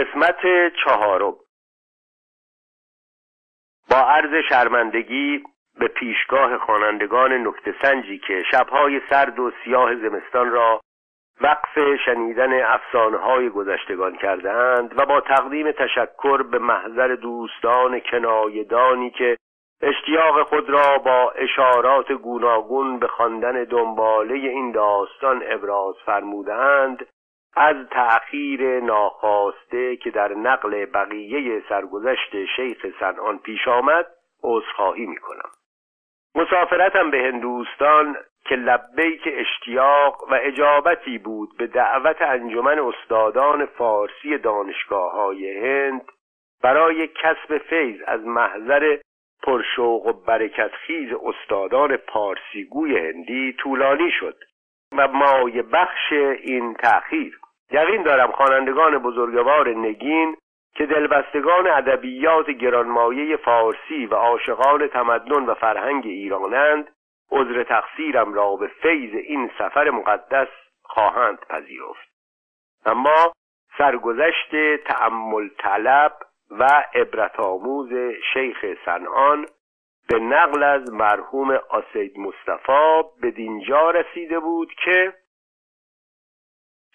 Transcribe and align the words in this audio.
قسمت 0.00 0.72
چهارم. 0.84 1.34
با 3.90 3.96
عرض 3.96 4.44
شرمندگی 4.48 5.44
به 5.78 5.88
پیشگاه 5.88 6.58
خوانندگان 6.58 7.32
نکته 7.32 7.74
سنجی 7.82 8.18
که 8.18 8.42
شبهای 8.50 9.00
سرد 9.10 9.38
و 9.38 9.52
سیاه 9.64 9.96
زمستان 9.96 10.50
را 10.50 10.80
وقف 11.40 11.78
شنیدن 12.04 12.62
افسانه 12.62 13.18
های 13.18 13.50
گذشتگان 13.50 14.16
کردهاند 14.16 14.98
و 14.98 15.06
با 15.06 15.20
تقدیم 15.20 15.72
تشکر 15.72 16.42
به 16.42 16.58
محضر 16.58 17.14
دوستان 17.14 18.00
کنایدانی 18.00 19.10
که 19.10 19.36
اشتیاق 19.82 20.42
خود 20.42 20.70
را 20.70 20.98
با 20.98 21.30
اشارات 21.30 22.12
گوناگون 22.12 22.98
به 22.98 23.06
خواندن 23.06 23.64
دنباله 23.64 24.34
این 24.34 24.72
داستان 24.72 25.42
ابراز 25.46 25.94
فرمودند 26.06 27.06
از 27.56 27.76
تأخیر 27.90 28.80
ناخواسته 28.80 29.96
که 29.96 30.10
در 30.10 30.34
نقل 30.34 30.84
بقیه 30.84 31.62
سرگذشت 31.68 32.44
شیخ 32.56 32.86
سنان 33.00 33.38
پیش 33.38 33.68
آمد 33.68 34.06
عذرخواهی 34.42 35.06
می‌کنم. 35.06 35.50
مسافرتم 36.34 37.10
به 37.10 37.18
هندوستان 37.18 38.16
که 38.44 38.54
لبیک 38.54 39.22
اشتیاق 39.26 40.24
و 40.30 40.38
اجابتی 40.42 41.18
بود 41.18 41.56
به 41.58 41.66
دعوت 41.66 42.22
انجمن 42.22 42.78
استادان 42.78 43.66
فارسی 43.66 44.38
دانشگاه 44.38 45.12
های 45.12 45.58
هند 45.58 46.02
برای 46.62 47.06
کسب 47.06 47.58
فیض 47.58 48.00
از 48.06 48.20
محضر 48.20 48.98
پرشوق 49.42 50.06
و 50.06 50.12
برکت 50.12 50.70
خیز 50.86 51.08
استادان 51.12 51.96
پارسیگوی 51.96 52.98
هندی 52.98 53.52
طولانی 53.52 54.10
شد 54.20 54.36
و 54.92 55.08
مای 55.08 55.62
بخش 55.62 56.12
این 56.42 56.74
تأخیر 56.74 57.38
یقین 57.70 58.02
دارم 58.02 58.32
خوانندگان 58.32 58.98
بزرگوار 58.98 59.68
نگین 59.68 60.36
که 60.74 60.86
دلبستگان 60.86 61.66
ادبیات 61.66 62.50
گرانمایه 62.50 63.36
فارسی 63.36 64.06
و 64.06 64.14
عاشقان 64.14 64.86
تمدن 64.86 65.46
و 65.46 65.54
فرهنگ 65.54 66.06
ایرانند 66.06 66.90
عذر 67.30 67.62
تقصیرم 67.62 68.34
را 68.34 68.56
به 68.56 68.66
فیض 68.66 69.14
این 69.14 69.50
سفر 69.58 69.90
مقدس 69.90 70.48
خواهند 70.82 71.38
پذیرفت. 71.48 72.10
اما 72.86 73.32
سرگذشت 73.78 74.76
تأمل 74.84 75.48
طلب 75.58 76.12
و 76.50 76.84
عبرت 76.94 77.40
آموز 77.40 77.92
شیخ 78.32 78.64
سنان 78.84 79.46
به 80.08 80.18
نقل 80.18 80.62
از 80.62 80.92
مرحوم 80.92 81.60
آسید 81.68 82.18
مصطفی 82.18 83.02
به 83.20 83.30
دینجا 83.30 83.90
رسیده 83.90 84.38
بود 84.38 84.72
که 84.84 85.12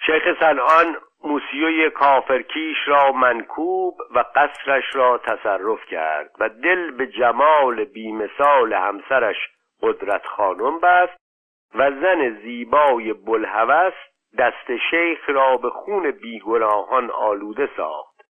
شیخ 0.05 0.39
سنان 0.39 0.97
موسیوی 1.23 1.89
کافرکیش 1.89 2.77
را 2.87 3.11
منکوب 3.11 3.97
و 4.15 4.23
قصرش 4.35 4.95
را 4.95 5.17
تصرف 5.17 5.85
کرد 5.85 6.31
و 6.39 6.49
دل 6.49 6.91
به 6.91 7.07
جمال 7.07 7.83
بیمثال 7.83 8.73
همسرش 8.73 9.35
قدرت 9.81 10.25
خانم 10.25 10.79
بست 10.79 11.17
و 11.75 11.91
زن 11.91 12.39
زیبای 12.41 13.13
بلهوس 13.13 13.93
دست 14.37 14.77
شیخ 14.89 15.29
را 15.29 15.57
به 15.57 15.69
خون 15.69 16.11
بیگناهان 16.11 17.11
آلوده 17.11 17.69
ساخت 17.77 18.21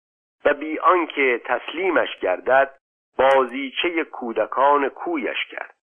و 0.44 0.54
بی 0.54 0.78
آنکه 0.78 1.40
تسلیمش 1.44 2.18
گردد 2.22 2.74
بازیچه 3.18 4.04
کودکان 4.04 4.88
کویش 4.88 5.46
کرد. 5.50 5.74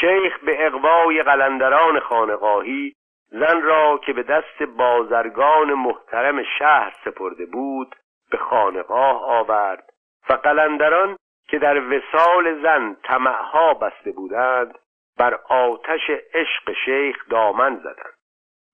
شیخ 0.00 0.38
به 0.38 0.66
اقوای 0.66 1.22
قلندران 1.22 2.00
خانقاهی 2.00 2.94
زن 3.30 3.62
را 3.62 3.98
که 3.98 4.12
به 4.12 4.22
دست 4.22 4.62
بازرگان 4.62 5.74
محترم 5.74 6.42
شهر 6.58 6.94
سپرده 7.04 7.46
بود 7.46 7.96
به 8.30 8.38
خانقاه 8.38 9.24
آورد. 9.24 9.90
و 10.28 10.32
قلندران 10.32 11.16
که 11.48 11.58
در 11.58 11.80
وسال 11.80 12.62
زن 12.62 12.96
طمعها 13.04 13.74
بسته 13.74 14.12
بودند 14.12 14.78
بر 15.18 15.34
آتش 15.48 16.10
عشق 16.34 16.72
شیخ 16.84 17.16
دامن 17.30 17.76
زدند. 17.76 18.14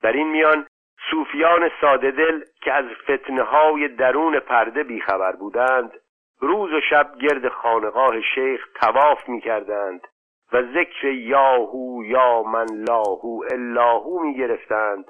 در 0.02 0.12
این 0.12 0.28
میان 0.28 0.66
صوفیان 1.10 1.70
ساده 1.80 2.10
دل 2.10 2.44
که 2.62 2.72
از 2.72 2.84
فتنه 3.04 3.42
های 3.42 3.88
درون 3.88 4.38
پرده 4.38 4.82
بیخبر 4.82 5.32
بودند 5.32 5.92
روز 6.40 6.72
و 6.72 6.80
شب 6.80 7.18
گرد 7.20 7.48
خانقاه 7.48 8.20
شیخ 8.20 8.68
تواف 8.74 9.28
می 9.28 9.40
کردند 9.40 10.08
و 10.52 10.62
ذکر 10.62 11.04
یاهو 11.06 12.04
یا 12.04 12.42
من 12.42 12.66
لاهو 12.88 13.42
اللاهو 13.50 14.22
می 14.22 14.34
گرفتند 14.34 15.04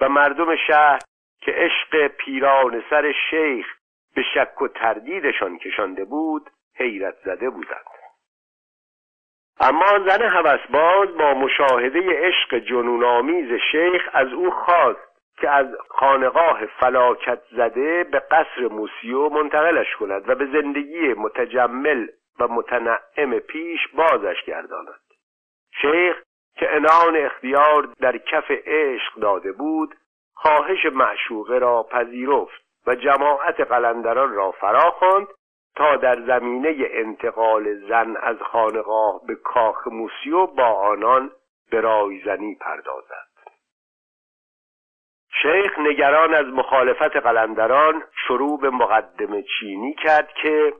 و 0.00 0.08
مردم 0.08 0.56
شهر 0.56 0.98
که 1.40 1.52
عشق 1.52 2.06
پیران 2.06 2.82
سر 2.90 3.12
شیخ 3.30 3.66
به 4.14 4.22
شک 4.34 4.62
و 4.62 4.68
تردیدشان 4.68 5.58
کشانده 5.58 6.04
بود 6.04 6.50
حیرت 6.74 7.14
زده 7.24 7.50
بودند. 7.50 7.84
اما 9.60 9.98
زن 10.06 10.22
هوسباز 10.22 11.16
با 11.16 11.34
مشاهده 11.34 12.00
عشق 12.26 12.58
جنونآمیز 12.58 13.60
شیخ 13.72 14.08
از 14.12 14.32
او 14.32 14.50
خواست 14.50 15.10
که 15.40 15.50
از 15.50 15.66
خانقاه 15.88 16.66
فلاکت 16.66 17.40
زده 17.50 18.04
به 18.04 18.18
قصر 18.18 18.68
موسیو 18.70 19.28
منتقلش 19.28 19.96
کند 19.96 20.28
و 20.28 20.34
به 20.34 20.46
زندگی 20.46 21.14
متجمل 21.14 22.06
و 22.40 22.48
متنعم 22.48 23.38
پیش 23.38 23.80
بازش 23.94 24.44
گرداند. 24.46 25.00
شیخ 25.80 26.16
که 26.56 26.74
انان 26.74 27.16
اختیار 27.16 27.88
در 28.00 28.18
کف 28.18 28.50
عشق 28.50 29.14
داده 29.20 29.52
بود 29.52 29.94
خواهش 30.34 30.86
معشوقه 30.92 31.58
را 31.58 31.82
پذیرفت 31.82 32.62
و 32.86 32.94
جماعت 32.94 33.60
قلندران 33.60 34.34
را 34.34 34.50
فرا 34.50 34.90
خواند 34.90 35.26
تا 35.76 35.96
در 35.96 36.20
زمینه 36.26 36.76
انتقال 36.90 37.74
زن 37.88 38.16
از 38.16 38.36
خانقاه 38.36 39.20
به 39.26 39.34
کاخ 39.34 39.86
موسیو 39.86 40.46
با 40.46 40.66
آنان 40.66 41.30
به 41.70 41.80
رایزنی 41.80 42.54
پردازد. 42.54 43.30
شیخ 45.42 45.78
نگران 45.78 46.34
از 46.34 46.46
مخالفت 46.46 47.16
قلندران 47.16 48.02
شروع 48.26 48.60
به 48.60 48.70
مقدمه 48.70 49.42
چینی 49.42 49.94
کرد 49.94 50.28
که 50.42 50.72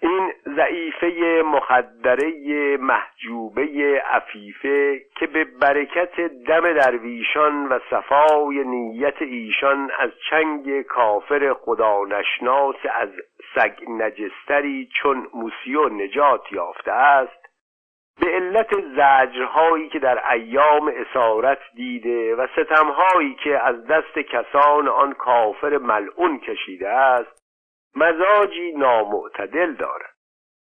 این 0.00 0.32
ضعیفه 0.56 1.42
مخدره 1.44 2.76
محجوبه 2.76 4.02
عفیفه 4.10 5.00
که 5.16 5.26
به 5.26 5.44
برکت 5.44 6.20
دم 6.20 6.72
درویشان 6.72 7.66
و 7.68 7.78
صفای 7.90 8.64
نیت 8.64 9.22
ایشان 9.22 9.90
از 9.98 10.10
چنگ 10.30 10.82
کافر 10.82 11.52
خدا 11.52 12.04
نشناس 12.04 12.76
از 12.94 13.08
سگ 13.54 13.72
نجستری 13.88 14.88
چون 15.02 15.28
موسیو 15.34 15.88
نجات 15.88 16.52
یافته 16.52 16.92
است 16.92 17.46
به 18.20 18.26
علت 18.26 18.74
زجرهایی 18.96 19.88
که 19.88 19.98
در 19.98 20.32
ایام 20.32 20.92
اسارت 20.96 21.58
دیده 21.74 22.34
و 22.34 22.46
ستمهایی 22.46 23.34
که 23.34 23.66
از 23.66 23.86
دست 23.86 24.18
کسان 24.18 24.88
آن 24.88 25.12
کافر 25.12 25.78
ملعون 25.78 26.38
کشیده 26.38 26.88
است 26.88 27.45
مزاجی 27.96 28.72
نامعتدل 28.72 29.72
دارد. 29.72 30.16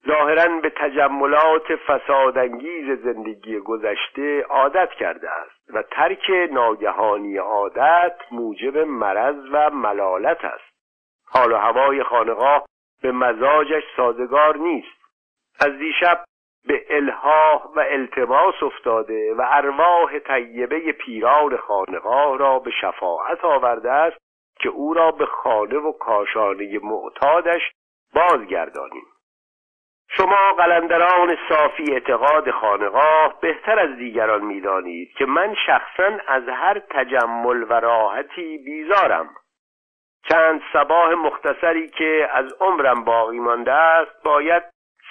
ظاهرا 0.07 0.59
به 0.61 0.69
تجملات 0.69 1.75
فسادانگیز 1.75 2.99
زندگی 3.03 3.59
گذشته 3.59 4.41
عادت 4.41 4.89
کرده 4.89 5.29
است 5.29 5.69
و 5.73 5.81
ترک 5.81 6.29
ناگهانی 6.51 7.37
عادت 7.37 8.15
موجب 8.31 8.77
مرض 8.77 9.35
و 9.51 9.69
ملالت 9.69 10.45
است. 10.45 10.77
حال 11.27 11.51
و 11.51 11.55
هوای 11.57 12.03
خانقاه 12.03 12.65
به 13.01 13.11
مزاجش 13.11 13.83
سازگار 13.97 14.57
نیست. 14.57 14.97
از 15.59 15.77
دیشب 15.77 16.23
به 16.67 16.85
الها 16.89 17.71
و 17.75 17.79
التماس 17.79 18.63
افتاده 18.63 19.33
و 19.33 19.45
ارواح 19.47 20.19
طیبه 20.19 20.91
پیران 20.91 21.57
خانقاه 21.57 22.37
را 22.37 22.59
به 22.59 22.71
شفاعت 22.71 23.45
آورده 23.45 23.91
است 23.91 24.26
که 24.59 24.69
او 24.69 24.93
را 24.93 25.11
به 25.11 25.25
خانه 25.25 25.77
و 25.77 25.91
کاشانه 25.91 26.79
معتادش 26.83 27.61
بازگردانیم. 28.13 29.05
شما 30.09 30.53
قلندران 30.57 31.37
صافی 31.49 31.91
اعتقاد 31.91 32.51
خانقاه 32.51 33.39
بهتر 33.41 33.79
از 33.79 33.97
دیگران 33.97 34.45
می‌دانید 34.45 35.13
که 35.17 35.25
من 35.25 35.55
شخصا 35.65 36.17
از 36.27 36.43
هر 36.47 36.79
تجمل 36.79 37.63
و 37.69 37.73
راحتی 37.73 38.57
بیزارم. 38.57 39.29
چند 40.29 40.61
سباه 40.73 41.15
مختصری 41.15 41.89
که 41.89 42.29
از 42.31 42.53
عمرم 42.59 43.03
باقی 43.03 43.39
مانده 43.39 43.71
است 43.71 44.23
باید 44.23 44.63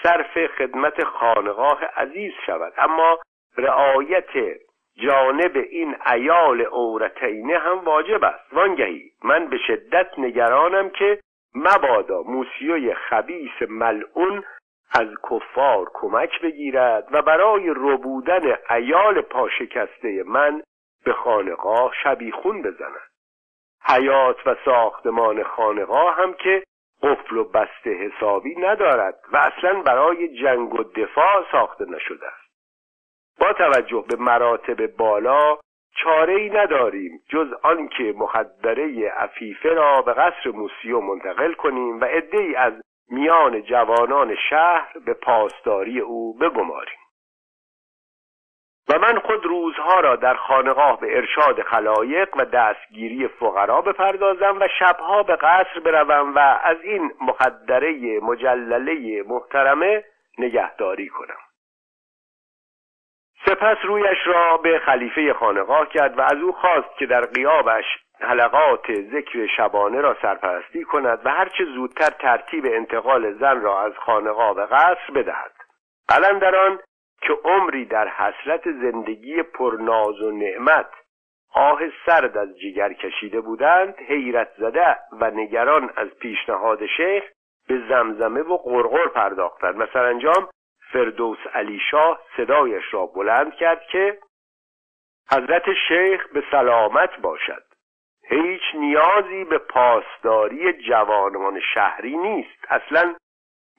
صرف 0.02 0.46
خدمت 0.46 1.04
خانقاه 1.04 1.84
عزیز 1.84 2.32
شود. 2.46 2.72
اما 2.78 3.18
رعایت 3.58 4.56
جانب 4.96 5.56
این 5.56 5.96
ایال 6.06 6.60
عورتینه 6.60 7.58
هم 7.58 7.78
واجب 7.78 8.24
است. 8.24 8.52
وانگهی 8.52 9.10
من 9.24 9.46
به 9.46 9.58
شدت 9.66 10.18
نگرانم 10.18 10.90
که 10.90 11.20
مبادا 11.54 12.22
موسیوی 12.22 12.94
خبیس 12.94 13.62
ملعون 13.68 14.44
از 14.90 15.08
کفار 15.30 15.90
کمک 15.94 16.40
بگیرد 16.40 17.08
و 17.12 17.22
برای 17.22 17.70
ربودن 17.76 18.56
ایال 18.70 19.20
پاشکسته 19.20 20.22
من 20.26 20.62
به 21.04 21.12
خانقاه 21.12 21.92
شبیخون 22.04 22.62
بزند. 22.62 23.10
حیات 23.88 24.46
و 24.46 24.56
ساختمان 24.64 25.42
خانقاه 25.42 26.16
هم 26.16 26.34
که 26.34 26.62
قفل 27.02 27.36
و 27.36 27.44
بسته 27.44 27.90
حسابی 27.90 28.54
ندارد 28.54 29.14
و 29.32 29.36
اصلا 29.36 29.82
برای 29.82 30.28
جنگ 30.42 30.74
و 30.74 30.82
دفاع 30.82 31.44
ساخته 31.52 31.84
نشده 31.84 32.26
است. 32.26 32.45
با 33.40 33.52
توجه 33.52 34.04
به 34.08 34.16
مراتب 34.16 34.86
بالا 34.86 35.58
چاره 35.96 36.34
ای 36.34 36.50
نداریم 36.50 37.22
جز 37.28 37.52
آنکه 37.62 38.14
مخدره 38.16 39.08
عفیفه 39.08 39.68
را 39.68 40.02
به 40.02 40.12
قصر 40.12 40.50
موسیو 40.54 41.00
منتقل 41.00 41.52
کنیم 41.52 42.00
و 42.00 42.04
عدهای 42.04 42.54
از 42.54 42.72
میان 43.10 43.62
جوانان 43.62 44.36
شهر 44.50 44.92
به 45.06 45.14
پاسداری 45.14 46.00
او 46.00 46.34
بگماریم. 46.38 46.98
و 48.88 48.98
من 48.98 49.18
خود 49.18 49.46
روزها 49.46 50.00
را 50.00 50.16
در 50.16 50.34
خانقاه 50.34 51.00
به 51.00 51.16
ارشاد 51.16 51.62
خلایق 51.62 52.36
و 52.36 52.44
دستگیری 52.44 53.28
فقرا 53.28 53.80
بپردازم 53.80 54.58
و 54.60 54.68
شبها 54.78 55.22
به 55.22 55.36
قصر 55.36 55.80
بروم 55.84 56.34
و 56.34 56.38
از 56.62 56.76
این 56.82 57.12
مخدره 57.20 58.20
مجلله 58.20 59.22
محترمه 59.28 60.04
نگهداری 60.38 61.08
کنم. 61.08 61.45
سپس 63.44 63.76
رویش 63.84 64.26
را 64.26 64.56
به 64.56 64.78
خلیفه 64.78 65.32
خانقاه 65.32 65.88
کرد 65.88 66.18
و 66.18 66.20
از 66.20 66.36
او 66.42 66.52
خواست 66.52 66.98
که 66.98 67.06
در 67.06 67.20
قیابش 67.20 67.84
حلقات 68.20 68.92
ذکر 69.12 69.46
شبانه 69.56 70.00
را 70.00 70.16
سرپرستی 70.22 70.84
کند 70.84 71.20
و 71.24 71.30
هرچه 71.30 71.64
زودتر 71.64 72.10
ترتیب 72.10 72.66
انتقال 72.66 73.32
زن 73.32 73.60
را 73.60 73.82
از 73.82 73.92
خانقاه 73.96 74.54
به 74.54 74.66
قصر 74.66 75.12
بدهد. 75.14 75.52
قلندران 76.08 76.80
که 77.22 77.32
عمری 77.44 77.84
در 77.84 78.08
حسرت 78.08 78.62
زندگی 78.64 79.42
پرناز 79.42 80.22
و 80.22 80.30
نعمت 80.30 80.90
آه 81.54 81.80
سرد 82.06 82.38
از 82.38 82.58
جگر 82.58 82.92
کشیده 82.92 83.40
بودند 83.40 83.94
حیرت 84.08 84.48
زده 84.58 84.96
و 85.12 85.30
نگران 85.30 85.90
از 85.96 86.08
پیشنهاد 86.08 86.86
شیخ 86.86 87.24
به 87.68 87.80
زمزمه 87.88 88.40
و 88.40 88.56
غرغر 88.56 89.08
پرداختند. 89.08 89.80
و 89.80 89.86
سرانجام 89.92 90.48
فردوس 90.92 91.38
علی 91.54 91.80
شاه 91.90 92.20
صدایش 92.36 92.84
را 92.90 93.06
بلند 93.06 93.54
کرد 93.54 93.82
که 93.82 94.18
حضرت 95.32 95.64
شیخ 95.88 96.28
به 96.28 96.42
سلامت 96.50 97.20
باشد. 97.20 97.62
هیچ 98.28 98.62
نیازی 98.74 99.44
به 99.44 99.58
پاسداری 99.58 100.72
جوانان 100.72 101.60
شهری 101.74 102.16
نیست. 102.16 102.64
اصلا 102.68 103.14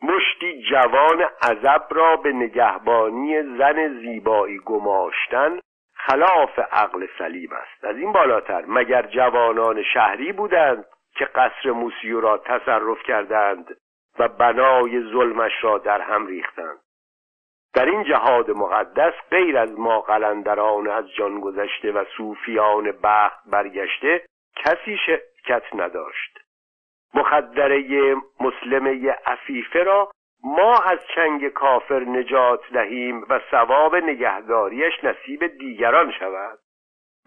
مشتی 0.03 0.63
جوان 0.63 1.21
عذب 1.41 1.87
را 1.89 2.15
به 2.15 2.31
نگهبانی 2.33 3.41
زن 3.57 3.99
زیبایی 3.99 4.59
گماشتن 4.59 5.59
خلاف 5.93 6.59
عقل 6.59 7.07
سلیم 7.17 7.53
است. 7.53 7.85
از 7.85 7.97
این 7.97 8.11
بالاتر 8.11 8.65
مگر 8.67 9.01
جوانان 9.01 9.83
شهری 9.83 10.31
بودند 10.31 10.85
که 11.15 11.25
قصر 11.25 11.71
موسیو 11.71 12.21
را 12.21 12.37
تصرف 12.37 13.03
کردند 13.03 13.77
و 14.19 14.27
بنای 14.27 15.11
ظلمش 15.11 15.51
را 15.61 15.77
در 15.77 16.01
هم 16.01 16.27
ریختند؟ 16.27 16.79
در 17.77 17.85
این 17.85 18.03
جهاد 18.03 18.51
مقدس 18.51 19.13
غیر 19.31 19.57
از 19.57 19.79
ما 19.79 20.01
قلندران 20.01 20.87
از 20.87 21.05
جان 21.17 21.39
گذشته 21.39 21.91
و 21.91 22.03
صوفیان 22.17 22.91
بخت 23.03 23.39
برگشته 23.45 24.25
کسی 24.55 24.97
شرکت 25.05 25.63
نداشت. 25.75 26.39
مخدره 27.13 28.15
مسلمه 28.39 29.15
عفیفه 29.25 29.83
را 29.83 30.11
ما 30.43 30.79
از 30.79 30.99
چنگ 31.15 31.49
کافر 31.49 31.99
نجات 31.99 32.59
دهیم 32.73 33.25
و 33.29 33.39
ثواب 33.51 33.95
نگهداریش 33.95 34.93
نصیب 35.03 35.47
دیگران 35.47 36.11
شود. 36.11 36.59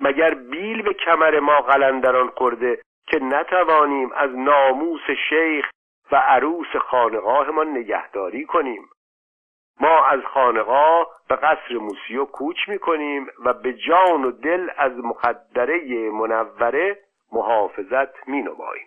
مگر 0.00 0.34
بیل 0.34 0.82
به 0.82 0.94
کمر 0.94 1.40
ما 1.40 1.60
قلندران 1.60 2.28
خورده 2.28 2.82
که 3.06 3.18
نتوانیم 3.18 4.12
از 4.12 4.30
ناموس 4.34 5.10
شیخ 5.28 5.70
و 6.12 6.16
عروس 6.16 6.76
خانقاهمان 6.76 7.68
نگهداری 7.68 8.44
کنیم؟ 8.44 8.88
ما 9.80 10.06
از 10.06 10.20
خانقاه 10.34 11.06
به 11.28 11.36
قصر 11.36 11.74
موسیو 11.74 12.24
کوچ 12.24 12.56
می‌کنیم 12.68 13.26
و 13.44 13.52
به 13.52 13.72
جان 13.72 14.24
و 14.24 14.30
دل 14.30 14.70
از 14.76 14.92
مخدره 14.92 16.10
منوره 16.10 16.98
محافظت 17.32 18.28
مینماییم. 18.28 18.86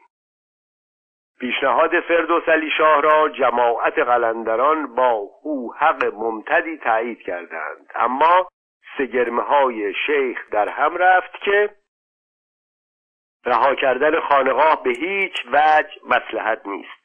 پیشنهاد 1.39 1.99
فردوس 1.99 2.49
علی 2.49 2.69
شاه 2.77 3.01
را 3.01 3.29
جماعت 3.29 3.99
قلندران 3.99 4.95
با 4.95 5.11
او 5.43 5.73
حق 5.73 6.13
ممتدی 6.13 6.77
تایید 6.77 7.21
کردند. 7.21 7.91
اما 7.95 8.47
سگرمه 8.97 9.41
های 9.41 9.93
شیخ 10.05 10.49
در 10.51 10.69
هم 10.69 10.97
رفت 10.97 11.33
که 11.41 11.69
رها 13.45 13.75
کردن 13.75 14.19
خانقاه 14.19 14.83
به 14.83 14.89
هیچ 14.89 15.45
وجه 15.51 15.99
مسلحت 16.07 16.67
نیست. 16.67 17.03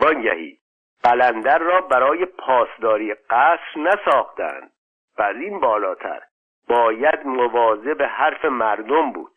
وانگهی 0.00 0.58
قلندر 1.02 1.58
را 1.58 1.80
برای 1.80 2.24
پاسداری 2.24 3.14
قصر 3.14 3.76
نساختند 3.76 4.70
از 5.16 5.36
این 5.36 5.60
بالاتر 5.60 6.20
باید 6.68 7.26
مواظب 7.26 8.02
حرف 8.02 8.44
مردم 8.44 9.12
بود. 9.12 9.32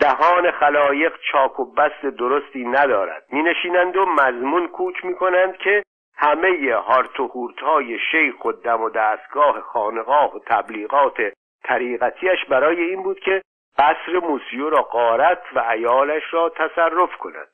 دهان 0.00 0.50
خلایق 0.50 1.12
چاک 1.32 1.60
و 1.60 1.72
بست 1.72 2.06
درستی 2.06 2.64
ندارد. 2.64 3.24
می 3.30 3.42
نشینند 3.42 3.96
و 3.96 4.06
مضمون 4.06 4.68
کوک 4.68 5.04
می 5.04 5.14
کنند 5.14 5.56
که 5.56 5.82
همه 6.16 6.74
هارت 6.74 7.20
و 7.20 7.52
های 7.62 7.98
شیخ 8.10 8.44
و 8.44 8.52
دم 8.52 8.80
و 8.80 8.90
دستگاه 8.90 9.60
خانقاه 9.60 10.36
و 10.36 10.38
تبلیغات 10.46 11.16
طریقتیش 11.64 12.44
برای 12.48 12.80
این 12.80 13.02
بود 13.02 13.20
که 13.20 13.42
قصر 13.78 14.18
موسیو 14.22 14.70
را 14.70 14.82
قارت 14.82 15.42
و 15.54 15.58
ایالش 15.58 16.22
را 16.30 16.48
تصرف 16.48 17.16
کند. 17.16 17.48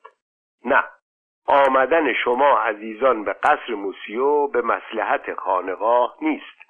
نه 0.65 0.83
آمدن 1.47 2.13
شما 2.13 2.59
عزیزان 2.59 3.23
به 3.23 3.33
قصر 3.33 3.73
موسیو 3.73 4.47
به 4.47 4.61
مسلحت 4.61 5.33
خانقاه 5.33 6.17
نیست. 6.21 6.61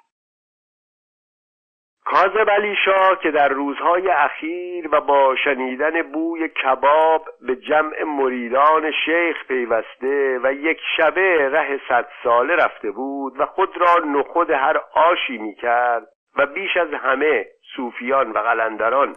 علی 2.50 2.76
شاه 2.86 3.20
که 3.20 3.32
در 3.32 3.48
روزهای 3.48 4.10
اخیر 4.10 4.90
و 4.92 5.02
با 5.02 5.36
شنیدن 5.36 6.02
بوی 6.02 6.50
کباب 6.50 7.26
به 7.42 7.56
جمع 7.56 8.04
مریدان 8.04 8.92
شیخ 9.06 9.48
پیوسته 9.48 10.40
و 10.44 10.54
یک 10.54 10.80
شبه 10.98 11.50
ره 11.50 11.82
صد 11.90 12.08
ساله 12.24 12.56
رفته 12.56 12.92
بود 12.92 13.40
و 13.40 13.46
خود 13.46 13.78
را 13.78 14.06
نخود 14.06 14.52
هر 14.52 14.82
آشی 14.94 15.38
می 15.38 15.56
کرد 15.56 16.08
و 16.38 16.46
بیش 16.46 16.78
از 16.78 16.94
همه 16.94 17.46
صوفیان 17.76 18.32
و 18.32 18.40
قلندران 18.40 19.16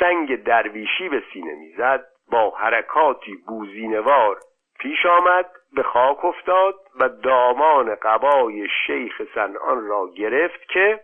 سنگ 0.00 0.42
درویشی 0.42 1.08
به 1.08 1.22
سینه 1.32 1.54
می‌زد 1.54 2.04
با 2.32 2.50
حرکاتی 2.50 3.36
بوزینوار 3.46 4.36
پیش 4.82 5.06
آمد 5.06 5.46
به 5.72 5.82
خاک 5.82 6.24
افتاد 6.24 6.74
و 7.00 7.08
دامان 7.08 7.94
قبای 7.94 8.68
شیخ 8.86 9.22
سنان 9.34 9.86
را 9.86 10.08
گرفت 10.16 10.68
که 10.68 11.00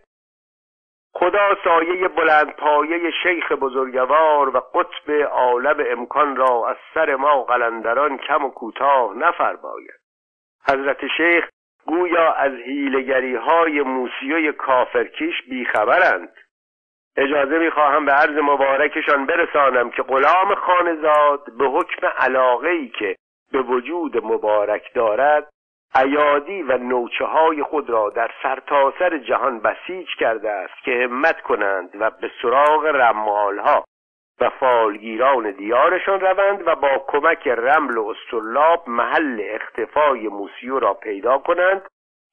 خدا 1.13 1.55
سایه 1.63 2.07
بلند 2.07 2.55
پایه 2.55 3.11
شیخ 3.23 3.51
بزرگوار 3.51 4.57
و 4.57 4.59
قطب 4.59 5.11
عالم 5.31 5.85
امکان 5.87 6.35
را 6.35 6.69
از 6.69 6.75
سر 6.93 7.15
ما 7.15 7.43
قلندران 7.43 8.17
کم 8.17 8.45
و 8.45 8.49
کوتاه 8.49 9.13
نفرماید. 9.17 9.99
حضرت 10.67 11.07
شیخ 11.17 11.49
گویا 11.85 12.33
از 12.33 12.53
هیلگری 12.53 13.35
های 13.35 13.81
موسیوی 13.81 14.51
کافرکیش 14.51 15.35
بیخبرند. 15.49 16.33
اجازه 17.17 17.57
می‌خواهم 17.57 18.05
به 18.05 18.11
عرض 18.11 18.37
مبارکشان 18.37 19.25
برسانم 19.25 19.89
که 19.89 20.03
غلام 20.03 20.55
خانزاد 20.55 21.57
به 21.57 21.65
حکم 21.65 22.07
علاقه 22.07 22.69
ای 22.69 22.87
که 22.87 23.15
به 23.51 23.61
وجود 23.61 24.25
مبارک 24.25 24.93
دارد 24.93 25.49
ایادی 25.95 26.63
و 26.63 26.77
نوچه 26.77 27.25
های 27.25 27.63
خود 27.63 27.89
را 27.89 28.09
در 28.09 28.31
سرتاسر 28.43 29.09
سر 29.09 29.17
جهان 29.17 29.59
بسیج 29.59 30.07
کرده 30.19 30.51
است 30.51 30.83
که 30.83 30.91
همت 30.91 31.41
کنند 31.41 31.89
و 31.99 32.09
به 32.09 32.31
سراغ 32.41 32.85
رمال 32.85 33.59
ها 33.59 33.83
و 34.41 34.49
فالگیران 34.49 35.51
دیارشان 35.51 36.19
روند 36.19 36.67
و 36.67 36.75
با 36.75 37.05
کمک 37.07 37.47
رمل 37.47 37.97
و 37.97 38.07
استرلاب 38.07 38.89
محل 38.89 39.41
اختفای 39.49 40.27
موسیو 40.27 40.79
را 40.79 40.93
پیدا 40.93 41.37
کنند 41.37 41.81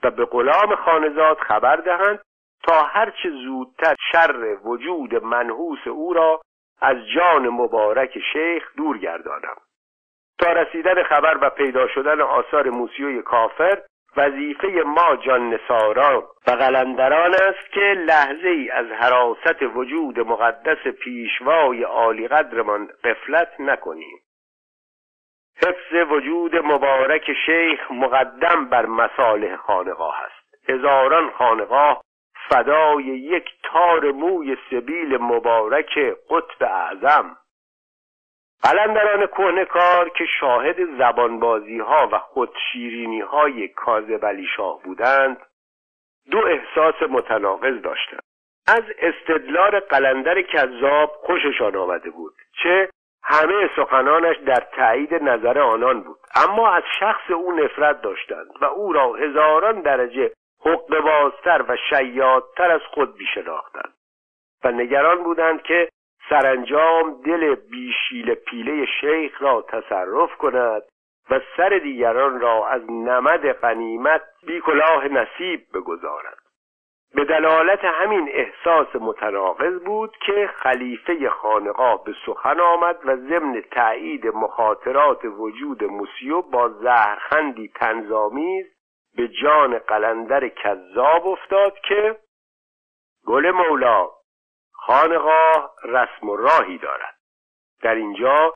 و 0.02 0.10
به 0.10 0.24
غلام 0.24 0.74
خانزاد 0.74 1.38
خبر 1.38 1.76
دهند 1.76 2.20
تا 2.62 2.82
هرچه 2.82 3.30
زودتر 3.30 3.94
شر 4.12 4.56
وجود 4.64 5.24
منحوس 5.24 5.86
او 5.86 6.12
را 6.12 6.40
از 6.80 6.96
جان 7.14 7.48
مبارک 7.48 8.18
شیخ 8.32 8.76
دور 8.76 8.98
گردانم. 8.98 9.56
تا 10.38 10.52
رسیدن 10.52 11.02
خبر 11.02 11.38
و 11.40 11.50
پیدا 11.50 11.88
شدن 11.88 12.20
آثار 12.20 12.70
موسیوی 12.70 13.22
کافر 13.22 13.82
وظیفه 14.16 14.68
ما 14.86 15.16
جان 15.16 15.58
و 16.46 16.50
قلندران 16.50 17.34
است 17.34 17.72
که 17.72 17.80
لحظه 17.80 18.48
ای 18.48 18.70
از 18.70 18.86
حراست 18.86 19.62
وجود 19.62 20.20
مقدس 20.20 20.86
پیشوای 20.86 21.82
عالی 21.82 22.28
قدرمان 22.28 22.88
قفلت 23.04 23.60
نکنیم. 23.60 24.18
حفظ 25.56 26.10
وجود 26.10 26.56
مبارک 26.56 27.32
شیخ 27.46 27.90
مقدم 27.90 28.68
بر 28.68 28.86
مصالح 28.86 29.56
خانقاه 29.56 30.16
است. 30.24 30.70
هزاران 30.70 31.30
خانقاه 31.30 32.02
فدای 32.48 33.04
یک 33.04 33.50
تار 33.62 34.12
موی 34.12 34.56
سبیل 34.70 35.16
مبارک 35.16 35.98
قطب 36.30 36.62
اعظم. 36.62 37.36
قلندران 38.62 39.26
کهنکار 39.26 40.08
که 40.08 40.24
شاهد 40.40 40.98
زبانبازی 40.98 41.78
ها 41.78 42.08
و 42.12 42.18
خودشیرینی 42.18 43.20
های 43.20 43.68
کاذب 43.68 44.26
علی 44.26 44.46
شاه 44.56 44.82
بودند 44.82 45.36
دو 46.30 46.38
احساس 46.38 46.94
متناقض 47.10 47.82
داشتند. 47.82 48.22
از 48.68 48.82
استدلال 48.98 49.80
قلندر 49.80 50.42
کذاب 50.42 51.10
خوششان 51.10 51.76
آمده 51.76 52.10
بود 52.10 52.34
چه 52.62 52.88
همه 53.22 53.70
سخنانش 53.76 54.36
در 54.36 54.66
تایید 54.76 55.14
نظر 55.14 55.58
آنان 55.58 56.02
بود. 56.02 56.18
اما 56.34 56.70
از 56.70 56.82
شخص 57.00 57.30
او 57.30 57.52
نفرت 57.52 58.02
داشتند 58.02 58.50
و 58.60 58.64
او 58.64 58.92
را 58.92 59.14
هزاران 59.14 59.80
درجه 59.80 60.32
حقبازتر 60.64 61.64
و 61.68 61.76
شیادتر 61.90 62.70
از 62.72 62.80
خود 62.94 63.16
بیشناختند 63.16 63.94
و 64.64 64.70
نگران 64.72 65.22
بودند 65.22 65.62
که 65.62 65.88
سرانجام 66.28 67.22
دل 67.22 67.54
بیشیل 67.54 68.34
پیله 68.34 68.86
شیخ 69.00 69.42
را 69.42 69.62
تصرف 69.68 70.36
کند 70.36 70.82
و 71.30 71.40
سر 71.56 71.68
دیگران 71.68 72.40
را 72.40 72.68
از 72.68 72.82
نمد 72.90 73.46
قنیمت 73.46 74.22
بی 74.46 74.60
کلاه 74.60 75.08
نصیب 75.08 75.60
بگذارد. 75.74 76.38
به 77.14 77.24
دلالت 77.24 77.84
همین 77.84 78.28
احساس 78.32 78.96
متناقض 78.96 79.80
بود 79.80 80.16
که 80.26 80.50
خلیفه 80.54 81.28
خانقاه 81.30 82.04
به 82.04 82.14
سخن 82.26 82.60
آمد 82.60 82.96
و 83.04 83.16
ضمن 83.16 83.62
تایید 83.70 84.26
مخاطرات 84.26 85.24
وجود 85.24 85.84
موسیو 85.84 86.42
با 86.42 86.68
زهرخندی 86.68 87.68
تنظامیز 87.74 88.66
به 89.16 89.28
جان 89.28 89.78
قلندر 89.78 90.48
کذاب 90.48 91.26
افتاد 91.26 91.78
که 91.88 92.16
گل 93.26 93.50
مولا 93.50 94.15
خانقاه 94.86 95.74
رسم 95.84 96.28
و 96.28 96.36
راهی 96.36 96.78
دارد. 96.78 97.14
در 97.82 97.94
اینجا 97.94 98.54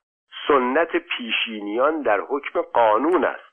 سنت 0.49 0.97
پیشینیان 0.97 2.03
در 2.03 2.21
حکم 2.21 2.63
قانون 2.63 3.25
است. 3.25 3.51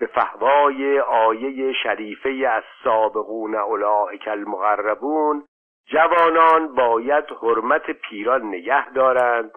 به 0.00 0.06
فهوای 0.06 1.00
آیه 1.00 1.72
شریفه 1.82 2.28
از 2.28 2.62
سابقون 2.84 3.54
اولئک 3.54 4.28
المقربون 4.28 5.44
جوانان 5.86 6.74
باید 6.74 7.24
حرمت 7.42 7.90
پیران 7.90 8.42
نگه 8.42 8.90
دارند 8.90 9.50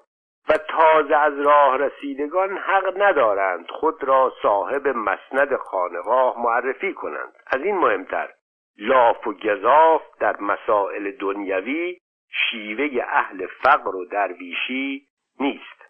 و 0.50 0.58
تازه 0.58 1.16
از 1.16 1.40
راه 1.40 1.78
رسیدگان 1.78 2.58
حق 2.58 3.02
ندارند 3.02 3.68
خود 3.70 4.04
را 4.04 4.34
صاحب 4.42 4.88
مسند 4.88 5.56
خانقاه 5.56 6.40
معرفی 6.44 6.94
کنند. 6.94 7.34
از 7.48 7.62
این 7.62 7.78
مهمتر 7.78 8.30
لاف 8.78 9.28
و 9.28 9.34
گذاف 9.34 10.02
در 10.20 10.36
مسائل 10.40 11.12
دنیوی 11.12 12.01
شیوه 12.32 13.04
اهل 13.04 13.48
فقر 13.48 13.96
و 13.96 14.06
درویشی 14.06 15.08
نیست. 15.40 15.82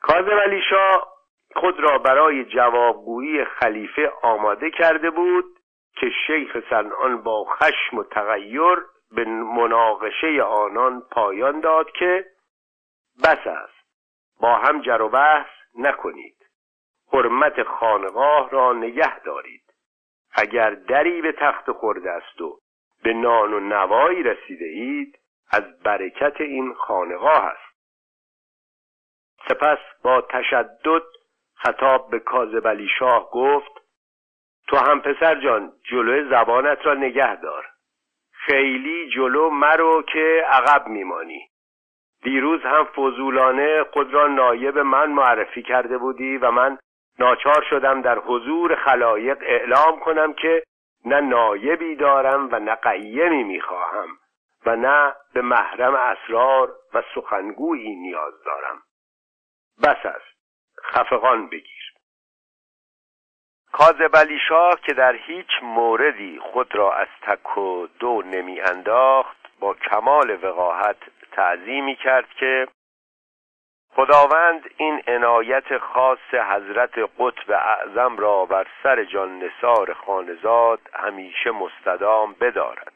کاظم 0.00 0.38
علی 0.38 0.62
خود 1.56 1.80
را 1.80 1.98
برای 1.98 2.44
جوابگویی 2.44 3.44
خلیفه 3.44 4.12
آماده 4.22 4.70
کرده 4.70 5.10
بود 5.10 5.44
که 5.96 6.10
شیخ 6.26 6.70
سنان 6.70 7.22
با 7.22 7.44
خشم 7.44 7.98
و 7.98 8.04
تغییر 8.04 8.76
به 9.10 9.24
مناقشه 9.24 10.42
آنان 10.42 11.00
پایان 11.00 11.60
داد 11.60 11.90
که 11.90 12.24
بس 13.24 13.46
است 13.46 13.80
با 14.40 14.58
هم 14.58 14.82
جر 14.82 15.02
و 15.02 15.08
بحث 15.08 15.50
نکنید. 15.78 16.36
حرمت 17.12 17.62
خانقاه 17.62 18.50
را 18.50 18.72
نگه 18.72 19.18
دارید. 19.18 19.62
اگر 20.32 20.70
دری 20.70 21.22
به 21.22 21.32
تخت 21.32 21.72
خورده 21.72 22.10
است 22.10 22.40
و 22.40 22.59
به 23.02 23.12
نان 23.12 23.54
و 23.54 23.60
نوایی 23.60 24.22
رسیده 24.22 24.64
اید 24.64 25.18
از 25.50 25.82
برکت 25.82 26.40
این 26.40 26.74
خانقاه 26.74 27.44
است. 27.44 27.70
سپس 29.48 29.78
با 30.02 30.20
تشدد 30.20 31.02
خطاب 31.54 32.10
به 32.10 32.18
کاظم 32.18 32.68
علی 32.68 32.88
شاه 32.98 33.30
گفت 33.30 33.72
تو 34.68 34.76
هم 34.76 35.00
پسر 35.00 35.40
جان 35.40 35.72
جلو 35.90 36.30
زبانت 36.30 36.86
را 36.86 36.94
نگه 36.94 37.36
دار. 37.36 37.66
خیلی 38.32 39.10
جلو 39.10 39.50
مرو 39.50 40.02
که 40.02 40.44
عقب 40.48 40.86
میمانی. 40.86 41.50
دیروز 42.22 42.62
هم 42.62 42.84
فضولانه 42.84 43.82
خود 43.82 44.14
را 44.14 44.26
نایب 44.26 44.78
من 44.78 45.12
معرفی 45.12 45.62
کرده 45.62 45.98
بودی 45.98 46.36
و 46.36 46.50
من 46.50 46.78
ناچار 47.18 47.64
شدم 47.70 48.02
در 48.02 48.18
حضور 48.18 48.74
خلایق 48.74 49.38
اعلام 49.40 50.00
کنم 50.00 50.32
که 50.32 50.62
نه 51.04 51.20
نایبی 51.20 51.96
دارم 51.96 52.48
و 52.52 52.58
نه 52.58 52.74
قیمی 52.74 53.44
می‌خواهم 53.44 54.08
و 54.66 54.76
نه 54.76 55.14
به 55.34 55.42
محرم 55.42 55.94
اسرار 55.94 56.76
و 56.94 57.02
سخنگویی 57.14 57.96
نیاز 57.96 58.32
دارم. 58.44 58.82
بس 59.82 60.06
است 60.06 60.36
خفقان 60.82 61.48
بگیر. 61.48 61.94
کاذب 63.72 64.26
شاه 64.48 64.80
که 64.80 64.94
در 64.94 65.14
هیچ 65.14 65.48
موردی 65.62 66.38
خود 66.38 66.74
را 66.74 66.94
از 66.94 67.08
تک 67.22 67.58
و 67.58 67.86
دو 67.86 68.22
نمی 68.22 68.60
انداخت 68.60 69.36
با 69.60 69.74
کمال 69.74 70.44
وقاحت 70.44 70.96
تعظیمی 71.32 71.96
کرد 71.96 72.28
که 72.28 72.68
خداوند 73.94 74.70
این 74.76 75.02
عنایت 75.06 75.78
خاص 75.78 76.34
حضرت 76.34 76.98
قطب 77.18 77.50
اعظم 77.50 78.16
را 78.16 78.46
بر 78.46 78.66
سر 78.82 79.04
جان 79.04 79.38
نصار 79.38 79.92
خانزاد 79.92 80.80
همیشه 80.94 81.50
مستدام 81.50 82.32
بدارد. 82.40 82.92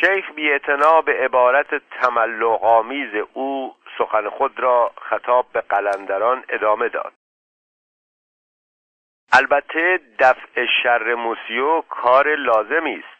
شیخ 0.00 0.30
بی 0.30 0.58
به 1.06 1.12
عبارت 1.24 1.74
تملقامیز 1.90 3.26
او 3.32 3.76
سخن 3.98 4.28
خود 4.28 4.60
را 4.60 4.92
خطاب 5.00 5.46
به 5.52 5.60
قلندران 5.60 6.44
ادامه 6.48 6.88
داد. 6.88 7.12
البته 9.32 10.00
دفع 10.18 10.66
شر 10.82 11.14
موسیو 11.14 11.80
کار 11.80 12.34
لازمی 12.34 12.94
است 12.94 13.16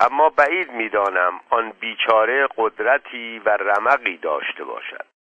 اما 0.00 0.30
بعید 0.30 0.70
می‌دانم 0.70 1.40
آن 1.50 1.70
بیچاره 1.70 2.48
قدرتی 2.56 3.38
و 3.38 3.48
رمقی 3.48 4.16
داشته 4.16 4.64
باشد. 4.64 5.15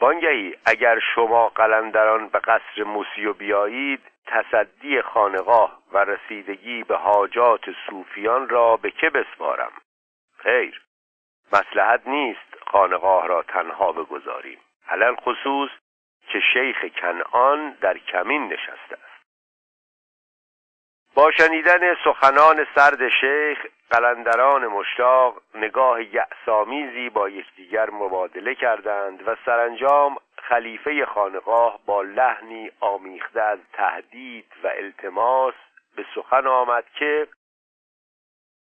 وانگهی 0.00 0.56
اگر 0.66 0.98
شما 1.14 1.48
قلندران 1.48 2.28
به 2.28 2.38
قصر 2.38 2.82
موسیو 2.82 3.32
بیایید 3.32 4.00
تصدی 4.26 5.02
خانقاه 5.02 5.78
و 5.92 5.98
رسیدگی 5.98 6.84
به 6.84 6.96
حاجات 6.96 7.60
صوفیان 7.86 8.48
را 8.48 8.76
به 8.76 8.90
که 8.90 9.10
بسپارم؟ 9.10 9.72
خیر. 10.38 10.82
مسلحت 11.52 12.06
نیست 12.06 12.56
خانقاه 12.66 13.26
را 13.26 13.42
تنها 13.42 13.92
بگذاریم. 13.92 14.58
علل 14.88 15.14
خصوص 15.14 15.70
که 16.28 16.40
شیخ 16.52 16.84
کنعان 16.84 17.70
در 17.80 17.98
کمین 17.98 18.52
نشسته 18.52 19.07
با 21.18 21.30
شنیدن 21.30 21.94
سخنان 22.04 22.66
سرد 22.74 23.08
شیخ 23.08 23.66
قلندران 23.90 24.66
مشتاق 24.66 25.42
نگاه 25.54 26.02
یعصامیزی 26.14 27.10
با 27.10 27.28
یکدیگر 27.28 27.90
مبادله 27.90 28.54
کردند 28.54 29.28
و 29.28 29.36
سرانجام 29.44 30.16
خلیفه 30.42 31.06
خانقاه 31.06 31.80
با 31.86 32.02
لحنی 32.02 32.70
آمیخته 32.80 33.42
از 33.42 33.58
تهدید 33.72 34.52
و 34.64 34.66
التماس 34.66 35.54
به 35.96 36.04
سخن 36.14 36.46
آمد 36.46 36.84
که 36.94 37.28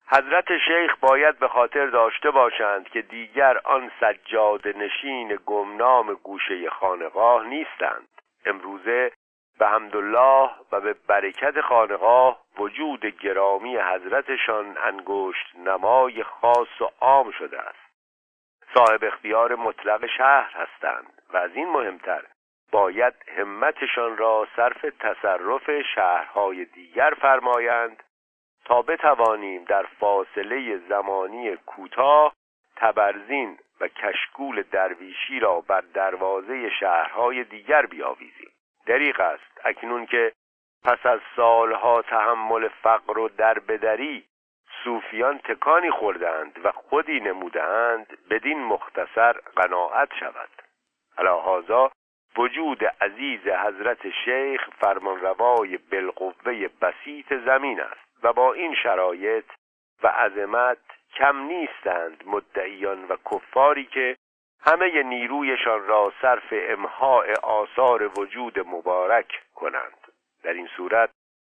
حضرت 0.09 0.59
شیخ 0.59 0.97
باید 1.01 1.39
به 1.39 1.49
خاطر 1.49 1.87
داشته 1.87 2.31
باشند 2.31 2.89
که 2.89 3.03
دیگر 3.03 3.59
آن 3.65 3.91
سجاد 4.01 4.69
نشین 4.69 5.39
گمنام 5.47 6.15
گوشه 6.15 6.71
خانقاه 6.71 7.47
نیستند. 7.47 8.09
امروزه 8.47 9.13
به 9.59 9.67
حمدالله 9.67 10.51
و 10.73 10.81
به 10.81 10.93
برکت 10.93 11.61
خانقاه 11.61 12.43
وجود 12.59 13.07
گرامی 13.07 13.77
حضرتشان 13.77 14.77
انگشت 14.79 15.57
نمای 15.57 16.23
خاص 16.23 16.81
و 16.81 16.91
عام 17.01 17.31
شده 17.31 17.61
است. 17.61 17.87
صاحب 18.75 19.05
اختیار 19.05 19.55
مطلق 19.55 20.07
شهر 20.07 20.53
هستند 20.55 21.13
و 21.33 21.37
از 21.37 21.51
این 21.55 21.69
مهمتر 21.69 22.23
باید 22.73 23.15
همتشان 23.39 24.17
را 24.17 24.49
صرف 24.57 24.87
تصرف 25.01 25.71
شهرهای 25.95 26.65
دیگر 26.65 27.15
فرمایند 27.21 28.03
تا 28.65 28.83
بتوانیم 28.83 29.65
در 29.65 29.83
فاصله 29.83 30.79
زمانی 30.89 31.57
کوتاه 31.57 32.33
تبرزین 32.77 33.59
و 33.81 33.89
کشکول 33.89 34.63
درویشی 34.63 35.41
را 35.41 35.61
بر 35.61 35.81
دروازه 35.81 36.71
شهرهای 36.71 37.45
دیگر 37.45 37.87
بیاویزیم. 37.87 38.51
دریغ 38.87 39.21
است. 39.21 39.61
اکنون 39.65 40.07
که 40.07 40.33
پس 40.85 41.07
از 41.07 41.21
سالها 41.37 42.03
تحمل 42.03 42.69
فقر 42.69 43.19
و 43.19 43.29
دربدری 43.29 44.25
صوفیان 44.85 45.39
تکانی 45.39 45.91
خوردند 45.91 46.61
و 46.65 46.73
خودی 46.73 47.21
نمودند 47.21 48.19
بدین 48.31 48.65
مختصر 48.65 49.33
قناعت 49.33 50.09
شود. 50.21 50.51
علاهازا 51.19 51.91
وجود 52.37 52.85
عزیز 52.85 53.41
حضرت 53.41 54.11
شیخ 54.25 54.69
فرمانروای 54.81 55.77
بالقوه 55.77 56.69
بسیط 56.83 57.35
زمین 57.45 57.81
است 57.81 58.25
و 58.25 58.33
با 58.33 58.53
این 58.53 58.75
شرایط 58.75 59.45
و 60.03 60.09
عظمت 60.09 60.79
کم 61.15 61.39
نیستند 61.39 62.23
مدعیان 62.27 63.05
و 63.05 63.17
کفاری 63.31 63.85
که 63.85 64.17
همه 64.61 65.03
نیرویشان 65.03 65.87
را 65.87 66.13
صرف 66.23 66.53
امهای 66.53 67.33
آثار 67.43 68.21
وجود 68.21 68.59
مبارک 68.59 69.43
کنند. 69.55 70.13
در 70.43 70.53
این 70.53 70.69
صورت 70.77 71.11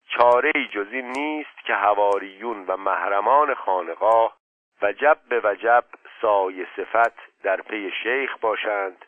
چاره 0.09 0.53
جز 0.73 0.87
این 0.93 1.13
نیست 1.13 1.59
که 1.65 1.75
هواریون 1.75 2.67
و 2.67 2.77
محرمان 2.77 3.55
خانقاه 3.55 4.37
وجب 4.83 5.19
به 5.29 5.41
وجب 5.45 5.85
سای 6.21 6.67
صفت 6.77 7.43
در 7.43 7.61
پی 7.61 7.93
شیخ 8.03 8.39
باشند 8.39 9.05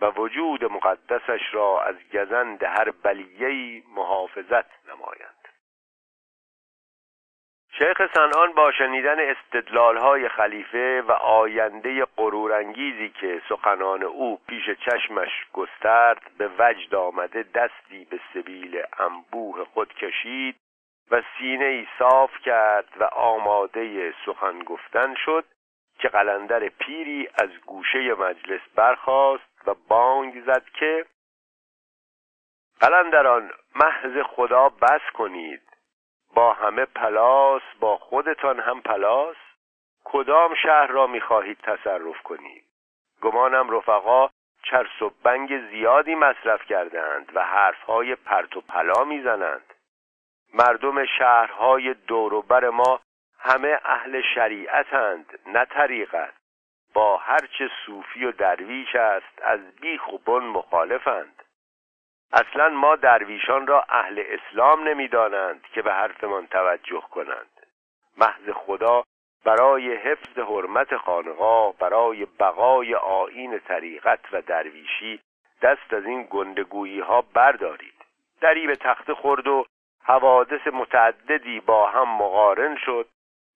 و 0.00 0.10
وجود 0.10 0.64
مقدسش 0.64 1.40
را 1.52 1.82
از 1.82 1.94
گزند 2.12 2.62
هر 2.62 2.90
بلیهی 2.90 3.84
محافظت 3.94 4.88
نمایند. 4.88 5.41
شیخ 7.78 8.14
سنان 8.14 8.52
با 8.52 8.72
شنیدن 8.72 9.16
استدلالهای 9.20 10.28
خلیفه 10.28 11.02
و 11.02 11.12
آینده 11.12 12.04
غرورانگیزی 12.16 13.08
که 13.08 13.42
سخنان 13.48 14.02
او 14.02 14.40
پیش 14.48 14.70
چشمش 14.70 15.46
گسترد 15.52 16.30
به 16.38 16.50
وجد 16.58 16.94
آمده 16.94 17.42
دستی 17.42 18.04
به 18.10 18.20
سبیل 18.34 18.82
انبوه 18.98 19.64
خود 19.64 19.94
کشید 19.94 20.56
و 21.10 21.22
سینه 21.38 21.64
ای 21.64 21.86
صاف 21.98 22.38
کرد 22.38 22.88
و 23.00 23.04
آماده 23.04 24.14
سخن 24.26 24.58
گفتن 24.58 25.14
شد 25.14 25.44
که 25.98 26.08
قلندر 26.08 26.68
پیری 26.68 27.28
از 27.42 27.50
گوشه 27.66 28.14
مجلس 28.14 28.60
برخاست 28.74 29.68
و 29.68 29.74
بانگ 29.88 30.44
زد 30.46 30.64
که 30.64 31.06
قلندران 32.80 33.50
محض 33.74 34.22
خدا 34.22 34.68
بس 34.68 35.02
کنید 35.14 35.71
با 36.34 36.52
همه 36.52 36.84
پلاس 36.84 37.62
با 37.80 37.96
خودتان 37.96 38.60
هم 38.60 38.80
پلاس. 38.80 39.36
کدام 40.04 40.54
شهر 40.54 40.86
را 40.86 41.06
می‌خواهید 41.06 41.58
تصرف 41.62 42.22
کنید؟ 42.22 42.64
گمانم 43.20 43.70
رفقا 43.70 44.28
چرس 44.62 45.02
و 45.02 45.10
بنگ 45.22 45.70
زیادی 45.70 46.14
مصرف 46.14 46.64
کردند 46.64 47.32
و 47.34 47.44
حرفهای 47.44 48.14
پرت 48.14 48.56
و 48.56 48.60
پلا 48.60 49.04
می‌زنند. 49.04 49.74
مردم 50.54 51.06
شهرهای 51.06 51.94
دوروبر 51.94 52.68
ما 52.68 53.00
همه 53.38 53.78
اهل 53.84 54.22
شریعتند 54.34 55.38
نه 55.46 55.64
طریقت. 55.64 56.34
با 56.94 57.16
هرچه 57.16 57.70
صوفی 57.86 58.24
و 58.24 58.32
درویش 58.32 58.96
است 58.96 59.42
از 59.42 59.60
بیخ 59.80 60.12
و 60.12 60.18
بن 60.18 60.44
مخالفند. 60.44 61.42
اصلا 62.32 62.68
ما 62.68 62.96
درویشان 62.96 63.66
را 63.66 63.84
اهل 63.88 64.24
اسلام 64.28 64.88
نمی‌دانند 64.88 65.66
که 65.74 65.82
به 65.82 65.92
حرفمان 65.92 66.46
توجه 66.46 67.02
کنند. 67.10 67.66
محض 68.18 68.50
خدا 68.54 69.02
برای 69.44 69.94
حفظ 69.94 70.38
حرمت 70.38 70.96
خانقاه 70.96 71.74
برای 71.78 72.24
بقای 72.24 72.94
آین 72.94 73.58
طریقت 73.58 74.20
و 74.32 74.42
درویشی 74.42 75.20
دست 75.62 75.94
از 75.94 76.04
این 76.04 76.26
گندگویی 76.30 77.00
ها 77.00 77.24
بردارید. 77.34 77.94
دریب 78.40 78.74
تخت 78.74 79.12
خورد 79.12 79.46
و 79.46 79.66
حوادث 80.04 80.66
متعددی 80.66 81.60
با 81.60 81.90
هم 81.90 82.08
مقارن 82.08 82.76
شد 82.76 83.08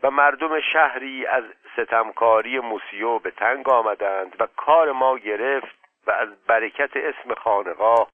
و 0.02 0.10
مردم 0.10 0.60
شهری 0.60 1.26
از 1.26 1.44
ستمکاری 1.76 2.60
موسیو 2.60 3.18
به 3.18 3.30
تنگ 3.30 3.68
آمدند 3.68 4.36
و 4.40 4.46
کار 4.56 4.92
ما 4.92 5.18
گرفت 5.18 5.76
و 6.06 6.10
از 6.10 6.28
برکت 6.46 6.96
اسم 6.96 7.34
خانقاه 7.34 8.08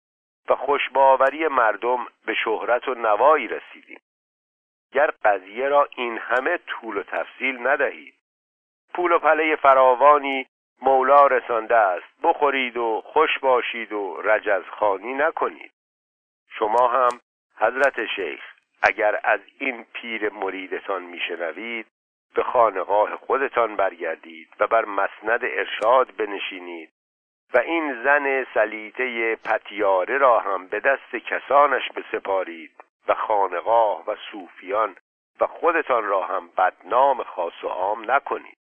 و 0.48 0.56
خوشباوری 0.56 1.48
مردم 1.48 2.06
به 2.26 2.34
شهرت 2.34 2.88
و 2.88 2.94
نوایی 2.94 3.48
رسیدیم. 3.48 4.00
گر 4.92 5.10
قضیه 5.24 5.68
را 5.68 5.88
این 5.96 6.18
همه 6.18 6.58
طول 6.66 6.96
و 6.96 7.02
تفصیل 7.02 7.66
ندهید 7.66 8.14
پول 8.94 9.12
و 9.12 9.18
پله 9.18 9.56
فراوانی 9.56 10.46
مولا 10.82 11.26
رسانده 11.26 11.76
است. 11.76 12.06
بخورید 12.22 12.76
و 12.76 13.02
خوش 13.04 13.38
باشید 13.38 13.92
و 13.92 14.22
رجزخانی 14.24 15.14
نکنید. 15.14 15.72
شما 16.58 16.88
هم 16.88 17.20
حضرت 17.56 18.06
شیخ 18.06 18.40
اگر 18.82 19.20
از 19.24 19.40
این 19.58 19.84
پیر 19.92 20.32
مریدتان 20.32 21.02
میشنوید 21.02 21.86
به 22.34 22.42
خانقاه 22.42 23.16
خودتان 23.16 23.76
برگردید 23.76 24.48
و 24.60 24.66
بر 24.66 24.84
مسند 24.84 25.40
ارشاد 25.44 26.16
بنشینید. 26.16 26.90
و 27.54 27.58
این 27.58 28.02
زن 28.02 28.46
سلیته 28.54 29.36
پتیاره 29.36 30.18
را 30.18 30.38
هم 30.38 30.66
به 30.66 30.80
دست 30.80 31.16
کسانش 31.16 31.82
بسپارید 31.92 32.84
و 33.08 33.14
خانقاه 33.14 34.04
و 34.06 34.16
صوفیان 34.30 34.96
و 35.40 35.46
خودتان 35.46 36.04
را 36.04 36.22
هم 36.22 36.48
بدنام 36.58 37.22
خاص 37.22 37.64
و 37.64 37.68
عام 37.68 38.10
نکنید. 38.10 38.58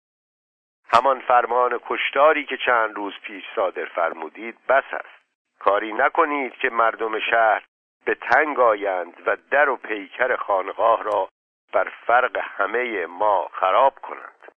همان 0.94 1.20
فرمان 1.20 1.80
کشتاری 1.86 2.46
که 2.46 2.58
چند 2.58 2.96
روز 2.96 3.14
پیش 3.24 3.44
صادر 3.56 3.86
فرمودید 3.86 4.58
بس 4.70 4.84
است. 4.92 5.26
کاری 5.60 5.94
نکنید 5.94 6.54
که 6.54 6.70
مردم 6.70 7.20
شهر 7.20 7.64
به 8.06 8.16
تنگ 8.16 8.60
آیند 8.60 9.24
و 9.26 9.38
در 9.52 9.70
و 9.70 9.76
پیکر 9.76 10.36
خانقاه 10.36 11.04
را 11.04 11.30
بر 11.74 11.92
فرق 12.08 12.38
همه 12.38 13.06
ما 13.06 13.50
خراب 13.54 14.00
کنند. 14.00 14.52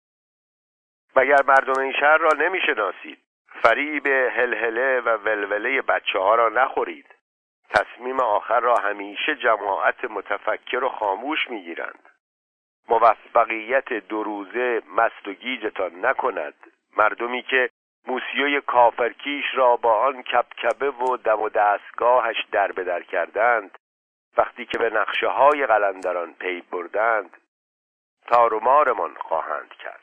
مگر 1.16 1.42
مردم 1.46 1.82
این 1.82 1.92
شهر 1.92 2.16
را 2.16 2.30
نمی‌شناسید؟ 2.38 3.27
فریب 3.62 4.06
هلهله 4.06 5.00
و 5.00 5.08
ولوله 5.08 5.82
بچه 5.82 6.18
ها 6.18 6.34
را 6.34 6.48
نخورید. 6.48 7.14
تصمیم 7.70 8.20
آخر 8.20 8.60
را 8.60 8.74
همیشه 8.74 9.36
جماعت 9.36 10.04
متفکر 10.04 10.84
و 10.84 10.88
خاموش 10.88 11.50
می‌گیرند. 11.50 12.08
موفقیت 12.88 13.92
دو 13.92 14.22
روزه 14.22 14.82
مست 14.96 15.28
و 15.28 15.32
گیجتان 15.32 16.06
نکند. 16.06 16.54
مردمی 16.96 17.42
که 17.42 17.70
موسیوی 18.06 18.60
کافرکیش 18.60 19.44
را 19.54 19.76
با 19.76 19.94
آن 19.94 20.22
کبکبه 20.22 20.90
و 20.90 21.16
دم 21.16 21.40
و 21.40 21.48
دستگاهش 21.48 22.36
در 22.52 22.72
بدر 22.72 23.02
کردند 23.02 23.78
وقتی 24.36 24.66
که 24.66 24.78
به 24.78 24.90
نقشه 24.90 25.26
های 25.26 25.66
قلندران 25.66 26.34
پی 26.34 26.60
بردند 26.60 27.36
تارومارمان 28.26 29.14
خواهند 29.14 29.68
کرد. 29.68 29.97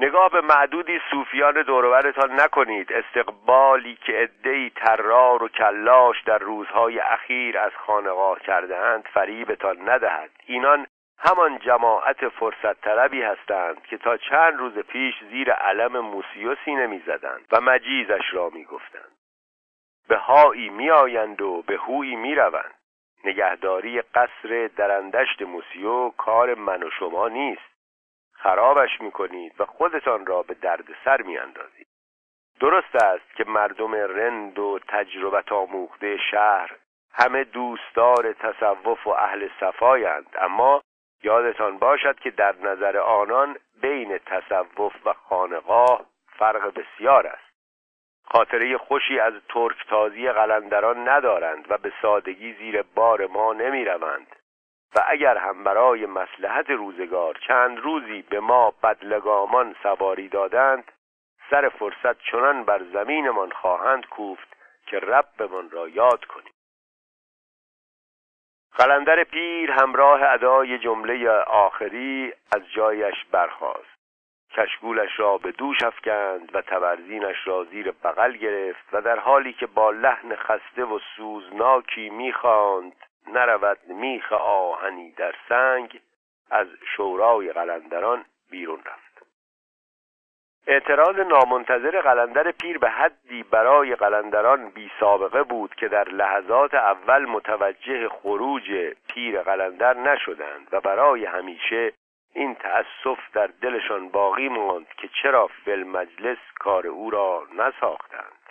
نگاه 0.00 0.30
به 0.30 0.40
معدودی 0.40 1.00
صوفیان 1.10 1.62
دورورتان 1.62 2.40
نکنید. 2.40 2.92
استقبالی 2.92 3.98
که 4.06 4.12
عدهای 4.12 4.70
ترار 4.70 5.42
و 5.42 5.48
کلاش 5.48 6.22
در 6.22 6.38
روزهای 6.38 6.98
اخیر 6.98 7.58
از 7.58 7.72
خانقاه 7.86 8.40
کردهاند 8.40 9.04
فریبتان 9.14 9.88
ندهد. 9.88 10.30
اینان 10.46 10.86
همان 11.18 11.58
جماعت 11.58 12.28
فرصت 12.28 12.80
طلبی 12.80 13.22
هستند 13.22 13.82
که 13.82 13.98
تا 13.98 14.16
چند 14.16 14.58
روز 14.58 14.78
پیش 14.78 15.14
زیر 15.30 15.52
علم 15.52 15.98
موسیو 15.98 16.54
سینه 16.64 16.86
می‌زدند 16.86 17.46
و 17.52 17.60
مجیزش 17.60 18.32
را 18.32 18.50
می‌گفتند. 18.54 19.16
به 20.08 20.16
هایی 20.16 20.68
میآیند 20.68 21.42
و 21.42 21.62
به 21.66 21.76
هویی 21.76 22.16
می‌روند. 22.16 22.74
نگهداری 23.24 24.00
قصر 24.00 24.70
درندشت 24.76 25.42
موسیو 25.42 26.10
کار 26.10 26.54
من 26.54 26.82
و 26.82 26.90
شما 26.90 27.28
نیست. 27.28 27.75
خرابش 28.46 29.00
می‌کنید 29.00 29.60
و 29.60 29.66
خودتان 29.66 30.26
را 30.26 30.42
به 30.42 30.54
دردسر 30.54 31.22
میاندازید 31.22 31.86
درست 32.60 32.94
است 32.94 33.36
که 33.36 33.44
مردم 33.44 33.94
رند 33.94 34.58
و 34.58 34.78
تجربت 34.88 35.52
آموخته 35.52 36.16
شهر 36.30 36.70
همه 37.12 37.44
دوستدار 37.44 38.32
تصوف 38.32 39.06
و 39.06 39.10
اهل 39.10 39.48
صفایند 39.60 40.26
اما 40.40 40.82
یادتان 41.22 41.78
باشد 41.78 42.18
که 42.18 42.30
در 42.30 42.54
نظر 42.62 42.96
آنان 42.96 43.56
بین 43.82 44.18
تصوف 44.18 44.92
و 45.06 45.12
خانقاه 45.12 46.06
فرق 46.38 46.74
بسیار 46.74 47.26
است. 47.26 47.52
خاطره 48.24 48.78
خوشی 48.78 49.20
از 49.20 49.34
ترک 49.48 49.86
تازی 49.88 50.28
قلندران 50.28 51.08
ندارند 51.08 51.66
و 51.68 51.78
به 51.78 51.92
سادگی 52.02 52.52
زیر 52.52 52.82
بار 52.82 53.26
ما 53.26 53.52
نمی 53.52 53.84
روند 53.84 54.35
و 54.96 55.04
اگر 55.06 55.36
هم 55.36 55.64
برای 55.64 56.06
مسلحت 56.06 56.70
روزگار 56.70 57.38
چند 57.48 57.78
روزی 57.78 58.22
به 58.22 58.40
ما 58.40 58.74
بدلگامان 58.82 59.76
سواری 59.82 60.28
دادند 60.28 60.92
سر 61.50 61.68
فرصت 61.68 62.18
چنان 62.18 62.64
بر 62.64 62.82
زمینمان 62.92 63.50
خواهند 63.50 64.06
کوفت 64.06 64.56
که 64.86 64.98
ربمان 64.98 65.70
را 65.70 65.88
یاد 65.88 66.24
کنیم. 66.24 66.52
قلندر 68.76 69.24
پیر 69.24 69.70
همراه 69.70 70.22
ادای 70.22 70.78
جمله 70.78 71.30
آخری 71.40 72.32
از 72.56 72.62
جایش 72.72 73.24
برخاست. 73.32 73.96
کشگولش 74.50 75.20
را 75.20 75.38
به 75.38 75.52
دوش 75.52 75.82
افکند 75.82 76.54
و 76.54 76.62
تبرزینش 76.62 77.36
را 77.46 77.64
زیر 77.64 77.90
بغل 77.90 78.36
گرفت 78.36 78.84
و 78.92 79.00
در 79.02 79.18
حالی 79.18 79.52
که 79.52 79.66
با 79.66 79.90
لحن 79.90 80.36
خسته 80.36 80.84
و 80.84 80.98
سوزناکی 81.16 82.10
می‌خواند 82.10 82.96
نرود 83.28 83.78
میخ 83.88 84.32
آهنی 84.32 85.10
در 85.10 85.34
سنگ 85.48 86.00
از 86.50 86.66
شورای 86.96 87.52
قلندران 87.52 88.24
بیرون 88.50 88.78
رفت. 88.86 89.06
اعتراض 90.66 91.16
نامنتظر 91.16 92.00
قلندر 92.00 92.50
پیر 92.50 92.78
به 92.78 92.90
حدی 92.90 93.42
برای 93.42 93.94
قلندران 93.94 94.70
بی 94.70 94.90
سابقه 95.00 95.42
بود 95.42 95.74
که 95.74 95.88
در 95.88 96.08
لحظات 96.08 96.74
اول 96.74 97.24
متوجه 97.24 98.08
خروج 98.08 98.94
پیر 99.08 99.42
قلندر 99.42 99.96
نشدند 99.96 100.68
و 100.72 100.80
برای 100.80 101.24
همیشه 101.24 101.92
این 102.34 102.54
تأسف 102.54 103.18
در 103.32 103.46
دلشان 103.46 104.08
باقی 104.08 104.48
ماند 104.48 104.86
که 104.88 105.08
چرا 105.22 105.46
فل 105.46 105.82
مجلس 105.82 106.38
کار 106.58 106.86
او 106.86 107.10
را 107.10 107.46
نساختند. 107.52 108.45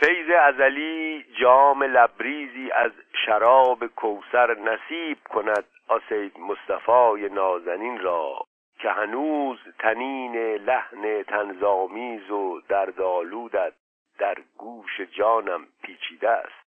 فیض 0.00 0.30
ازلی 0.30 1.24
جام 1.40 1.82
لبریزی 1.82 2.70
از 2.70 2.92
شراب 3.26 3.86
کوسر 3.86 4.56
نصیب 4.58 5.18
کند 5.24 5.64
آسید 5.88 6.38
مصطفی 6.38 7.28
نازنین 7.28 8.00
را 8.00 8.46
که 8.78 8.90
هنوز 8.90 9.58
تنین 9.78 10.36
لحن 10.56 11.22
تنظامیز 11.22 12.30
و 12.30 12.60
دردآلودت 12.68 13.72
در 14.18 14.36
گوش 14.56 15.00
جانم 15.00 15.66
پیچیده 15.82 16.30
است. 16.30 16.64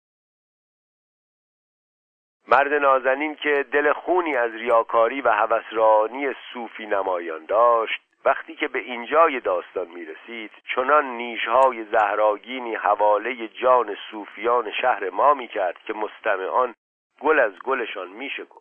مرد 2.48 2.72
نازنین 2.72 3.34
که 3.34 3.64
دل 3.72 3.92
خونی 3.92 4.36
از 4.36 4.52
ریاکاری 4.52 5.20
و 5.20 5.28
هوسرانی 5.28 6.34
صوفی 6.52 6.86
نمایان 6.86 7.44
داشت 7.44 8.00
وقتی 8.24 8.54
که 8.54 8.68
به 8.68 8.78
اینجای 8.78 9.40
داستان 9.40 9.88
می 9.88 10.04
رسید 10.04 10.50
چنان 10.74 11.04
نیشهای 11.04 11.84
زهراگینی 11.84 12.74
حواله 12.74 13.48
جان 13.48 13.96
صوفیان 14.10 14.72
شهر 14.72 15.10
ما 15.10 15.34
می 15.34 15.48
کرد 15.48 15.78
که 15.78 15.92
مستمعان 15.92 16.74
گل 17.20 17.38
از 17.38 17.52
گلشان 17.58 18.08
می 18.08 18.30
شکن. 18.30 18.60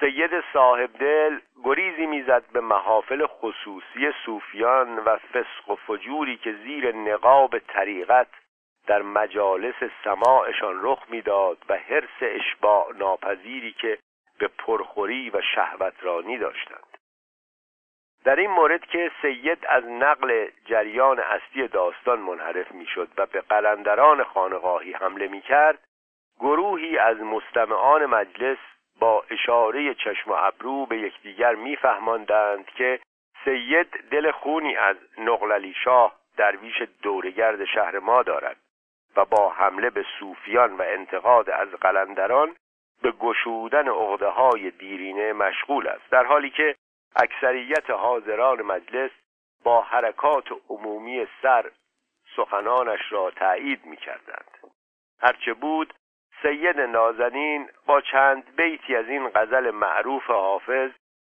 سید 0.00 0.44
صاحب 0.52 0.98
دل 0.98 1.38
گریزی 1.64 2.06
می‌زد 2.06 2.44
به 2.52 2.60
محافل 2.60 3.26
خصوصی 3.26 4.12
صوفیان 4.24 4.98
و 4.98 5.16
فسق 5.16 5.70
و 5.70 5.76
فجوری 5.76 6.36
که 6.36 6.52
زیر 6.52 6.94
نقاب 6.94 7.58
طریقت 7.58 8.28
در 8.86 9.02
مجالس 9.02 9.74
سماعشان 10.04 10.78
رخ 10.82 11.02
می‌داد 11.08 11.58
و 11.68 11.76
حرس 11.76 12.18
اشباع 12.20 12.92
ناپذیری 12.96 13.72
که 13.72 13.98
به 14.38 14.48
پرخوری 14.48 15.30
و 15.30 15.40
شهوترانی 15.54 16.38
داشتند 16.38 16.91
در 18.24 18.36
این 18.36 18.50
مورد 18.50 18.86
که 18.86 19.10
سید 19.22 19.66
از 19.68 19.84
نقل 19.84 20.48
جریان 20.64 21.18
اصلی 21.18 21.68
داستان 21.68 22.18
منحرف 22.18 22.72
می‌شد 22.72 23.08
و 23.16 23.26
به 23.26 23.40
قلندران 23.40 24.24
خانقاهی 24.24 24.92
حمله 24.92 25.28
می‌کرد 25.28 25.78
گروهی 26.40 26.98
از 26.98 27.16
مستمعان 27.20 28.06
مجلس 28.06 28.58
با 29.00 29.24
اشاره 29.30 29.94
چشم 29.94 30.30
و 30.30 30.34
ابرو 30.34 30.86
به 30.86 30.98
یکدیگر 30.98 31.54
میفهماندند 31.54 32.66
که 32.66 33.00
سید 33.44 33.88
دل 34.10 34.30
خونی 34.30 34.76
از 34.76 34.96
نقللی 35.18 35.74
شاه 35.84 36.16
درویش 36.36 36.82
دورگرد 37.02 37.64
شهر 37.64 37.98
ما 37.98 38.22
دارد 38.22 38.56
و 39.16 39.24
با 39.24 39.48
حمله 39.48 39.90
به 39.90 40.04
صوفیان 40.18 40.76
و 40.76 40.82
انتقاد 40.82 41.50
از 41.50 41.68
قلندران 41.68 42.56
به 43.02 43.10
گشودن 43.10 43.88
عقده 43.88 44.28
های 44.28 44.70
دیرینه 44.70 45.32
مشغول 45.32 45.88
است 45.88 46.10
در 46.10 46.24
حالی 46.24 46.50
که 46.50 46.74
اکثریت 47.16 47.90
حاضران 47.90 48.62
مجلس 48.62 49.10
با 49.64 49.80
حرکات 49.80 50.44
عمومی 50.68 51.26
سر 51.42 51.70
سخنانش 52.36 53.12
را 53.12 53.30
تایید 53.30 53.84
می 53.84 53.96
کردند. 53.96 54.58
هرچه 55.20 55.54
بود 55.54 55.94
سید 56.42 56.80
نازنین 56.80 57.68
با 57.86 58.00
چند 58.00 58.56
بیتی 58.56 58.96
از 58.96 59.08
این 59.08 59.28
غزل 59.28 59.70
معروف 59.70 60.22
حافظ 60.22 60.90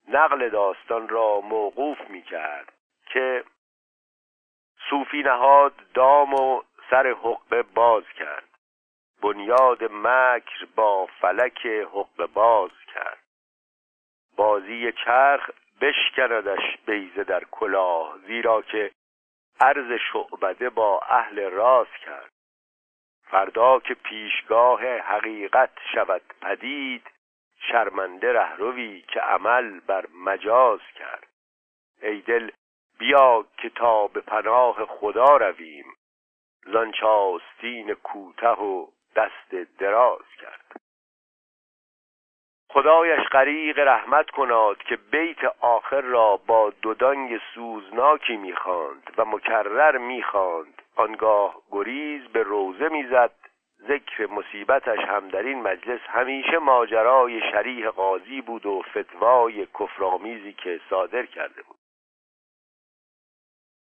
نقل 0.08 0.48
داستان 0.48 1.08
را 1.08 1.40
موقوف 1.40 2.00
می 2.08 2.22
کرد 2.22 2.72
که 3.06 3.44
صوفی 4.90 5.22
نهاد 5.22 5.74
دام 5.94 6.34
و 6.34 6.62
سر 6.90 7.06
حقه 7.06 7.62
باز 7.62 8.04
کرد 8.18 8.48
بنیاد 9.22 9.84
مکر 9.92 10.66
با 10.76 11.06
فلک 11.06 11.66
حقه 11.66 12.26
باز 12.26 12.70
کرد 12.94 13.18
بازی 14.36 14.92
چرخ 14.92 15.50
بشکندش 15.82 16.78
بیزه 16.86 17.24
در 17.24 17.44
کلاه 17.44 18.18
زیرا 18.26 18.62
که 18.62 18.90
عرض 19.60 20.00
شعبده 20.12 20.70
با 20.70 21.00
اهل 21.08 21.50
راز 21.50 21.86
کرد. 22.06 22.30
فردا 23.30 23.80
که 23.80 23.94
پیشگاه 23.94 24.98
حقیقت 24.98 25.70
شود 25.94 26.22
پدید 26.42 27.06
شرمنده 27.60 28.32
رهروی 28.32 29.02
که 29.08 29.20
عمل 29.20 29.80
بر 29.80 30.06
مجاز 30.24 30.80
کرد. 30.94 31.26
ای 32.02 32.20
دل 32.20 32.50
بیا 32.98 33.44
که 33.58 33.70
تا 33.70 34.06
به 34.06 34.20
پناه 34.20 34.84
خدا 34.86 35.36
رویم. 35.36 35.86
زان 36.64 36.92
چاستین 36.92 37.94
کوته 37.94 38.48
و 38.48 38.86
دست 39.16 39.54
دراز 39.78 40.24
کرد. 40.40 40.81
خدایش 42.72 43.28
غریق 43.28 43.78
رحمت 43.78 44.30
کناد 44.30 44.82
که 44.82 44.96
بیت 44.96 45.44
آخر 45.60 46.00
را 46.00 46.36
با 46.46 46.72
دودانگ 46.82 47.40
سوزناکی 47.54 48.36
می‌خواند 48.36 49.12
و 49.18 49.24
مکرر 49.24 49.98
می‌خواند. 49.98 50.82
آنگاه 50.96 51.54
گریز 51.72 52.22
به 52.24 52.42
روزه 52.42 52.88
می‌زد. 52.88 53.30
ذکر 53.88 54.26
مصیبتش 54.26 54.98
هم 54.98 55.28
در 55.28 55.42
این 55.42 55.62
مجلس 55.62 56.00
همیشه 56.08 56.58
ماجرای 56.58 57.40
شریح 57.52 57.88
قاضی 57.88 58.40
بود 58.40 58.66
و 58.66 58.82
فتوای 58.82 59.66
کفرآمیزی 59.66 60.52
که 60.52 60.80
صادر 60.90 61.26
کرده 61.26 61.62
بود. 61.62 61.76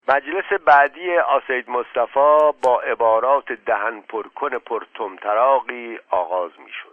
مجلس 0.07 0.53
بعدی 0.65 1.17
آسید 1.17 1.69
مصطفی 1.69 2.51
با 2.63 2.81
عبارات 2.81 3.51
دهن 3.51 4.01
پرکن 4.01 4.57
پرتمتراقی 4.57 5.99
آغاز 6.09 6.51
می‌شد. 6.59 6.88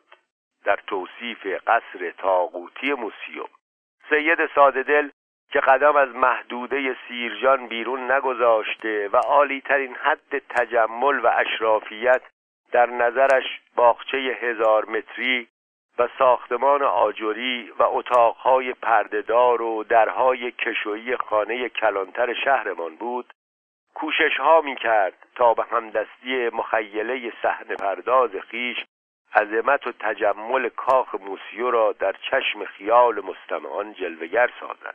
در 0.66 0.78
توصیف 0.86 1.46
قصر 1.66 2.10
تاغوتی 2.18 2.92
موسیوم 2.92 3.48
سید 4.08 4.46
ساددل 4.54 5.08
که 5.52 5.60
قدم 5.60 5.96
از 5.96 6.08
محدوده 6.08 6.96
سیرجان 7.08 7.66
بیرون 7.66 8.10
نگذاشته 8.10 9.08
و 9.12 9.16
عالی 9.16 9.60
ترین 9.60 9.94
حد 9.94 10.38
تجمل 10.48 11.20
و 11.20 11.26
اشرافیت 11.26 12.22
در 12.72 12.86
نظرش 12.86 13.44
باغچه 13.76 14.18
هزار 14.18 14.84
متری 14.84 15.48
و 15.98 16.08
ساختمان 16.18 16.82
آجری 16.82 17.72
و 17.78 17.82
اتاقهای 17.82 18.72
پردهدار 18.72 19.62
و 19.62 19.84
درهای 19.84 20.50
کشویی 20.50 21.16
خانه 21.16 21.68
کلانتر 21.68 22.34
شهرمان 22.44 22.96
بود 22.96 23.32
کوشش 23.94 24.36
ها 24.36 24.60
می 24.60 24.76
کرد 24.76 25.26
تا 25.34 25.54
به 25.54 25.64
همدستی 25.70 26.48
مخیله 26.48 27.32
صحنه 27.42 27.76
پرداز 27.76 28.30
خیش 28.30 28.76
عظمت 29.36 29.86
و 29.86 29.92
تجمل 30.00 30.68
کاخ 30.68 31.14
موسیو 31.14 31.70
را 31.70 31.92
در 31.92 32.12
چشم 32.12 32.64
خیال 32.64 33.20
مستمعان 33.20 33.92
جلوگر 33.92 34.50
سازد. 34.60 34.94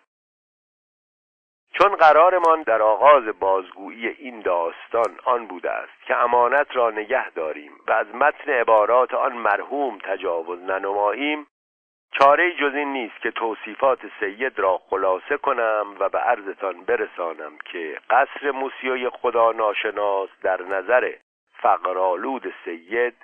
چون 1.73 1.95
قرارمان 1.95 2.61
در 2.61 2.81
آغاز 2.81 3.23
بازگویی 3.39 4.07
این 4.07 4.39
داستان 4.39 5.19
آن 5.25 5.47
بوده 5.47 5.71
است 5.71 6.03
که 6.05 6.15
امانت 6.15 6.75
را 6.75 6.89
نگه 6.89 7.29
داریم 7.29 7.71
و 7.87 7.91
از 7.91 8.15
متن 8.15 8.51
عبارات 8.51 9.13
آن 9.13 9.33
مرحوم 9.33 9.97
تجاوز 10.03 10.59
ننماییم 10.59 11.47
چاره 12.19 12.51
جز 12.55 12.75
این 12.75 12.93
نیست 12.93 13.21
که 13.21 13.31
توصیفات 13.31 13.99
سید 14.19 14.59
را 14.59 14.77
خلاصه 14.89 15.37
کنم 15.37 15.95
و 15.99 16.09
به 16.09 16.17
عرضتان 16.19 16.83
برسانم 16.83 17.57
که 17.71 17.97
قصر 18.09 18.51
موسیوی 18.51 19.09
خدا 19.09 19.51
ناشناس 19.51 20.29
در 20.43 20.61
نظر 20.61 21.13
فقرالود 21.61 22.53
سید 22.65 23.15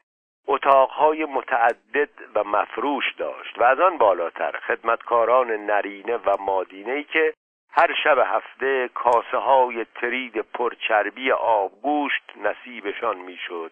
اتاقهای 0.47 1.25
متعدد 1.25 2.09
و 2.35 2.43
مفروش 2.43 3.13
داشت 3.17 3.59
و 3.59 3.63
از 3.63 3.79
آن 3.79 3.97
بالاتر 3.97 4.59
خدمتکاران 4.67 5.51
نرینه 5.51 6.17
و 6.17 6.37
مادینه 6.39 7.03
که 7.03 7.33
هر 7.71 7.93
شب 8.03 8.17
هفته 8.25 8.87
کاسه 8.87 9.37
های 9.37 9.85
ترید 9.95 10.41
پرچربی 10.41 11.31
آبگوشت 11.31 12.23
نصیبشان 12.35 13.17
می‌شد 13.17 13.71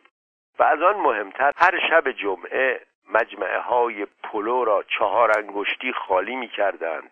و 0.60 0.64
از 0.64 0.82
آن 0.82 0.96
مهمتر 0.96 1.52
هر 1.58 1.80
شب 1.90 2.12
جمعه 2.12 2.82
مجمعه 3.14 3.60
های 3.60 4.08
پلو 4.24 4.66
را 4.66 4.84
چهار 4.84 5.32
انگشتی 5.38 5.94
خالی 5.94 6.36
می 6.36 6.48
کردند 6.48 7.12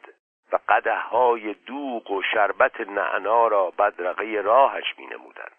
و 0.51 0.59
قده 0.69 0.95
های 0.95 1.53
دوغ 1.53 2.11
و 2.11 2.21
شربت 2.33 2.81
نعنا 2.81 3.47
را 3.47 3.71
بدرقه 3.79 4.41
راهش 4.43 4.95
می 4.97 5.05
نمودند. 5.05 5.52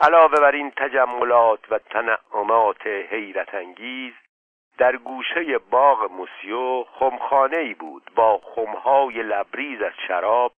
علاوه 0.00 0.40
بر 0.40 0.54
این 0.54 0.70
تجملات 0.70 1.60
و 1.70 1.78
حیرت 3.10 3.54
انگیز 3.54 4.12
در 4.78 4.96
گوشه 4.96 5.58
باغ 5.58 6.10
موسیو 6.12 6.84
خمخانه 6.84 7.58
ای 7.58 7.74
بود 7.74 8.10
با 8.14 8.38
خمهای 8.38 9.22
لبریز 9.22 9.82
از 9.82 9.92
شراب 10.08 10.52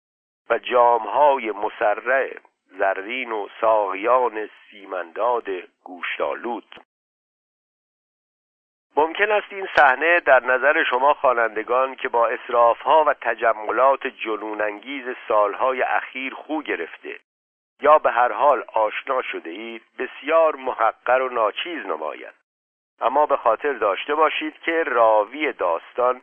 و 0.51 0.59
جامهای 0.59 1.53
مسرع 1.53 2.31
زرین 2.79 3.33
و 3.33 3.48
ساقیان 3.61 4.51
سیمنداد 4.70 5.48
گوشتالود 5.85 6.81
ممکن 8.96 9.31
است 9.31 9.53
این 9.53 9.68
صحنه 9.77 10.20
در 10.20 10.44
نظر 10.44 10.85
شما 10.85 11.14
خوانندگان 11.14 11.94
که 11.94 12.09
با 12.09 12.29
اصرافها 12.29 13.05
و 13.05 13.14
تجملات 13.14 14.07
جنونانگیز 14.07 15.05
سالهای 15.29 15.83
اخیر 15.83 16.35
خو 16.35 16.62
گرفته 16.62 17.20
یا 17.81 17.99
به 17.99 18.11
هر 18.11 18.33
حال 18.33 18.64
آشنا 18.73 19.23
شده 19.23 19.51
اید 19.51 19.83
بسیار 19.99 20.57
محقر 20.57 21.23
و 21.23 21.29
ناچیز 21.29 21.87
نماید. 21.87 22.35
اما 23.01 23.27
به 23.27 23.37
خاطر 23.37 23.73
داشته 23.73 24.14
باشید 24.14 24.59
که 24.59 24.83
راوی 24.83 25.53
داستان 25.53 26.23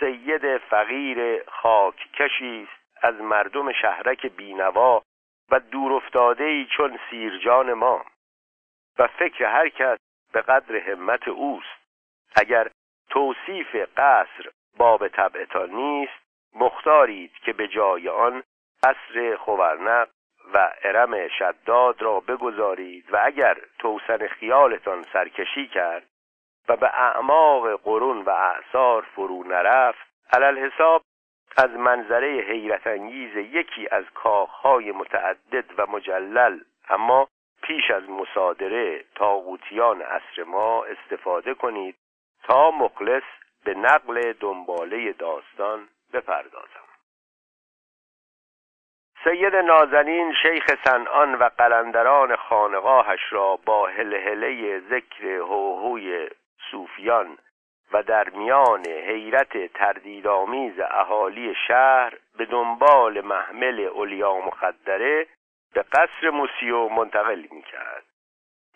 سید 0.00 0.58
فقیر 0.58 1.42
خاک 1.48 2.12
کشی 2.12 2.68
است 2.68 3.04
از 3.04 3.14
مردم 3.20 3.72
شهرک 3.72 4.26
بینوا 4.26 5.02
و 5.50 5.60
دورافتاده 5.60 6.64
چون 6.64 6.98
سیرجان 7.10 7.72
ما. 7.72 8.04
و 8.98 9.06
فکر 9.06 9.44
هر 9.44 9.68
کس 9.68 9.98
به 10.32 10.42
قدر 10.42 10.76
همت 10.76 11.28
اوست. 11.28 11.86
اگر 12.34 12.70
توصیف 13.10 13.76
قصر 13.96 14.50
باب 14.76 15.08
طبعتان 15.08 15.70
نیست 15.70 16.26
مختارید 16.54 17.32
که 17.32 17.52
به 17.52 17.68
جای 17.68 18.08
آن 18.08 18.42
قصر 18.82 19.36
خورنق 19.36 20.08
و 20.54 20.72
ارم 20.82 21.28
شداد 21.28 22.02
را 22.02 22.20
بگذارید 22.20 23.04
و 23.12 23.20
اگر 23.24 23.56
توسن 23.78 24.26
خیالتان 24.26 25.02
سرکشی 25.12 25.68
کرد 25.68 26.06
و 26.68 26.76
به 26.76 26.86
اعماق 26.86 27.80
قرون 27.82 28.22
و 28.22 28.30
اعثار 28.30 29.02
فرو 29.02 29.44
نرفت 29.44 30.06
علل 30.32 30.58
حساب 30.58 31.02
از 31.56 31.70
منظره 31.70 32.28
حیرت 32.28 32.86
انگیز 32.86 33.36
یکی 33.36 33.88
از 33.90 34.04
کاخهای 34.14 34.92
متعدد 34.92 35.64
و 35.78 35.86
مجلل 35.86 36.60
اما 36.88 37.28
پیش 37.62 37.90
از 37.90 38.10
مصادره 38.10 39.04
تاغوتیان 39.14 40.02
عصر 40.02 40.42
ما 40.46 40.84
استفاده 40.84 41.54
کنید 41.54 41.96
تا 42.42 42.70
مخلص 42.70 43.22
به 43.64 43.74
نقل 43.74 44.32
دنباله 44.32 45.12
داستان 45.12 45.88
بپردازم. 46.12 46.85
سید 49.28 49.56
نازنین 49.56 50.32
شیخ 50.42 50.64
سنان 50.84 51.34
و 51.34 51.48
قلندران 51.58 52.36
خانقاهش 52.36 53.20
را 53.30 53.56
با 53.56 53.86
هلهله 53.86 54.80
ذکر 54.80 55.26
هوهوی 55.26 56.28
صوفیان 56.70 57.38
و 57.92 58.02
در 58.02 58.30
میان 58.30 58.86
حیرت 58.86 59.72
تردیدآمیز 59.72 60.80
اهالی 60.80 61.54
شهر 61.68 62.12
به 62.38 62.44
دنبال 62.44 63.20
محمل 63.20 63.80
اولیا 63.80 64.36
مخدره 64.36 65.26
به 65.74 65.82
قصر 65.82 66.30
موسیو 66.30 66.88
منتقل 66.88 67.46
می 67.50 67.62
کرد 67.62 68.04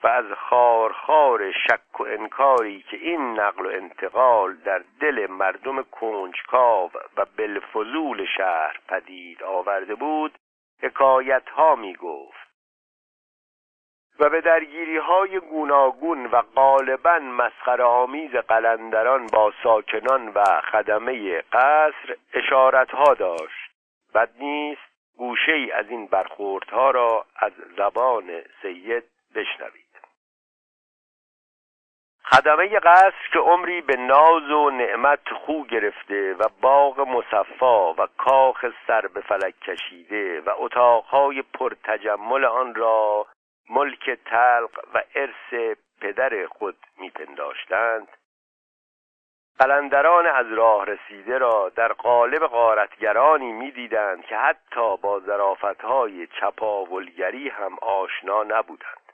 و 0.03 0.07
از 0.09 0.25
خارخار 0.33 1.53
شک 1.53 2.01
و 2.01 2.03
انکاری 2.03 2.85
که 2.91 2.97
این 2.97 3.41
نقل 3.41 3.67
و 3.67 3.69
انتقال 3.69 4.55
در 4.55 4.83
دل 5.01 5.27
مردم 5.27 5.83
کنجکاو 5.83 6.91
و 7.17 7.27
بلفضول 7.37 8.27
شهر 8.37 8.77
پدید 8.89 9.43
آورده 9.43 9.95
بود 9.95 10.39
حکایت 10.83 11.49
ها 11.49 11.75
می 11.75 11.95
گفت 11.95 12.51
و 14.21 14.29
به 14.29 14.41
درگیری 14.41 14.97
های 14.97 15.41
گوناگون 15.41 16.27
و 16.27 16.43
غالبا 16.43 17.19
مسخره 17.19 17.85
آمیز 17.85 18.31
قلندران 18.31 19.27
با 19.27 19.53
ساکنان 19.63 20.29
و 20.29 20.45
خدمه 20.73 21.41
قصر 21.41 22.17
اشارت 22.35 22.91
ها 22.91 23.15
داشت. 23.15 23.71
بد 24.15 24.31
نیست 24.39 24.91
گوشه 25.17 25.53
ای 25.53 25.73
از 25.73 25.89
این 25.89 26.07
برخوردها 26.07 26.91
را 26.91 27.27
از 27.37 27.53
زبان 27.77 28.43
سید 28.63 29.05
بشنوید. 29.35 29.90
خدمه 32.25 32.79
قصر 32.79 33.29
که 33.33 33.39
عمری 33.39 33.81
به 33.81 33.97
ناز 33.97 34.51
و 34.51 34.71
نعمت 34.71 35.29
خو 35.33 35.65
گرفته 35.65 36.35
و 36.35 36.49
باغ 36.61 37.01
مصفا 37.01 37.95
و 37.95 38.07
کاخ 38.19 38.65
سر 38.87 39.07
به 39.07 39.21
فلک 39.21 39.61
کشیده 39.61 40.41
و 40.41 40.51
اتاقهای 40.57 41.43
پرتجمل 41.43 42.45
آن 42.45 42.75
را 42.75 43.27
ملک 43.71 44.11
تلق 44.11 44.81
و 44.95 45.03
ارث 45.15 45.77
پدر 46.01 46.47
خود 46.47 46.77
میپنداشتند. 46.99 48.09
قلندران 49.59 50.27
از 50.27 50.53
راه 50.53 50.87
رسیده 50.87 51.39
را 51.39 51.69
در 51.69 51.93
قالب 51.93 52.47
غارتگرانی 52.47 53.53
می‌دیدند 53.53 54.25
که 54.25 54.37
حتی 54.37 54.97
با 54.97 55.21
ظرافتهای 55.21 56.27
چپاولگری 56.27 57.49
هم 57.49 57.79
آشنا 57.83 58.43
نبودند. 58.43 59.13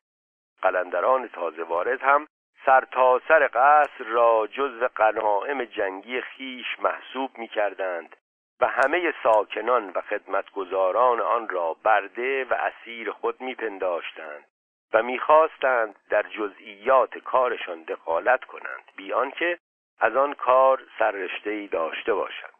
قلندران 0.62 1.28
تازه 1.28 1.62
وارد 1.62 2.02
هم 2.02 2.26
سرتاسر 2.66 3.28
سر 3.28 3.46
قصر 3.46 4.04
را 4.04 4.46
جزو 4.46 4.88
قنائم 4.94 5.64
جنگی 5.64 6.20
خیش 6.20 6.66
محسوب 6.78 7.38
می 7.38 7.48
کردند 7.48 8.16
و 8.60 8.66
همه 8.66 9.14
ساکنان 9.22 9.92
و 9.94 10.00
خدمتگزاران 10.00 11.20
آن 11.20 11.48
را 11.48 11.76
برده 11.82 12.44
و 12.44 12.54
اسیر 12.54 13.10
خود 13.10 13.40
میپنداشتند 13.40 14.44
و 14.92 15.02
می‌خواستند 15.02 15.94
در 16.10 16.22
جزئیات 16.22 17.18
کارشان 17.18 17.82
دخالت 17.82 18.44
کنند 18.44 18.84
بی 18.96 19.12
آنکه 19.12 19.58
از 20.00 20.16
آن 20.16 20.34
کار 20.34 20.82
سررشتهای 20.98 21.68
داشته 21.68 22.14
باشند 22.14 22.55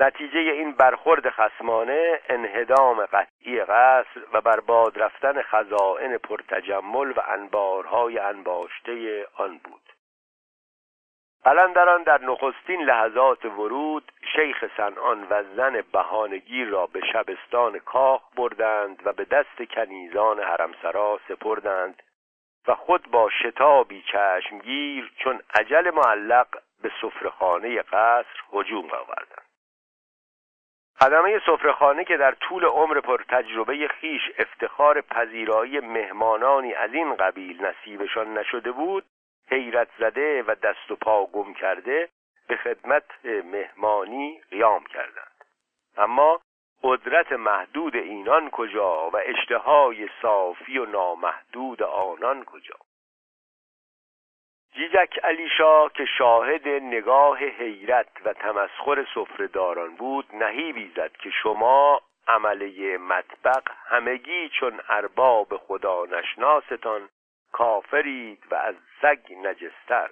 نتیجه 0.00 0.38
این 0.38 0.72
برخورد 0.72 1.30
خسمانه 1.30 2.20
انهدام 2.28 3.06
قطعی 3.06 3.60
قصر 3.60 4.20
و 4.32 4.40
برباد 4.40 5.02
رفتن 5.02 5.42
خزائن 5.42 6.18
پرتجمل 6.18 7.10
و 7.10 7.20
انبارهای 7.28 8.18
انباشته 8.18 9.26
آن 9.36 9.60
بود. 9.64 9.80
قلندران 11.44 12.02
در 12.02 12.20
نخستین 12.22 12.82
لحظات 12.82 13.44
ورود 13.44 14.12
شیخ 14.36 14.64
سنان 14.76 15.26
و 15.30 15.42
زن 15.56 15.82
بهانگیر 15.92 16.68
را 16.68 16.86
به 16.86 17.00
شبستان 17.12 17.78
کاخ 17.78 18.22
بردند 18.36 19.02
و 19.04 19.12
به 19.12 19.24
دست 19.24 19.62
کنیزان 19.70 20.40
حرمسرا 20.40 21.20
سپردند 21.28 22.02
و 22.68 22.74
خود 22.74 23.10
با 23.10 23.30
شتابی 23.30 24.04
چشمگیر 24.12 25.12
چون 25.16 25.40
عجل 25.54 25.90
معلق 25.90 26.46
به 26.82 26.90
سفرخانه 27.02 27.82
قصر 27.82 28.40
هجوم 28.52 28.90
آوردند. 28.90 29.49
خدمه 31.02 31.38
سفرخانه 31.46 32.04
که 32.04 32.16
در 32.16 32.32
طول 32.32 32.64
عمر 32.64 33.00
پر 33.00 33.22
تجربه 33.28 33.88
خیش 33.88 34.22
افتخار 34.38 35.00
پذیرایی 35.00 35.80
مهمانانی 35.80 36.74
از 36.74 36.94
این 36.94 37.14
قبیل 37.14 37.66
نصیبشان 37.66 38.38
نشده 38.38 38.72
بود 38.72 39.04
حیرت 39.50 39.88
زده 39.98 40.42
و 40.42 40.54
دست 40.54 40.90
و 40.90 40.96
پا 40.96 41.26
گم 41.26 41.54
کرده 41.54 42.08
به 42.48 42.56
خدمت 42.56 43.04
مهمانی 43.24 44.40
قیام 44.50 44.84
کردند. 44.84 45.44
اما 45.96 46.40
قدرت 46.82 47.32
محدود 47.32 47.96
اینان 47.96 48.50
کجا 48.50 49.10
و 49.10 49.16
اشتهای 49.16 50.08
صافی 50.22 50.78
و 50.78 50.86
نامحدود 50.86 51.82
آنان 51.82 52.44
کجا؟ 52.44 52.76
جیجک 54.72 55.18
علیشا 55.24 55.88
که 55.88 56.04
شاهد 56.04 56.68
نگاه 56.68 57.38
حیرت 57.38 58.08
و 58.24 58.32
تمسخر 58.32 59.06
سفرهداران 59.14 59.96
بود 59.96 60.26
نهیبی 60.32 60.92
زد 60.96 61.12
که 61.12 61.30
شما 61.30 62.00
عمله 62.28 62.98
مطبق 62.98 63.62
همگی 63.86 64.48
چون 64.48 64.80
ارباب 64.88 65.56
خدا 65.56 66.04
نشناستان 66.04 67.08
کافرید 67.52 68.44
و 68.50 68.54
از 68.54 68.74
سگ 69.02 69.32
نجستر. 69.42 70.10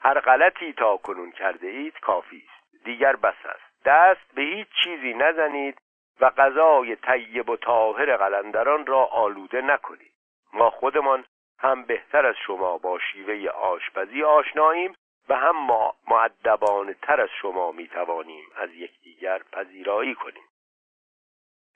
هر 0.00 0.20
غلطی 0.20 0.72
تا 0.72 0.96
کنون 0.96 1.32
کرده 1.32 1.66
اید 1.66 2.00
کافی 2.00 2.42
است. 2.46 2.84
دیگر 2.84 3.16
بس 3.16 3.46
است. 3.46 3.84
دست 3.84 4.34
به 4.34 4.42
هیچ 4.42 4.68
چیزی 4.84 5.14
نزنید 5.14 5.78
و 6.20 6.30
غذای 6.30 6.96
طیب 6.96 7.50
و 7.50 7.56
طاهر 7.56 8.16
قلندران 8.16 8.86
را 8.86 9.04
آلوده 9.04 9.60
نکنید. 9.60 10.12
ما 10.52 10.70
خودمان 10.70 11.24
هم 11.58 11.82
بهتر 11.82 12.26
از 12.26 12.34
شما 12.46 12.78
با 12.78 12.98
شیوه 12.98 13.50
آشپزی 13.50 14.22
آشناییم 14.22 14.94
و 15.28 15.34
هم 15.34 15.56
ما 15.56 15.94
معدبانه 16.08 16.94
تر 16.94 17.20
از 17.20 17.28
شما 17.42 17.72
می 17.72 17.88
توانیم 17.88 18.44
از 18.56 18.70
یکدیگر 18.74 19.42
پذیرایی 19.52 20.14
کنیم. 20.14 20.44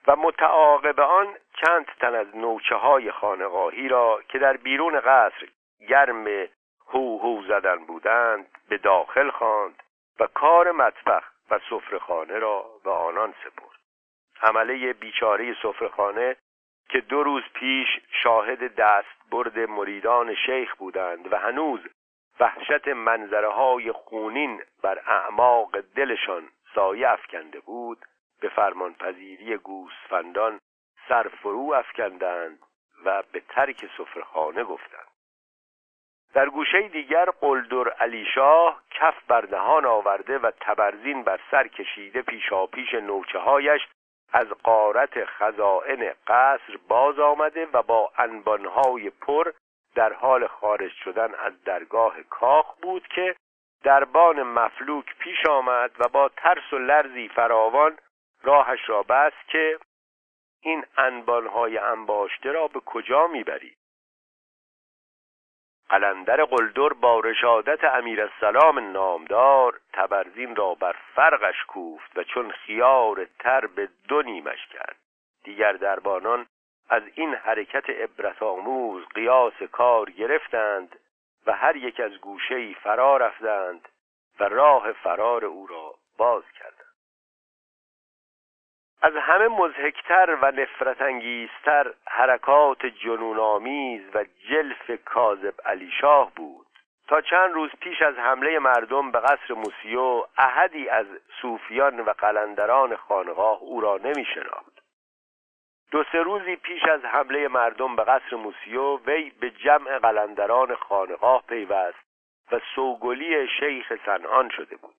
و 0.07 0.15
متعاقب 0.15 0.99
آن 0.99 1.35
چند 1.61 1.85
تن 1.85 2.15
از 2.15 2.35
نوچه 2.35 2.75
های 2.75 3.11
خانقاهی 3.11 3.87
را 3.87 4.21
که 4.29 4.39
در 4.39 4.57
بیرون 4.57 4.99
قصر 4.99 5.47
گرم 5.89 6.27
هو 6.87 7.19
هو 7.19 7.43
زدن 7.47 7.85
بودند 7.85 8.47
به 8.69 8.77
داخل 8.77 9.29
خواند 9.29 9.83
و 10.19 10.27
کار 10.27 10.71
مطبخ 10.71 11.23
و 11.49 11.59
سفرهخانه 11.69 12.39
را 12.39 12.65
به 12.83 12.91
آنان 12.91 13.33
سپرد. 13.43 13.79
عمله 14.41 14.93
بیچاره 14.93 15.55
سفرهخانه 15.63 16.35
که 16.89 17.01
دو 17.01 17.23
روز 17.23 17.43
پیش 17.53 17.87
شاهد 18.23 18.75
دست 18.75 19.22
برد 19.33 19.59
مریدان 19.59 20.35
شیخ 20.35 20.75
بودند 20.75 21.33
و 21.33 21.37
هنوز 21.37 21.79
وحشت 22.39 22.87
منظره 22.87 23.49
های 23.49 23.91
خونین 23.91 24.61
بر 24.83 24.99
اعماق 25.07 25.79
دلشان 25.95 26.49
سایه 26.75 27.09
افکنده 27.09 27.59
بود 27.59 27.97
به 28.41 28.49
فرمانپذیری 28.49 29.57
گوسفندان 29.57 30.59
سرفرو 31.09 31.73
افکندند 31.73 32.59
و 33.05 33.23
به 33.31 33.39
ترک 33.39 33.85
سفرخانه 33.97 34.63
گفتند. 34.63 35.07
در 36.33 36.49
گوشه 36.49 36.87
دیگر 36.87 37.25
قلدر 37.25 37.89
علی 37.89 38.25
شاه 38.35 38.81
کف 38.91 39.23
بر 39.27 39.41
دهان 39.41 39.85
آورده 39.85 40.37
و 40.37 40.51
تبرزین 40.59 41.23
بر 41.23 41.39
سر 41.51 41.67
کشیده 41.67 42.21
پیشاپیش 42.21 42.93
نوچه 42.93 43.39
هایش 43.39 43.81
از 44.33 44.47
قارت 44.47 45.25
خزائن 45.25 46.13
قصر 46.27 46.77
باز 46.87 47.19
آمده 47.19 47.67
و 47.73 47.81
با 47.81 48.11
انبانهای 48.17 49.09
پر 49.09 49.51
در 49.95 50.13
حال 50.13 50.47
خارج 50.47 50.91
شدن 50.91 51.35
از 51.35 51.63
درگاه 51.63 52.23
کاخ 52.29 52.75
بود 52.81 53.07
که 53.07 53.35
دربان 53.83 54.43
مفلوک 54.43 55.15
پیش 55.19 55.45
آمد 55.49 55.91
و 55.99 56.07
با 56.07 56.29
ترس 56.37 56.73
و 56.73 56.77
لرزی 56.77 57.29
فراوان 57.29 57.97
راهش 58.43 58.89
را 58.89 59.03
بست 59.03 59.47
که 59.47 59.79
این 60.61 60.85
انبانهای 60.97 61.77
انباشته 61.77 62.51
را 62.51 62.67
به 62.67 62.79
کجا 62.79 63.27
می‌بری 63.27 63.75
قلندر 65.93 66.43
قلدر 66.43 66.93
با 66.93 67.19
رشادت 67.19 67.83
امیر 67.83 68.21
السلام 68.21 68.91
نامدار 68.91 69.79
تبرزین 69.93 70.55
را 70.55 70.73
بر 70.73 70.95
فرقش 71.15 71.55
کوفت 71.67 72.17
و 72.17 72.23
چون 72.23 72.51
خیار 72.51 73.27
تر 73.39 73.65
به 73.65 73.89
دو 74.07 74.21
نیمش 74.21 74.67
کرد. 74.67 74.95
دیگر 75.43 75.73
دربانان 75.73 76.45
از 76.89 77.03
این 77.15 77.35
حرکت 77.35 77.89
عبرت 77.89 78.43
آموز 78.43 79.05
قیاس 79.15 79.63
کار 79.71 80.09
گرفتند 80.09 80.99
و 81.45 81.51
هر 81.51 81.75
یک 81.75 81.99
از 81.99 82.11
گوشه‌ای 82.11 82.73
فرا 82.73 83.17
رفتند 83.17 83.89
و 84.39 84.43
راه 84.43 84.91
فرار 84.91 85.45
او 85.45 85.67
را 85.67 85.95
باز 86.17 86.43
کردند. 86.59 86.82
از 89.03 89.15
همه 89.15 89.47
مزهکتر 89.47 90.37
و 90.41 90.51
نفرت 90.51 91.01
انگیزتر 91.01 91.93
حرکات 92.07 92.85
جنونآمیز 92.85 94.01
و 94.13 94.25
جلف 94.49 94.91
کاذب 95.05 95.53
علی 95.65 95.91
شاه 96.01 96.31
بود. 96.35 96.67
تا 97.07 97.21
چند 97.21 97.53
روز 97.53 97.69
پیش 97.79 98.01
از 98.01 98.15
حمله 98.15 98.59
مردم 98.59 99.11
به 99.11 99.19
قصر 99.19 99.53
موسیو 99.53 100.23
احدی 100.37 100.89
از 100.89 101.05
صوفیان 101.41 101.99
و 101.99 102.09
قلندران 102.09 102.95
خانقاه 102.95 103.59
او 103.61 103.81
را 103.81 103.97
نمی 103.97 104.25
شناخت 104.25 104.81
دو 105.91 106.03
سه 106.11 106.17
روزی 106.17 106.55
پیش 106.55 106.83
از 106.83 107.05
حمله 107.05 107.47
مردم 107.47 107.95
به 107.95 108.03
قصر 108.03 108.35
موسیو 108.35 108.97
وی 108.97 109.29
به 109.29 109.49
جمع 109.49 109.99
قلندران 109.99 110.75
خانقاه 110.75 111.43
پیوست 111.47 112.03
و 112.51 112.59
سوگلی 112.75 113.47
شیخ 113.47 113.93
سنان 114.05 114.49
شده 114.49 114.75
بود. 114.75 114.95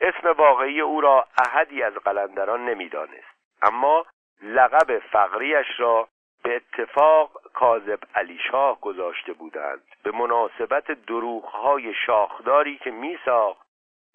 اسم 0.00 0.28
واقعی 0.28 0.80
او 0.80 1.00
را 1.00 1.28
احدی 1.38 1.82
از 1.82 1.94
قلندران 1.94 2.64
نمی‌دانست. 2.64 3.40
اما 3.62 4.06
لقب 4.42 4.98
فقریش 4.98 5.66
را 5.78 6.08
به 6.42 6.56
اتفاق 6.56 7.30
کاذب 7.54 7.98
علی 8.14 8.38
شاه 8.50 8.80
گذاشته 8.80 9.32
بودند. 9.32 9.82
به 10.02 10.10
مناسبت 10.10 10.90
دروغهای 10.90 11.94
شاخداری 12.06 12.78
که 12.78 12.90
میساخت 12.90 13.66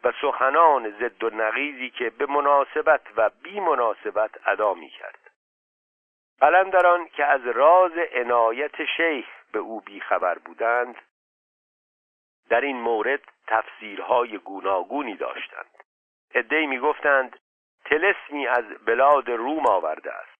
و 0.03 0.11
سخنان 0.21 0.91
ضد 0.99 1.23
و 1.23 1.29
نقیزی 1.29 1.89
که 1.89 2.09
به 2.09 2.25
مناسبت 2.25 3.01
و 3.17 3.29
بی 3.43 3.59
مناسبت 3.59 4.31
ادا 4.47 4.73
می 4.73 4.89
کرد 4.89 5.19
قلندران 6.39 7.07
که 7.07 7.25
از 7.25 7.41
راز 7.45 7.91
عنایت 8.13 8.85
شیخ 8.97 9.25
به 9.51 9.59
او 9.59 9.81
بیخبر 9.81 10.37
بودند 10.37 10.95
در 12.49 12.61
این 12.61 12.81
مورد 12.81 13.21
تفسیرهای 13.47 14.37
گوناگونی 14.37 15.15
داشتند. 15.15 15.74
عدهای 16.35 16.65
می‌گفتند 16.65 17.39
تلسمی 17.85 18.47
از 18.47 18.65
بلاد 18.85 19.29
روم 19.29 19.67
آورده 19.67 20.13
است. 20.13 20.39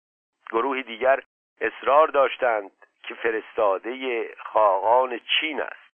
گروهی 0.51 0.83
دیگر 0.83 1.23
اصرار 1.61 2.07
داشتند 2.07 2.71
که 3.03 3.13
فرستاده 3.13 4.27
خاقان 4.37 5.19
چین 5.39 5.61
است. 5.61 5.85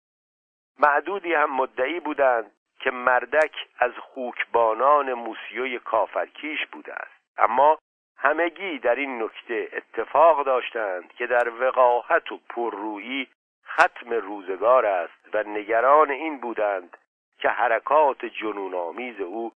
معدودی 0.79 1.33
هم 1.33 1.55
مدعی 1.55 1.99
بودند 1.99 2.51
که 2.79 2.91
مردک 2.91 3.55
از 3.79 3.91
خوکبانان 3.97 5.13
موسیوی 5.13 5.79
کافرکیش 5.79 6.65
بوده 6.65 6.93
است. 6.93 7.21
اما 7.37 7.77
همگی 8.17 8.79
در 8.79 8.95
این 8.95 9.23
نکته 9.23 9.69
اتفاق 9.73 10.45
داشتند 10.45 11.13
که 11.13 11.27
در 11.27 11.49
وقاحت 11.49 12.31
و 12.31 12.39
پررویی 12.49 13.27
ختم 13.67 14.13
روزگار 14.13 14.85
است 14.85 15.29
و 15.33 15.43
نگران 15.43 16.11
این 16.11 16.39
بودند 16.39 16.97
که 17.37 17.49
حرکات 17.49 18.25
جنونآمیز 18.25 19.21
او 19.21 19.51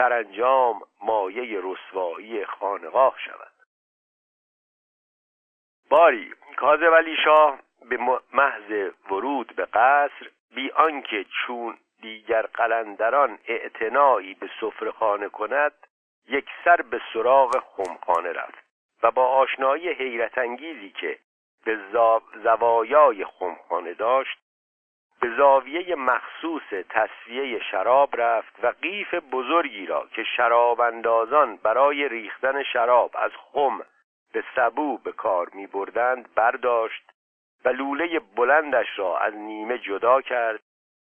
سرانجام 0.00 0.80
مایه 1.02 1.60
رسوایی 1.62 2.44
خانقاه 2.44 3.14
شود. 3.24 3.52
باری 5.90 6.34
کاظم 6.56 6.94
علی 6.94 7.16
شاه 7.24 7.58
به 7.88 7.98
محض 8.32 8.92
ورود 9.10 9.56
به 9.56 9.64
قصر 9.64 10.30
بی 10.54 10.70
آنکه 10.70 11.24
چون 11.24 11.78
دیگر 12.02 12.42
قلندران 12.42 13.38
اعتنایی 13.44 14.34
به 14.34 14.50
خانه 14.98 15.28
کند 15.28 15.72
یک 16.28 16.46
سر 16.64 16.82
به 16.82 17.00
سراغ 17.12 17.58
خمخانه 17.58 18.32
رفت 18.32 18.64
و 19.02 19.10
با 19.10 19.26
آشنایی 19.26 19.88
حیرت 19.88 20.38
انگیزی 20.38 20.90
که 20.90 21.18
به 21.64 21.78
زوایای 22.42 23.24
خمخانه 23.24 23.94
داشت 23.94 24.38
به 25.20 25.36
زاویه 25.36 25.94
مخصوص 25.94 26.62
تصفیه 26.88 27.60
شراب 27.70 28.20
رفت 28.20 28.64
و 28.64 28.72
قیف 28.82 29.14
بزرگی 29.14 29.86
را 29.86 30.08
که 30.12 30.24
شراب 30.36 30.80
اندازان 30.80 31.56
برای 31.56 32.08
ریختن 32.08 32.62
شراب 32.62 33.10
از 33.14 33.30
خم 33.36 33.80
به 34.32 34.44
سبو 34.56 34.98
به 34.98 35.12
کار 35.12 35.50
می 35.54 35.66
بردند 35.66 36.34
برداشت 36.34 37.02
و 37.64 37.68
لوله 37.68 38.18
بلندش 38.18 38.98
را 38.98 39.18
از 39.18 39.34
نیمه 39.34 39.78
جدا 39.78 40.20
کرد 40.20 40.60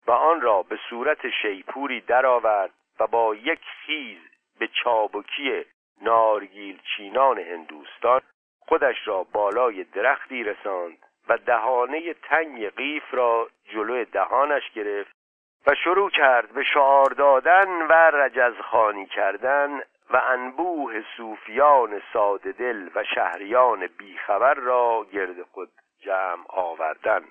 و 0.08 0.12
آن 0.12 0.42
را 0.42 0.64
به 0.64 0.80
صورت 0.90 1.30
شیپوری 1.42 2.02
درآورد 2.02 2.74
و 3.00 3.08
با 3.08 3.36
یک 3.36 3.62
خیز 3.86 4.18
به 4.60 4.68
چابکی 4.84 5.66
نارگیل 6.02 6.80
چینان 6.96 7.40
هندوستان 7.40 8.22
خودش 8.60 9.08
را 9.08 9.24
بالای 9.24 9.84
درختی 9.84 10.44
رساند. 10.44 11.07
و 11.30 11.38
دهانه 11.38 12.14
تنگ 12.14 12.70
قیف 12.70 13.14
را 13.14 13.50
جلو 13.66 14.06
دهانش 14.06 14.72
گرفت 14.72 15.16
و 15.68 15.76
شروع 15.76 16.10
کرد 16.10 16.54
به 16.54 16.64
شعار 16.64 17.10
دادن 17.10 17.68
و 17.70 17.94
رجزخانی 17.94 19.06
کردن 19.06 19.82
و 20.10 20.22
انبوه 20.28 21.04
صوفیان 21.18 22.02
ساده 22.14 22.52
دل 22.52 22.90
و 22.96 23.04
شهریان 23.04 23.88
بیخبر 23.88 24.54
را 24.54 25.06
گرد 25.14 25.42
خود 25.42 25.70
جمع 26.00 26.46
آوردن. 26.48 27.24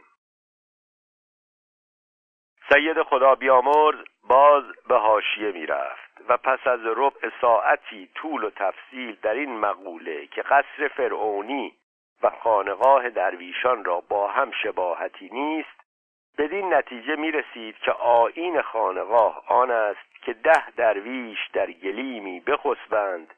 سید 2.68 3.02
خدا 3.02 3.34
بیامرز 3.34 4.04
باز 4.28 4.64
به 4.88 4.96
حاشیه 4.96 5.52
می‌رفت 5.52 6.20
و 6.28 6.36
پس 6.36 6.66
از 6.66 6.80
ربع 6.84 7.30
ساعتی 7.40 8.08
طول 8.14 8.44
و 8.44 8.50
تفصیل 8.50 9.16
در 9.22 9.34
این 9.34 9.58
مقوله 9.58 10.26
که 10.26 10.42
قصر 10.42 10.88
فرعونی 10.88 11.76
و 12.22 12.30
خانقاه 12.30 13.10
درویشان 13.10 13.84
را 13.84 14.00
با 14.00 14.28
هم 14.28 14.50
شباهتی 14.62 15.28
نیست 15.32 15.80
بدین 16.38 16.74
نتیجه 16.74 17.16
می 17.16 17.30
رسید 17.30 17.78
که 17.78 17.92
آین 17.92 18.62
خانقاه 18.62 19.42
آن 19.46 19.70
است 19.70 20.22
که 20.22 20.32
ده 20.32 20.70
درویش 20.70 21.38
در 21.52 21.70
گلیمی 21.70 22.40
بخسبند 22.40 23.34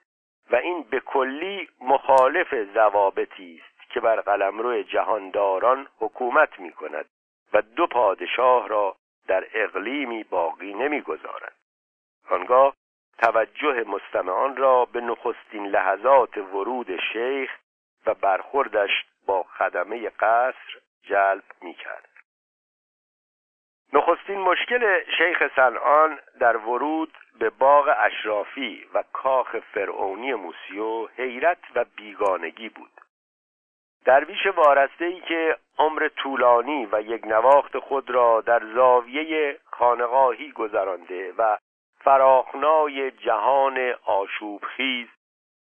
و 0.51 0.57
این 0.57 0.83
به 0.83 1.01
کلی 1.01 1.69
مخالف 1.81 2.55
ضوابطی 2.75 3.61
است 3.63 3.91
که 3.91 4.01
بر 4.01 4.21
قلمرو 4.21 4.83
جهانداران 4.83 5.89
حکومت 5.99 6.61
می 6.61 6.73
کند 6.73 7.07
و 7.53 7.63
دو 7.63 7.87
پادشاه 7.87 8.69
را 8.69 8.97
در 9.27 9.47
اقلیمی 9.55 10.25
باقی 10.25 10.75
نمی‌گذارد. 10.75 11.57
آنگاه 12.31 12.75
توجه 13.19 13.85
مستمعان 13.85 14.57
را 14.57 14.85
به 14.85 15.01
نخستین 15.01 15.67
لحظات 15.67 16.37
ورود 16.37 17.01
شیخ 17.13 17.51
و 18.07 18.15
برخوردش 18.15 18.91
با 19.27 19.43
خدمه 19.43 20.11
قصر 20.11 20.79
جلب 21.03 21.45
می 21.63 21.75
کرد. 21.75 22.09
نخستین 23.93 24.39
مشکل 24.39 25.05
شیخ 25.19 25.43
سنان 25.57 26.19
در 26.41 26.57
ورود 26.57 27.13
به 27.39 27.51
باغ 27.51 27.95
اشرافی 27.99 28.87
و 28.95 29.05
کاخ 29.13 29.57
فرعونی 29.59 30.35
موسیو 30.35 31.07
حیرت 31.07 31.59
و 31.75 31.85
بیگانگی 31.97 32.69
بود 32.69 32.91
درویش 34.05 34.47
وارسته 34.47 35.05
ای 35.05 35.21
که 35.21 35.57
عمر 35.79 36.09
طولانی 36.09 36.89
و 36.93 37.01
یک 37.01 37.27
نواخت 37.27 37.79
خود 37.79 38.11
را 38.11 38.41
در 38.41 38.63
زاویه 38.75 39.59
خانقاهی 39.65 40.53
گذرانده 40.53 41.33
و 41.39 41.57
فراخنای 42.01 43.11
جهان 43.11 43.95
آشوبخیز 44.05 45.09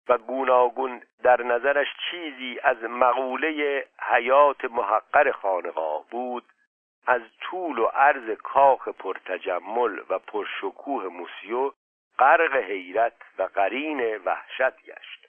و 0.09 0.17
گوناگون 0.17 1.01
در 1.23 1.41
نظرش 1.41 1.87
چیزی 2.11 2.59
از 2.63 2.83
مقوله 2.83 3.83
حیات 4.01 4.65
محقر 4.65 5.31
خانقاه 5.31 6.05
بود 6.09 6.45
از 7.07 7.21
طول 7.41 7.79
و 7.79 7.85
عرض 7.85 8.37
کاخ 8.37 8.87
پرتجمل 8.87 9.99
و 10.09 10.19
پرشکوه 10.19 11.07
موسیو 11.07 11.71
غرق 12.19 12.55
حیرت 12.55 13.13
و 13.37 13.43
قرین 13.43 14.17
وحشت 14.17 14.83
گشت. 14.83 15.25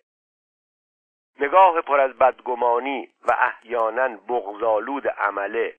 نگاه 1.41 1.81
پر 1.81 2.01
از 2.01 2.13
بدگمانی 2.19 3.09
و 3.29 3.37
احیانا 3.39 4.09
بغزالود 4.09 5.09
عمله 5.09 5.77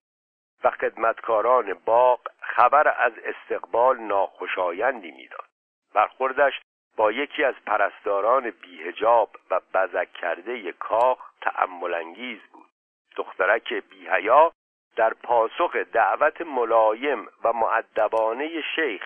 و 0.64 0.72
خدمتکاران 0.72 1.74
باغ 1.74 2.20
خبر 2.40 2.94
از 2.98 3.14
استقبال 3.18 3.98
ناخوشایندی 3.98 5.12
می‌داد. 5.12 5.48
برخوردش 5.94 6.62
با 6.98 7.12
یکی 7.12 7.44
از 7.44 7.56
پرستاران 7.66 8.50
بیهجاب 8.50 9.30
و 9.52 9.60
بزک 9.74 10.14
کرده 10.14 10.72
کاخ 10.72 11.32
تأمل 11.42 11.94
انگیز 11.94 12.40
بود. 12.54 12.68
دخترک 13.16 13.74
بیهیا 13.74 14.52
در 14.96 15.14
پاسخ 15.14 15.76
دعوت 15.76 16.42
ملایم 16.42 17.28
و 17.44 17.54
معدبانه 17.54 18.62
شیخ 18.76 19.04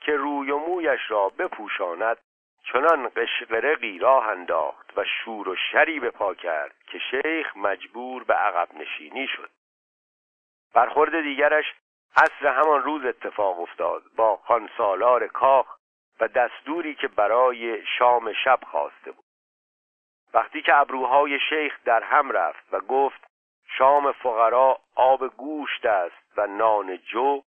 که 0.00 0.16
روی 0.16 0.50
و 0.50 0.58
مویش 0.58 1.00
را 1.08 1.28
بپوشاند 1.28 2.18
چنان 2.72 3.10
قشقرقی 3.16 3.98
راه 3.98 4.28
انداخت 4.28 4.98
و 4.98 5.04
شور 5.04 5.48
و 5.48 5.56
شری 5.72 6.00
به 6.00 6.10
پا 6.10 6.34
کرد 6.34 6.74
که 6.86 6.98
شیخ 6.98 7.56
مجبور 7.56 8.24
به 8.24 8.34
عقب 8.34 8.74
نشینی 8.74 9.28
شد. 9.28 9.50
برخورد 10.74 11.22
دیگرش 11.22 11.64
عصر 12.16 12.46
همان 12.46 12.82
روز 12.82 13.04
اتفاق 13.04 13.60
افتاد. 13.60 14.02
با 14.16 14.36
خانسالار 14.36 15.26
کاخ 15.26 15.75
و 16.20 16.28
دستوری 16.28 16.94
که 16.94 17.08
برای 17.08 17.86
شام 17.98 18.32
شب 18.32 18.58
خواسته 18.70 19.12
بود. 19.12 19.24
وقتی 20.34 20.62
که 20.62 20.74
ابروهای 20.74 21.38
شیخ 21.48 21.78
در 21.84 22.02
هم 22.02 22.30
رفت 22.32 22.64
و 22.72 22.80
گفت 22.80 23.26
شام 23.78 24.12
فقرا 24.12 24.78
آب 24.94 25.28
گوشت 25.36 25.86
است 25.86 26.32
و 26.36 26.46
نان 26.46 26.96
جو 26.96 27.42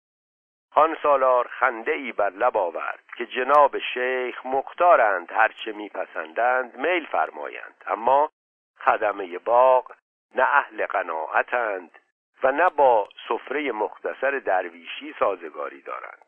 خان 0.70 0.96
سالار 1.02 1.48
خنده 1.48 1.92
ای 1.92 2.12
بر 2.12 2.30
لب 2.30 2.56
آورد 2.56 3.04
که 3.16 3.26
جناب 3.26 3.78
شیخ 3.78 4.46
مختارند 4.46 5.32
هرچه 5.32 5.72
میپسندند 5.72 6.76
میل 6.76 7.06
فرمایند 7.06 7.84
اما 7.86 8.30
خدمه 8.78 9.38
باغ 9.38 9.92
نه 10.34 10.42
اهل 10.42 10.86
قناعتند 10.86 11.98
و 12.42 12.52
نه 12.52 12.68
با 12.70 13.08
سفره 13.28 13.72
مختصر 13.72 14.38
درویشی 14.38 15.14
سازگاری 15.18 15.82
دارند. 15.82 16.27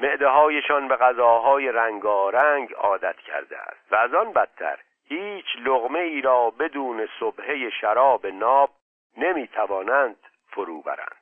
معده 0.00 0.28
هایشان 0.28 0.88
به 0.88 0.96
غذاهای 0.96 1.72
رنگارنگ 1.72 2.74
عادت 2.74 3.16
کرده 3.16 3.58
است. 3.58 3.92
و 3.92 3.96
از 3.96 4.14
آن 4.14 4.32
بدتر 4.32 4.78
هیچ 5.08 5.46
لغمه 5.64 5.98
ای 5.98 6.20
را 6.20 6.50
بدون 6.50 7.08
صبحه 7.20 7.70
شراب 7.70 8.26
ناب 8.26 8.70
نمی 9.16 9.48
توانند 9.48 10.16
فرو 10.46 10.82
برند. 10.82 11.16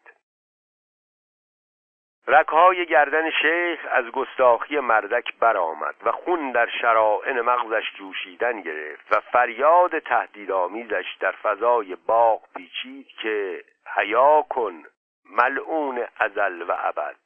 رکهای 2.29 2.87
گردن 2.87 3.31
شیخ 3.31 3.87
از 3.91 4.05
گستاخی 4.05 4.81
مردک 4.81 5.35
برآمد 5.41 5.95
و 6.05 6.13
خون 6.13 6.53
در 6.53 6.69
شرائن 6.81 7.41
مغزش 7.41 7.93
جوشیدن 7.95 8.61
گرفت 8.61 9.13
و 9.13 9.21
فریاد 9.21 9.99
تهدیدآمیزش 9.99 11.17
در 11.21 11.33
فضای 11.33 11.97
باغ 12.07 12.43
پیچید 12.57 13.07
که 13.07 13.65
حیا 13.97 14.43
کن 14.51 14.83
ملعون 15.31 16.05
ازل 16.19 16.63
و 16.63 16.77
ابد. 16.79 17.17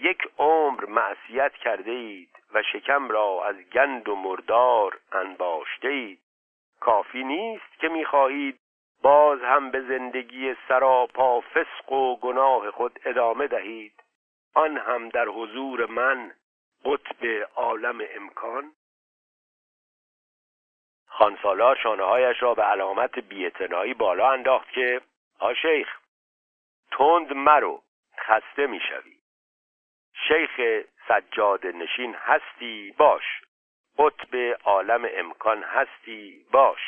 یک 0.00 0.28
عمر 0.38 0.84
معصیت 0.84 1.52
کرده 1.52 1.90
اید 1.90 2.42
و 2.54 2.62
شکم 2.62 3.08
را 3.08 3.44
از 3.44 3.56
گند 3.56 4.08
و 4.08 4.16
مردار 4.16 5.00
انباشته 5.12 5.88
اید 5.88 6.20
کافی 6.80 7.24
نیست 7.24 7.78
که 7.80 7.88
می‌خواهید 7.88 8.60
باز 9.02 9.42
هم 9.42 9.70
به 9.70 9.80
زندگی 9.80 10.56
سراپا 10.68 11.40
فسق 11.40 11.92
و 11.92 12.16
گناه 12.16 12.70
خود 12.70 13.00
ادامه 13.04 13.46
دهید. 13.46 14.02
آن 14.54 14.76
هم 14.76 15.08
در 15.08 15.28
حضور 15.28 15.86
من 15.86 16.32
قطب 16.84 17.48
عالم 17.56 18.00
امکان. 18.14 18.72
خانسالار 21.06 21.76
شانههایش 21.76 22.42
را 22.42 22.54
به 22.54 22.62
علامت 22.62 23.18
بیعتنایی 23.18 23.94
بالا 23.94 24.30
انداخت 24.30 24.70
که 24.70 25.00
آ 25.38 25.54
شیخ 25.54 25.98
تند 26.90 27.32
مرو 27.32 27.82
خسته 28.18 28.66
می‌شوی. 28.66 29.19
شیخ 30.14 30.84
سجاد 31.08 31.66
نشین 31.66 32.14
هستی 32.14 32.94
باش. 32.98 33.24
قطب 33.98 34.36
عالم 34.64 35.08
امکان 35.12 35.62
هستی 35.62 36.46
باش. 36.52 36.80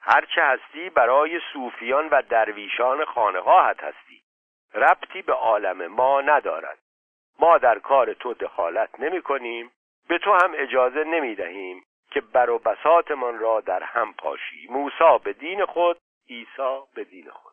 هرچه 0.00 0.42
هستی 0.42 0.90
برای 0.90 1.40
صوفیان 1.52 2.08
و 2.08 2.22
درویشان 2.22 3.04
خانقاهت 3.04 3.84
هستی. 3.84 4.22
ربطی 4.74 5.22
به 5.22 5.32
عالم 5.32 5.86
ما 5.86 6.20
ندارد. 6.20 6.78
ما 7.38 7.58
در 7.58 7.78
کار 7.78 8.12
تو 8.12 8.34
دخالت 8.34 9.00
نمی 9.00 9.22
کنیم 9.22 9.70
به 10.08 10.18
تو 10.18 10.32
هم 10.32 10.52
اجازه 10.54 11.04
نمی 11.04 11.34
دهیم 11.34 11.84
که 12.10 12.20
بر 12.20 12.50
و 12.50 12.58
بساتمان 12.58 13.38
را 13.38 13.60
در 13.60 13.82
هم 13.82 14.14
پاشی 14.14 14.66
موسا 14.70 15.18
به 15.18 15.32
دین 15.32 15.64
خود 15.64 15.98
عیسی 16.28 16.80
به 16.94 17.04
دین 17.04 17.30
خود. 17.30 17.52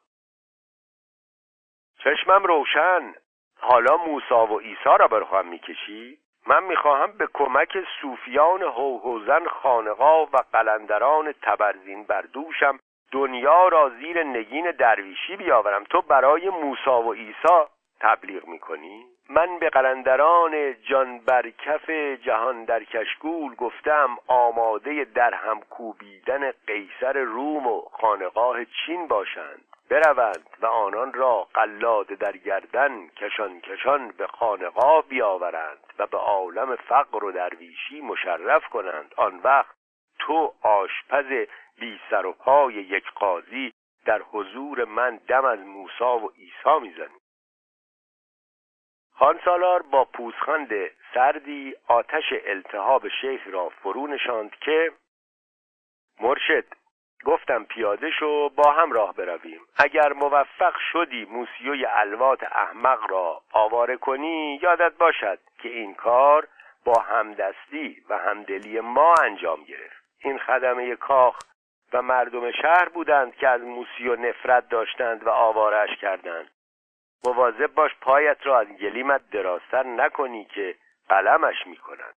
چشمم 2.03 2.43
روشن. 2.43 3.13
حالا 3.59 3.97
موسا 3.97 4.45
و 4.45 4.59
عیسی 4.59 4.97
را 4.99 5.07
بر 5.07 5.23
هم 5.23 5.47
می‌کشی؟ 5.47 6.17
من 6.47 6.63
می‌خواهم 6.63 7.11
به 7.11 7.27
کمک 7.33 7.77
صوفیان 8.01 8.61
هوهوزن 8.61 9.47
خانقا 9.47 10.25
و 10.25 10.37
قلندران 10.53 11.33
تبرزین 11.41 12.03
بر 12.03 12.21
دوشم 12.21 12.79
دنیا 13.11 13.67
را 13.67 13.89
زیر 13.89 14.23
نگین 14.23 14.71
درویشی 14.71 15.35
بیاورم. 15.35 15.83
تو 15.83 16.01
برای 16.01 16.49
موسا 16.49 17.01
و 17.01 17.13
عیسی 17.13 17.65
تبلیغ 17.99 18.47
می‌کنی؟ 18.47 19.05
من 19.29 19.59
به 19.59 19.69
قلندران 19.69 20.75
جان 20.83 21.19
برکف 21.19 21.89
جهان 22.25 22.65
در 22.65 22.83
کشگول 22.83 23.55
گفتم 23.55 24.17
آماده 24.27 25.05
در 25.15 25.33
هم 25.33 25.59
کوبیدن 25.59 26.51
قیصر 26.67 27.13
روم 27.13 27.67
و 27.67 27.81
خانقاه 27.81 28.57
چین 28.65 29.07
باشند. 29.07 29.68
بروند 29.89 30.49
و 30.59 30.65
آنان 30.65 31.13
را 31.13 31.47
قلاد 31.53 32.07
در 32.07 32.37
گردن 32.37 33.07
کشان 33.07 33.61
کشان 33.61 34.11
به 34.11 34.27
خانقاه 34.27 35.07
بیاورند 35.07 35.93
و 35.99 36.07
به 36.07 36.17
عالم 36.17 36.75
فقر 36.75 37.23
و 37.23 37.31
درویشی 37.31 38.01
مشرف 38.01 38.65
کنند. 38.65 39.13
آن 39.17 39.39
وقت 39.43 39.75
تو 40.19 40.53
آشپز 40.61 41.47
بی 41.79 41.99
سر 42.09 42.25
و 42.25 42.33
پای 42.33 42.73
یک 42.73 43.11
قاضی 43.11 43.73
در 44.05 44.21
حضور 44.21 44.85
من 44.85 45.15
دم 45.27 45.45
از 45.45 45.59
موسا 45.59 46.19
و 46.19 46.29
عیسی 46.29 46.79
می‌زنی. 46.81 47.19
خانسالار 49.13 49.81
با 49.81 50.05
پوزخند 50.05 50.69
سردی 51.13 51.75
آتش 51.87 52.33
التهاب 52.45 53.07
شیخ 53.21 53.47
را 53.47 53.69
فرو 53.69 54.07
نشاند 54.07 54.55
که 54.55 54.91
مرشد 56.19 56.65
گفتم 57.25 57.63
پیاده 57.63 58.11
شو 58.11 58.49
با 58.49 58.71
هم 58.71 58.91
راه 58.91 59.13
برویم. 59.13 59.61
اگر 59.77 60.13
موفق 60.13 60.75
شدی 60.91 61.25
موسیوی 61.25 61.85
الوات 61.85 62.43
احمق 62.43 63.11
را 63.11 63.41
آواره 63.51 63.97
کنی 63.97 64.59
یادت 64.61 64.97
باشد 64.97 65.39
که 65.61 65.69
این 65.69 65.93
کار 65.93 66.47
با 66.85 67.01
همدستی 67.01 68.03
و 68.09 68.17
همدلی 68.17 68.79
ما 68.79 69.15
انجام 69.23 69.63
گرفت. 69.63 70.03
این 70.23 70.37
خدمه 70.37 70.95
کاخ 70.95 71.39
و 71.93 72.01
مردم 72.01 72.51
شهر 72.51 72.89
بودند 72.89 73.35
که 73.35 73.47
از 73.47 73.61
موسیو 73.61 74.15
نفرت 74.15 74.69
داشتند 74.69 75.27
و 75.27 75.29
آوارش 75.29 75.97
کردند. 76.01 76.49
مواظب 77.23 77.73
باش 77.73 77.91
پایت 78.01 78.37
را 78.43 78.59
از 78.59 78.67
گلیمت 78.67 79.29
دراستر 79.29 79.83
نکنی 79.83 80.45
که 80.45 80.75
قلمش 81.09 81.67
می‌کنند 81.67 82.15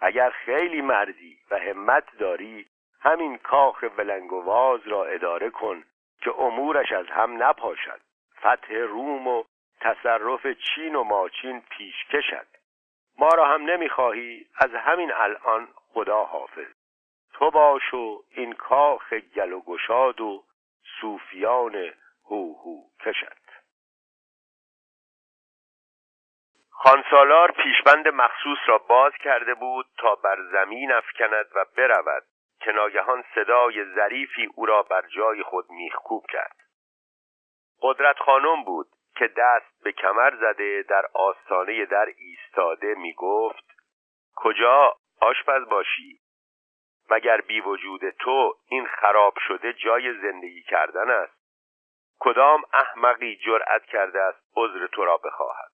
اگر 0.00 0.30
خیلی 0.30 0.80
مردی 0.80 1.38
و 1.50 1.58
همت 1.58 2.04
داری 2.18 2.66
همین 3.04 3.38
کاخ 3.38 3.84
ولنگواز 3.98 4.88
را 4.88 5.04
اداره 5.04 5.50
کن 5.50 5.84
که 6.20 6.30
امورش 6.38 6.92
از 6.92 7.06
هم 7.06 7.42
نپاشد. 7.42 8.00
فتح 8.38 8.74
روم 8.74 9.28
و 9.28 9.44
تصرف 9.80 10.46
چین 10.46 10.94
و 10.94 11.02
ماچین 11.02 11.60
پیش 11.60 12.04
کشد. 12.04 12.46
ما 13.18 13.28
را 13.28 13.44
هم 13.44 13.70
نمی‌خواهی 13.70 14.46
از 14.56 14.70
همین 14.74 15.12
الان 15.12 15.68
خدا 15.92 16.24
حافظ. 16.24 16.72
تو 17.32 17.50
باش 17.50 17.94
و 17.94 18.22
این 18.30 18.52
کاخ 18.52 19.12
گل 19.12 19.52
و 19.52 19.60
گشاد 19.60 20.20
و 20.20 20.44
صوفیان 21.00 21.92
هو 22.30 22.54
کشد. 23.00 23.44
خانسالار 26.70 27.52
پیشبند 27.52 28.08
مخصوص 28.08 28.58
را 28.66 28.78
باز 28.78 29.12
کرده 29.24 29.54
بود 29.54 29.86
تا 29.98 30.14
بر 30.14 30.36
زمین 30.52 30.92
افکند 30.92 31.46
و 31.54 31.64
برود. 31.76 32.22
که 32.64 32.72
ناگهان 32.72 33.24
صدای 33.34 33.84
ظریفی 33.84 34.48
او 34.54 34.66
را 34.66 34.82
بر 34.82 35.02
جای 35.16 35.42
خود 35.42 35.70
میخکوب 35.70 36.26
کرد. 36.26 36.56
قدرت 37.82 38.18
خانم 38.18 38.64
بود 38.64 38.86
که 39.16 39.28
دست 39.36 39.82
به 39.84 39.92
کمر 39.92 40.36
زده 40.36 40.82
در 40.88 41.06
آستانه 41.14 41.86
در 41.86 42.06
ایستاده 42.18 42.94
می‌گفت 42.94 43.64
کجا؟ 44.36 44.96
آشپز 45.20 45.68
باشی. 45.68 46.20
مگر 47.10 47.40
بی 47.40 47.60
وجود 47.60 48.10
تو 48.10 48.54
این 48.68 48.86
خراب 48.86 49.34
شده 49.48 49.72
جای 49.72 50.20
زندگی 50.20 50.62
کردن 50.62 51.10
است؟ 51.10 51.44
کدام 52.20 52.62
احمقی 52.72 53.36
جرأت 53.36 53.84
کرده 53.84 54.20
است 54.20 54.42
عذر 54.56 54.86
تو 54.86 55.04
را 55.04 55.16
بخواهد؟ 55.16 55.70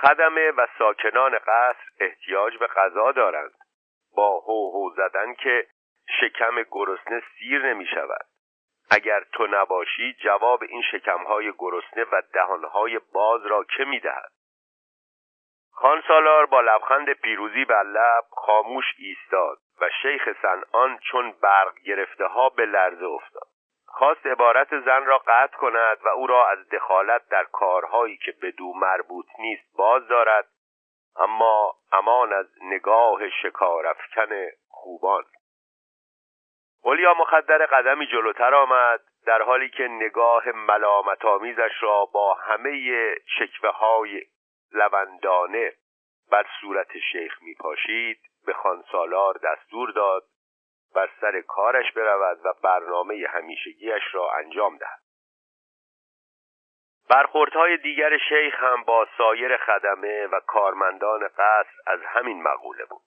خدمه 0.00 0.50
و 0.50 0.66
ساکنان 0.78 1.38
قصر 1.38 1.84
احتیاج 2.00 2.58
به 2.58 2.66
غذا 2.66 3.12
دارند. 3.12 3.65
با 4.16 4.38
هو 4.38 4.70
هو 4.72 4.90
زدن 4.90 5.34
که 5.34 5.66
شکم 6.20 6.62
گرسنه 6.70 7.22
سیر 7.38 7.66
نمی 7.66 7.86
شود. 7.86 8.26
اگر 8.90 9.24
تو 9.32 9.46
نباشی 9.46 10.12
جواب 10.12 10.62
این 10.62 10.82
شکمهای 10.82 11.52
گرسنه 11.58 12.04
و 12.12 12.22
دهانهای 12.32 13.00
باز 13.12 13.46
را 13.46 13.64
که 13.64 13.84
می 13.84 14.00
دهد؟ 14.00 14.32
خانسالار 15.72 16.46
با 16.46 16.60
لبخند 16.60 17.12
پیروزی 17.12 17.64
بر 17.64 17.82
لب 17.82 18.24
خاموش 18.30 18.84
ایستاد 18.98 19.58
و 19.80 19.90
شیخ 20.02 20.28
سنان 20.42 20.98
چون 20.98 21.34
برق 21.42 21.74
گرفته 21.86 22.26
ها 22.26 22.48
به 22.48 22.66
لرزه 22.66 23.06
افتاد. 23.06 23.48
خواست 23.86 24.26
عبارت 24.26 24.80
زن 24.80 25.04
را 25.04 25.18
قطع 25.18 25.56
کند 25.56 25.98
و 26.04 26.08
او 26.08 26.26
را 26.26 26.50
از 26.50 26.68
دخالت 26.68 27.28
در 27.28 27.44
کارهایی 27.44 28.16
که 28.16 28.32
به 28.40 28.50
دو 28.50 28.72
مربوط 28.74 29.26
نیست 29.38 29.76
باز 29.76 30.08
دارد 30.08 30.46
اما 31.18 31.74
امان 31.92 32.32
از 32.32 32.46
نگاه 32.62 33.30
شکارفکن 33.42 34.48
خوبان. 34.68 35.24
اولیا 36.82 37.14
مخدر 37.14 37.66
قدمی 37.66 38.06
جلوتر 38.06 38.54
آمد 38.54 39.00
در 39.26 39.42
حالی 39.42 39.68
که 39.68 39.82
نگاه 39.82 40.48
ملامت 40.48 41.24
آمیزش 41.24 41.72
را 41.80 42.04
با 42.04 42.34
همه 42.34 43.14
شکوه 43.38 43.70
های 43.70 44.22
لوندانه 44.72 45.72
بر 46.30 46.46
صورت 46.60 46.98
شیخ 47.12 47.42
می 47.42 47.54
پاشید 47.54 48.20
به 48.46 48.52
خانسالار 48.52 49.38
دستور 49.44 49.90
داد 49.90 50.22
بر 50.94 51.10
سر 51.20 51.40
کارش 51.40 51.92
برود 51.92 52.46
و 52.46 52.52
برنامه 52.62 53.26
همیشگیش 53.28 54.02
را 54.12 54.32
انجام 54.32 54.76
دهد. 54.76 55.05
برخوردهای 57.08 57.76
دیگر 57.76 58.18
شیخ 58.18 58.62
هم 58.62 58.82
با 58.82 59.06
سایر 59.18 59.56
خدمه 59.56 60.26
و 60.26 60.40
کارمندان 60.40 61.28
قصر 61.28 61.76
از 61.86 62.00
همین 62.04 62.42
مقوله 62.42 62.84
بود. 62.84 63.02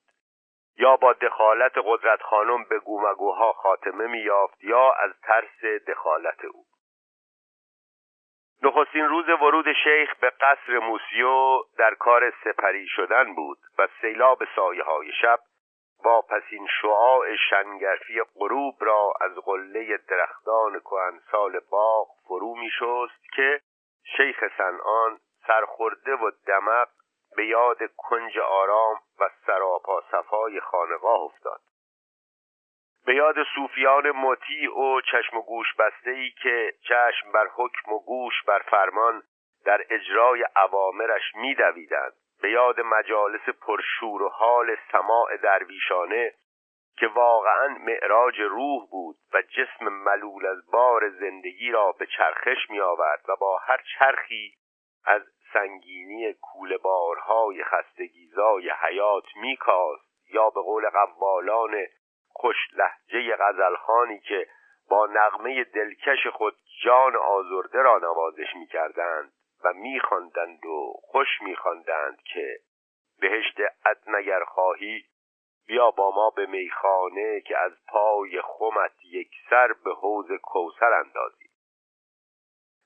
یا 0.78 0.96
با 0.96 1.14
دخالت 1.14 1.74
قدرت 1.86 2.22
خانم 2.22 2.64
به 2.64 2.80
گومگوها 2.80 3.54
خاتمه 3.54 4.08
میافت 4.08 4.64
یا 4.64 4.92
از 4.92 5.12
ترس 5.24 5.66
دخالت 5.88 6.46
او. 6.46 6.66
نخستین 8.64 9.06
روز 9.06 9.30
ورود 9.30 9.74
شیخ 9.84 10.16
به 10.16 10.30
قصر 10.30 10.80
موسیو 10.80 11.60
در 11.78 11.94
کار 11.94 12.34
سپری 12.44 12.88
شدن 12.88 13.36
بود 13.36 13.58
و 13.78 13.88
سیلاب 14.02 14.40
سایه 14.56 14.84
های 14.84 15.12
شب 15.22 15.40
واپسین 16.04 16.68
شعاع 16.82 17.36
شنگرفی 17.50 18.22
غروب 18.36 18.76
را 18.80 19.14
از 19.22 19.36
قله 19.36 19.98
درختان 19.98 20.80
کهنسال 20.80 21.60
باغ 21.72 22.08
فرو 22.28 22.56
می 22.56 22.70
شست 22.70 23.34
که 23.36 23.62
شیخ 24.04 24.44
سنان 24.58 25.20
سرخورده 25.48 26.14
و 26.16 26.32
دمق 26.48 26.88
به 27.36 27.46
یاد 27.46 27.78
کنج 27.98 28.40
آرام 28.40 28.96
و 29.20 29.30
سراپا 29.46 30.04
صفای 30.12 30.60
خانقاه 30.60 31.22
افتاد. 31.22 31.62
به 33.06 33.16
یاد 33.16 33.36
صوفیان 33.56 34.12
مطیع 34.12 34.80
و 34.80 35.02
چشم 35.02 35.38
و 35.38 35.42
گوش 35.42 35.76
بسته 35.80 36.12
ای 36.12 36.32
که 36.32 36.74
چشم 36.82 37.32
بر 37.32 37.48
حکم 37.56 37.92
و 37.94 38.00
گوش 38.00 38.44
بر 38.44 38.60
فرمان 38.60 39.24
در 39.66 39.82
اجرای 39.90 40.46
عوامرش 40.56 41.36
میدویدند. 41.36 42.14
به 42.42 42.52
یاد 42.52 42.82
مجالس 42.82 43.50
پرشور 43.62 44.22
و 44.22 44.30
حال 44.30 44.76
سماع 44.92 45.38
درویشانه 45.38 46.34
که 47.00 47.08
واقعا 47.08 47.68
معراج 47.68 48.40
روح 48.40 48.88
بود 48.92 49.16
و 49.34 49.42
جسم 49.42 49.90
ملول 49.90 50.46
از 50.46 50.72
بار 50.72 51.10
زندگی 51.10 51.72
را 51.72 51.92
به 51.92 52.06
چرخش 52.06 52.70
می 52.70 52.80
آورد 52.80 53.22
و 53.30 53.36
با 53.36 53.58
هر 53.58 53.82
چرخی 54.00 54.54
از 55.06 55.22
سنگینی 55.54 56.34
کوله 56.34 56.78
بارهای 56.78 57.64
خستگیزای 57.64 58.70
حیات 58.70 59.24
میکاست 59.36 60.34
یا 60.34 60.50
به 60.50 60.62
قول 60.62 60.90
قوالان 60.90 61.86
خوش 62.30 62.56
لحجه 62.74 63.36
غزلخانی 63.36 64.20
که 64.20 64.48
با 64.90 65.06
نغمه 65.06 65.64
دلکش 65.64 66.28
خود 66.28 66.56
جان 66.84 67.16
آزرده 67.16 67.82
را 67.82 67.98
نوازش 67.98 68.56
می‌کردند 68.56 69.34
و 69.64 69.74
میخواندند 69.74 70.66
و 70.66 70.94
خوش 71.02 71.28
میخواندند 71.42 72.22
که 72.34 72.60
بهشت 73.20 73.58
ادنگر 73.86 74.44
خواهی 74.44 75.04
بیا 75.70 75.92
با 75.92 76.12
ما 76.12 76.30
به 76.30 76.46
میخانه 76.46 77.42
که 77.42 77.58
از 77.58 77.72
پای 77.88 78.42
خمت 78.42 79.06
یک 79.06 79.32
سر 79.50 79.74
به 79.84 79.94
حوز 79.94 80.32
کوسر 80.44 80.94
اندازی. 80.94 81.50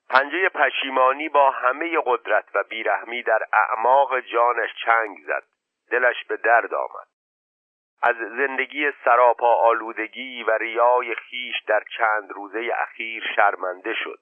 پنجه 0.08 0.48
پشیمانی 0.48 1.28
با 1.28 1.50
همه 1.50 1.98
قدرت 2.06 2.44
و 2.54 2.62
بیرحمی 2.62 3.22
در 3.22 3.42
اعماق 3.52 4.20
جانش 4.20 4.70
چنگ 4.84 5.18
زد. 5.26 5.42
دلش 5.90 6.24
به 6.28 6.36
درد 6.36 6.74
آمد. 6.74 7.08
از 8.02 8.16
زندگی 8.16 8.92
سراپا 9.04 9.54
آلودگی 9.54 10.42
و 10.42 10.50
ریای 10.50 11.14
خیش 11.14 11.62
در 11.66 11.84
چند 11.96 12.32
روزه 12.32 12.70
اخیر 12.78 13.24
شرمنده 13.36 13.94
شد. 13.94 14.18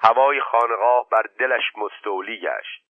هوای 0.00 0.40
خانقاه 0.40 1.08
بر 1.10 1.24
دلش 1.38 1.72
مستولی 1.76 2.40
گشت. 2.40 2.87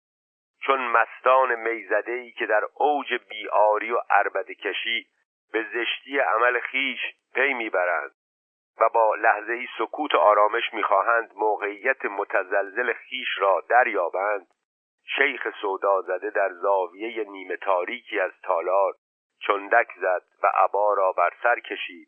چون 0.65 0.87
مستان 0.87 1.55
میزدهی 1.55 2.31
که 2.31 2.45
در 2.45 2.63
اوج 2.73 3.13
بیاری 3.29 3.91
و 3.91 3.97
عربده 4.09 4.55
کشی 4.55 5.07
به 5.51 5.65
زشتی 5.73 6.19
عمل 6.19 6.59
خیش 6.59 6.99
پی 7.33 7.53
می‌برند 7.53 8.11
و 8.81 8.89
با 8.89 9.15
لحظه 9.15 9.67
سکوت 9.77 10.15
و 10.15 10.17
آرامش 10.17 10.73
می‌خواهند 10.73 11.31
موقعیت 11.35 12.05
متزلزل 12.05 12.93
خیش 12.93 13.27
را 13.37 13.63
دریابند. 13.69 14.47
شیخ 15.15 15.47
سودا 15.61 16.01
زده 16.01 16.29
در 16.29 16.53
زاویه 16.53 17.23
نیمه 17.23 17.57
تاریکی 17.57 18.19
از 18.19 18.31
تالار 18.43 18.93
چندک 19.39 19.87
زد 19.95 20.23
و 20.43 20.51
عبا 20.55 20.93
را 20.93 21.11
بر 21.11 21.33
سر 21.43 21.59
کشید 21.59 22.07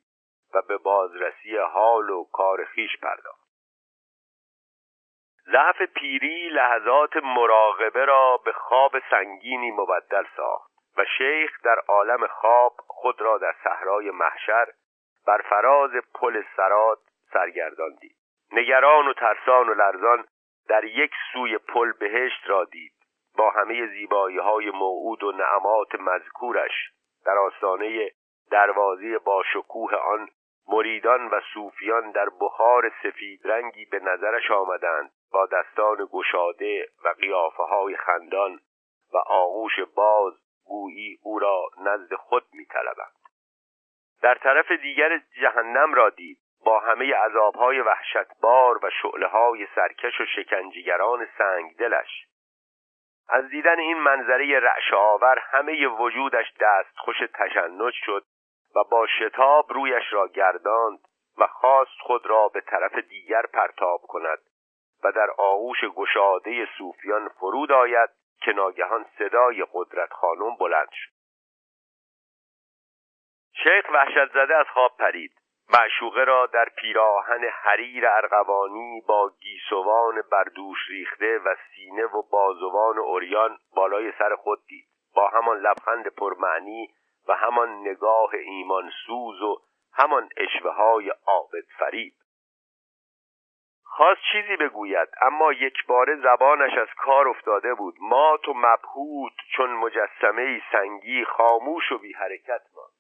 و 0.54 0.62
به 0.62 0.78
بازرسی 0.78 1.58
حال 1.58 2.10
و 2.10 2.24
کار 2.34 2.66
خیش 2.66 2.98
پرداخت. 2.98 3.37
ضعف 5.52 5.82
پیری 5.82 6.50
لحظات 6.50 7.18
مراقبه 7.18 8.06
را 8.06 8.38
به 8.46 8.52
خواب 8.52 8.92
سنگینی 9.12 9.72
مبدل 9.72 10.24
ساخت 10.38 10.72
و 10.98 11.06
شیخ 11.18 11.62
در 11.64 11.80
عالم 11.88 12.28
خواب 12.28 12.74
خود 12.88 13.22
را 13.22 13.38
در 13.38 13.56
صحرای 13.64 14.12
محشر 14.12 14.68
بر 15.28 15.42
فراز 15.50 15.92
پل 16.14 16.44
سرات 16.58 17.00
سرگردان 17.34 17.96
دید. 18.02 18.16
نگران 18.52 19.08
و 19.08 19.14
ترسان 19.14 19.70
و 19.70 19.74
لرزان 19.74 20.26
در 20.70 20.84
یک 20.84 21.12
سوی 21.34 21.58
پل 21.58 21.92
بهشت 21.92 22.50
را 22.50 22.64
دید. 22.64 22.94
با 23.38 23.50
همه 23.50 23.88
زیبایی 23.88 24.38
های 24.38 24.72
موعود 24.72 25.24
و 25.24 25.32
نعمات 25.32 25.96
مذکورش 25.96 26.92
در 27.26 27.38
آستانه 27.38 28.12
دروازه 28.52 29.18
با 29.18 29.44
شکوه 29.54 29.96
آن 29.96 30.30
مریدان 30.68 31.28
و 31.28 31.42
صوفیان 31.54 32.12
در 32.12 32.30
بخار 32.42 32.92
سفید 33.04 33.42
رنگی 33.46 33.86
به 33.86 34.00
نظرش 34.00 34.52
آمدند 34.52 35.12
با 35.32 35.46
دستان 35.46 36.10
گشاده 36.12 36.90
و 37.04 37.10
قیافه 37.10 37.64
های 37.64 37.96
خندان 37.96 38.60
و 39.14 39.18
آغوش 39.18 39.80
باز 39.96 40.34
گویی 40.66 41.20
او 41.22 41.40
را 41.40 41.70
نزد 41.78 42.14
خود 42.16 42.44
می 42.54 42.68
در 44.22 44.36
طرف 44.36 44.72
دیگر 44.72 45.22
جهنم 45.42 45.94
را 45.94 46.10
دید. 46.10 46.38
با 46.66 46.80
همه 46.80 47.16
عذابهای 47.16 47.80
وحشتبار 47.82 48.86
و 48.86 48.90
های 49.28 49.68
سرکش 49.76 50.22
و 50.22 50.26
شکنجیگران 50.26 51.28
سنگ 51.38 51.76
دلش 51.76 52.28
از 53.30 53.50
دیدن 53.50 53.80
این 53.80 53.98
منظره 53.98 54.60
رعش 54.60 54.94
آور 54.94 55.40
همه 55.40 55.88
وجودش 55.88 56.54
دست 56.60 56.98
خوش 56.98 57.18
تشنج 57.34 57.94
شد 57.94 58.24
و 58.76 58.84
با 58.84 59.08
شتاب 59.08 59.74
رویش 59.74 60.14
را 60.14 60.28
گرداند 60.28 61.00
و 61.38 61.48
خواست 61.48 62.00
خود 62.02 62.26
را 62.26 62.48
به 62.48 62.62
طرف 62.62 62.96
دیگر 62.96 63.42
پرتاب 63.42 64.02
کند. 64.02 64.40
و 65.04 65.12
در 65.12 65.30
آغوش 65.38 65.78
گشاده 65.96 66.68
صوفیان 66.78 67.28
فرود 67.28 67.72
آید 67.72 68.10
که 68.42 68.52
ناگهان 68.52 69.06
صدای 69.18 69.66
قدرت 69.74 70.14
خانم 70.14 70.56
بلند 70.60 70.90
شد. 70.92 71.12
شیخ 73.64 73.86
وحشت 73.94 74.34
زده 74.34 74.56
از 74.56 74.66
خواب 74.74 74.98
پرید. 75.00 75.32
معشوقه 75.70 76.24
را 76.24 76.46
در 76.46 76.70
پیراهن 76.78 77.44
حریر 77.44 78.08
ارغوانی 78.08 79.02
با 79.08 79.32
گیسوان 79.42 80.22
بردوش 80.32 80.78
ریخته 80.90 81.38
و 81.38 81.56
سینه 81.56 82.06
و 82.06 82.22
بازوان 82.32 82.98
اوریان 82.98 83.58
بالای 83.76 84.14
سر 84.20 84.36
خود 84.36 84.60
دید. 84.68 84.88
با 85.16 85.28
همان 85.28 85.60
لبخند 85.60 86.08
پرمعنی 86.08 86.88
و 87.28 87.36
همان 87.36 87.70
نگاه 87.70 88.30
ایمان 88.34 88.92
سوز 89.06 89.42
و 89.42 89.62
همان 89.94 90.30
اشوه 90.38 90.72
های 90.72 91.10
عابد 91.10 91.66
فریب. 91.80 92.14
خواست 93.98 94.22
چیزی 94.32 94.56
بگوید 94.56 95.10
اما 95.22 95.54
یک 95.54 95.86
بار 95.88 96.16
زبانش 96.16 96.78
از 96.78 96.88
کار 96.98 97.28
افتاده 97.28 97.74
بود. 97.74 97.96
مات 98.02 98.48
و 98.48 98.54
مبهوت 98.56 99.34
چون 99.56 99.70
مجسمه 99.70 100.62
سنگی 100.72 101.26
خاموش 101.26 101.92
و 101.92 101.98
بی 101.98 102.14
حرکت 102.14 102.62
ماند. 102.76 102.94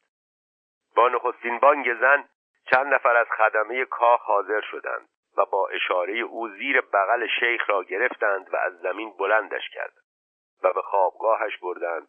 با 0.95 1.09
نخستین 1.09 1.59
بانگ 1.59 1.93
زن 1.99 2.29
چند 2.71 2.93
نفر 2.93 3.15
از 3.15 3.27
خدمه 3.37 3.85
کاخ 3.85 4.21
حاضر 4.21 4.61
شدند 4.61 5.09
و 5.37 5.45
با 5.45 5.67
اشاره 5.67 6.13
او 6.13 6.49
زیر 6.49 6.81
بغل 6.81 7.27
شیخ 7.39 7.69
را 7.69 7.83
گرفتند 7.83 8.53
و 8.53 8.57
از 8.57 8.79
زمین 8.79 9.13
بلندش 9.17 9.69
کردند 9.69 10.05
و 10.63 10.73
به 10.73 10.81
خوابگاهش 10.81 11.57
بردند 11.57 12.07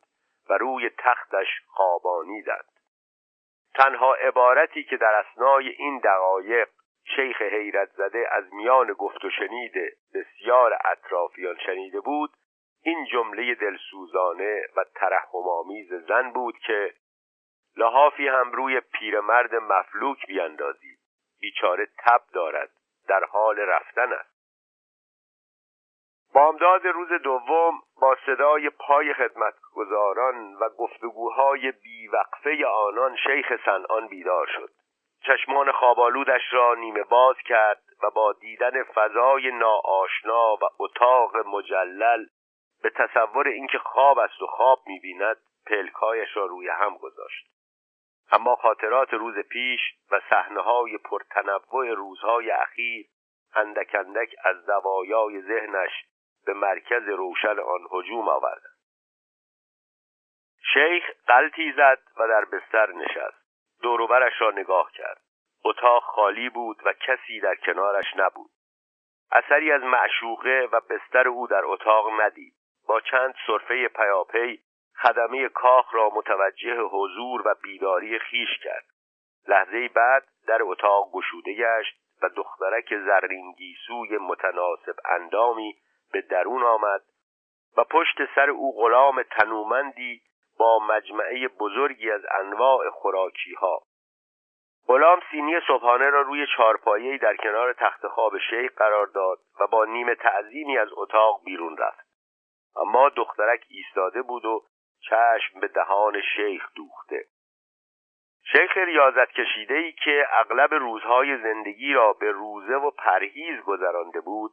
و 0.51 0.55
روی 0.55 0.91
تختش 0.99 1.49
خوابانیدند 1.67 2.69
تنها 3.75 4.15
عبارتی 4.15 4.85
که 4.85 4.97
در 4.97 5.15
اسنای 5.15 5.69
این 5.69 5.99
دقایق 5.99 6.69
شیخ 7.17 7.43
حیرت 7.43 7.91
زده 7.93 8.29
از 8.31 8.55
میان 8.55 8.93
گفت 8.93 9.25
و 9.25 9.31
شنید 9.31 9.73
بسیار 10.15 10.79
اطرافیان 10.85 11.59
شنیده 11.67 12.01
بود 12.01 12.31
این 12.83 13.05
جمله 13.05 13.55
دلسوزانه 13.55 14.63
و 14.77 14.85
ترحمآمیز 14.95 15.93
زن 15.93 16.31
بود 16.31 16.59
که 16.59 16.95
لحافی 17.77 18.29
هم 18.29 18.53
روی 18.53 18.81
پیرمرد 18.81 19.55
مفلوک 19.55 20.27
بیاندازید 20.27 20.99
بیچاره 21.41 21.87
تب 21.99 22.21
دارد 22.33 22.71
در 23.09 23.25
حال 23.25 23.59
رفتن 23.59 24.13
است. 24.13 24.39
بامداد 26.35 26.87
روز 26.87 27.09
دوم 27.09 27.81
با 28.01 28.17
صدای 28.27 28.71
پای 28.71 29.15
خدمتگزاران 29.15 30.55
و 30.55 30.69
گفتگوهای 30.69 31.73
بیوقفه 31.73 32.67
آنان 32.67 33.17
شیخ 33.17 33.53
سنان 33.65 34.09
بیدار 34.09 34.47
شد. 34.47 34.71
چشمان 35.29 35.73
خوابالودش 35.73 36.53
را 36.53 36.75
نیمه 36.75 37.03
باز 37.03 37.37
کرد 37.45 37.83
و 38.03 38.11
با 38.11 38.33
دیدن 38.33 38.83
فضای 38.83 39.51
ناآشنا 39.51 40.55
و 40.55 40.69
اتاق 40.79 41.37
مجلل 41.37 42.27
به 42.83 42.91
تصور 42.91 43.49
اینکه 43.49 43.79
خواب 43.79 44.19
است 44.19 44.43
و 44.43 44.47
خواب 44.47 44.83
می‌بیند 44.87 45.37
پلکایش 45.67 46.37
را 46.37 46.47
روی 46.47 46.69
هم 46.69 46.97
گذاشت. 46.97 47.47
اما 48.33 48.57
خاطرات 48.57 49.15
روز 49.15 49.39
پیش 49.39 49.81
و 50.11 50.21
صحنه 50.31 50.61
های 50.61 50.99
پرتنوع 50.99 51.95
روزهای 51.95 52.51
اخیر 52.51 53.07
اندک 53.55 53.95
اندک 53.95 54.35
از 54.45 54.57
زوایای 54.65 55.43
ذهنش 55.43 55.93
به 56.47 56.55
مرکز 56.55 57.09
روشن 57.09 57.59
آن 57.59 57.89
هجوم 57.93 58.29
آوردند. 58.29 58.79
شیخ 60.75 61.05
قلتی 61.27 61.73
زد 61.73 61.99
و 62.17 62.29
در 62.29 62.45
بستر 62.45 62.93
نشست. 62.93 63.48
دوروبرش 63.83 64.33
را 64.41 64.51
نگاه 64.51 64.93
کرد. 64.93 65.21
اتاق 65.65 66.03
خالی 66.03 66.49
بود 66.49 66.77
و 66.85 66.93
کسی 66.93 67.41
در 67.41 67.55
کنارش 67.55 68.17
نبود. 68.17 68.51
اثری 69.33 69.73
از 69.73 69.83
معشوقه 69.83 70.69
و 70.73 70.81
بستر 70.81 71.29
او 71.29 71.47
در 71.47 71.65
اتاق 71.65 72.21
ندید. 72.21 72.55
با 72.89 73.01
چند 73.01 73.35
صرفه 73.47 73.89
پیاپی 73.89 74.61
خدمه 75.03 75.49
کاخ 75.49 75.95
را 75.95 76.11
متوجه 76.15 76.81
حضور 76.81 77.49
و 77.49 77.55
بیداری 77.63 78.19
خیش 78.19 78.59
کرد. 78.65 78.85
لحظه 79.49 79.89
بعد 79.89 80.29
در 80.47 80.63
اتاق 80.63 81.11
گشوده 81.13 81.55
گشت 81.55 81.97
و 82.23 82.29
دخترک 82.29 82.99
زرین 83.07 83.53
گیسوی 83.53 84.19
متناسب 84.19 84.97
اندامی 85.05 85.75
به 86.13 86.21
درون 86.21 86.63
آمد 86.63 87.03
و 87.77 87.85
پشت 87.85 88.35
سر 88.35 88.51
او 88.51 88.77
غلام 88.77 89.23
تنومندی 89.23 90.23
با 90.59 90.79
مجمعه 90.79 91.49
بزرگی 91.49 92.11
از 92.11 92.23
انواع 92.31 92.91
خوراکی 92.91 93.55
ها 93.55 93.83
غلام 94.89 95.21
سینی 95.31 95.61
صبحانه 95.67 96.11
را 96.11 96.21
روی 96.21 96.47
چارپایه‌ای 96.57 97.19
در 97.19 97.37
کنار 97.37 97.73
تخت 97.73 98.07
خواب 98.07 98.39
شیخ 98.39 98.73
قرار 98.77 99.07
داد 99.07 99.39
و 99.61 99.67
با 99.67 99.85
نیمه 99.85 100.15
تعظیمی 100.15 100.79
از 100.79 100.89
اتاق 100.93 101.45
بیرون 101.45 101.77
رفت. 101.77 102.09
اما 102.77 103.09
دخترک 103.09 103.65
ایستاده 103.69 104.23
بود 104.23 104.45
و 104.45 104.65
چشم 105.01 105.61
به 105.61 105.69
دهان 105.69 106.23
شیخ 106.37 106.69
دوخته. 106.75 107.25
شیخ 108.53 108.77
ریاضت 108.77 109.31
کشیده 109.31 109.75
ای 109.75 109.93
که 109.93 110.27
اغلب 110.33 110.75
روزهای 110.75 111.43
زندگی 111.43 111.93
را 111.93 112.13
به 112.13 112.31
روزه 112.31 112.75
و 112.75 112.91
پرهیز 112.91 113.61
گذرانده 113.61 114.21
بود 114.21 114.53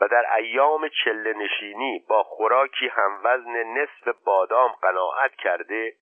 و 0.00 0.08
در 0.08 0.34
ایام 0.34 0.88
چله 1.04 1.32
نشینی 1.32 2.04
با 2.08 2.22
خوراکی 2.22 2.88
هموزن 2.88 3.62
نصف 3.62 4.08
بادام 4.24 4.72
قناعت 4.82 5.34
کرده 5.34 5.92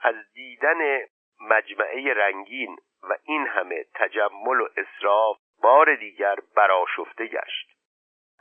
از 0.00 0.14
دیدن 0.34 1.06
مجمعه 1.40 2.14
رنگین 2.14 2.76
و 3.02 3.16
این 3.24 3.46
همه 3.46 3.84
تجمل 3.94 4.60
و 4.60 4.68
اصراف 4.76 5.36
بار 5.62 5.94
دیگر 5.94 6.36
براشفته 6.56 7.26
گشت. 7.26 7.68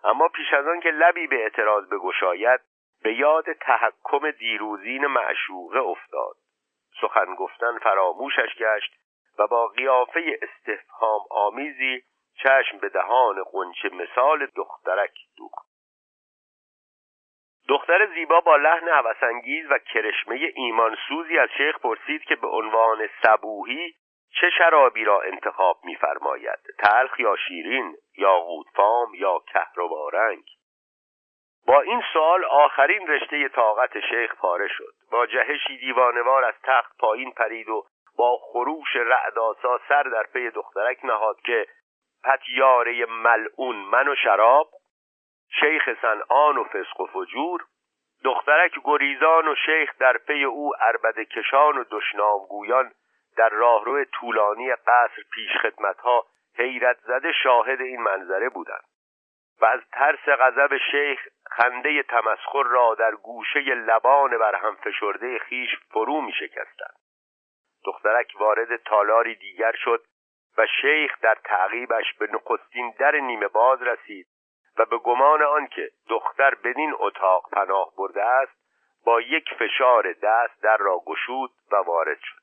اما 0.03 0.27
پیش 0.27 0.53
از 0.53 0.67
آن 0.67 0.79
که 0.79 0.89
لبی 0.89 1.27
به 1.27 1.43
اعتراض 1.43 1.89
بگشاید 1.89 2.59
به 3.03 3.13
یاد 3.13 3.53
تحکم 3.53 4.31
دیروزین 4.31 5.05
معشوقه 5.05 5.79
افتاد. 5.79 6.35
سخن 7.01 7.35
گفتن 7.35 7.77
فراموشش 7.77 8.55
گشت 8.57 8.93
و 9.39 9.47
با 9.47 9.67
قیافه 9.67 10.39
استفهام 10.41 11.21
آمیزی 11.31 12.03
چشم 12.35 12.77
به 12.77 12.89
دهان 12.89 13.43
قنچه 13.51 13.89
مثال 13.89 14.45
دخترک 14.45 15.13
دوخت. 15.37 15.71
دختر 17.69 18.13
زیبا 18.13 18.39
با 18.39 18.55
لحن 18.55 18.87
هوسانگیز 18.87 19.71
و 19.71 19.77
کرشمه 19.77 20.51
ایمانسوزی 20.55 21.37
از 21.37 21.49
شیخ 21.57 21.79
پرسید 21.79 22.23
که 22.23 22.35
به 22.35 22.47
عنوان 22.47 23.09
صبوهی 23.23 23.93
چه 24.41 24.49
شرابی 24.57 25.03
را 25.03 25.21
انتخاب 25.21 25.79
می‌فرماید؟ 25.83 26.59
تلخ 26.79 27.19
یا 27.19 27.35
شیرین 27.35 27.95
یا 28.17 28.39
غودفام 28.39 29.13
یا 29.13 29.39
کهربارنگ؟ 29.39 30.43
با 31.67 31.81
این 31.81 32.03
سوال 32.13 32.45
آخرین 32.45 33.07
رشته 33.07 33.49
طاقت 33.49 33.99
شیخ 33.99 34.35
پاره 34.35 34.67
شد. 34.67 34.93
با 35.11 35.25
جهشی 35.25 35.77
دیوانوار 35.77 36.43
از 36.43 36.55
تخت 36.63 36.97
پایین 36.97 37.31
پرید 37.31 37.69
و 37.69 37.85
با 38.17 38.37
خروش 38.37 38.95
رعداسا 38.95 39.79
سر 39.89 40.03
در 40.03 40.23
پی 40.23 40.49
دخترک 40.49 41.05
نهاد 41.05 41.41
که 41.41 41.67
پتیاره 42.23 43.05
ملعون 43.05 43.75
من 43.75 44.07
و 44.07 44.15
شراب 44.15 44.69
شیخ 45.59 45.89
سنعان 46.01 46.57
و 46.57 46.63
فسق 46.63 46.99
و 46.99 47.05
فجور 47.05 47.65
دخترک 48.23 48.71
گریزان 48.83 49.47
و 49.47 49.55
شیخ 49.65 49.97
در 49.99 50.17
پی 50.17 50.43
او 50.43 50.75
عربد 50.75 51.19
کشان 51.19 51.77
و 51.77 51.83
دشنامگویان 51.91 52.91
در 53.37 53.49
راهرو 53.49 54.05
طولانی 54.05 54.75
قصر 54.75 55.23
پیش 55.33 55.51
خدمتها 55.61 56.25
حیرت 56.57 56.97
زده 56.99 57.31
شاهد 57.31 57.81
این 57.81 58.01
منظره 58.01 58.49
بودند 58.49 58.83
و 59.61 59.65
از 59.65 59.79
ترس 59.91 60.29
غضب 60.39 60.77
شیخ 60.91 61.27
خنده 61.51 62.03
تمسخر 62.03 62.63
را 62.63 62.95
در 62.95 63.15
گوشه 63.15 63.59
لبان 63.59 64.37
بر 64.37 64.55
هم 64.55 64.75
فشرده 64.75 65.39
خیش 65.39 65.69
فرو 65.89 66.21
می 66.21 66.33
شکستند 66.33 66.95
دخترک 67.85 68.33
وارد 68.39 68.75
تالاری 68.75 69.35
دیگر 69.35 69.71
شد 69.75 70.03
و 70.57 70.67
شیخ 70.81 71.19
در 71.21 71.37
تعقیبش 71.43 72.13
به 72.13 72.27
نخستین 72.31 72.93
در 72.99 73.15
نیمه 73.15 73.47
باز 73.47 73.81
رسید 73.81 74.27
و 74.77 74.85
به 74.85 74.97
گمان 74.97 75.41
آنکه 75.41 75.89
دختر 76.09 76.55
بدین 76.55 76.93
اتاق 76.99 77.49
پناه 77.51 77.91
برده 77.97 78.23
است 78.23 78.61
با 79.05 79.21
یک 79.21 79.53
فشار 79.59 80.13
دست 80.13 80.63
در 80.63 80.77
را 80.77 81.01
گشود 81.05 81.51
و 81.71 81.75
وارد 81.75 82.19
شد. 82.21 82.41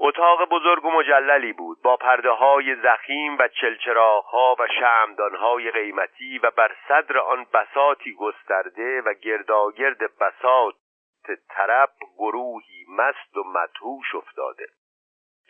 اتاق 0.00 0.48
بزرگ 0.48 0.84
و 0.84 0.90
مجللی 0.90 1.52
بود 1.52 1.82
با 1.82 1.96
پرده 1.96 2.30
های 2.30 2.74
زخیم 2.74 3.38
و 3.38 3.48
چلچراغ 3.48 4.24
ها 4.24 4.56
و 4.58 4.66
شمدان 4.80 5.34
های 5.34 5.70
قیمتی 5.70 6.38
و 6.38 6.50
بر 6.50 6.76
صدر 6.88 7.18
آن 7.18 7.46
بساتی 7.52 8.14
گسترده 8.14 9.00
و 9.00 9.14
گرداگرد 9.14 10.18
بسات 10.18 10.74
طرب 11.48 11.90
گروهی 12.18 12.86
مست 12.88 13.36
و 13.36 13.44
مدهوش 13.44 14.14
افتاده. 14.14 14.66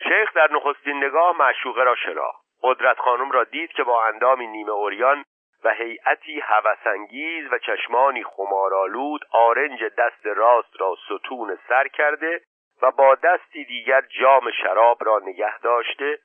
شیخ 0.03 0.33
در 0.33 0.51
نخستین 0.51 1.03
نگاه 1.03 1.37
معشوقه 1.37 1.83
را 1.83 1.95
شناخت. 1.95 2.41
قدرت 2.63 2.97
خانم 2.97 3.31
را 3.31 3.43
دید 3.43 3.71
که 3.71 3.83
با 3.83 4.05
اندامی 4.05 4.47
نیمه 4.47 4.71
اوریان 4.71 5.25
و 5.63 5.73
هیئتی 5.73 6.39
هوسانگیز 6.39 7.53
و 7.53 7.57
چشمانی 7.57 8.23
خمارالود 8.23 9.21
آرنج 9.31 9.83
دست 9.83 10.25
راست 10.25 10.81
را 10.81 10.95
ستون 11.05 11.57
سر 11.69 11.87
کرده 11.87 12.41
و 12.81 12.91
با 12.91 13.15
دستی 13.15 13.65
دیگر 13.65 14.01
جام 14.01 14.51
شراب 14.51 14.97
را 15.05 15.19
نگه 15.19 15.59
داشته 15.59 16.19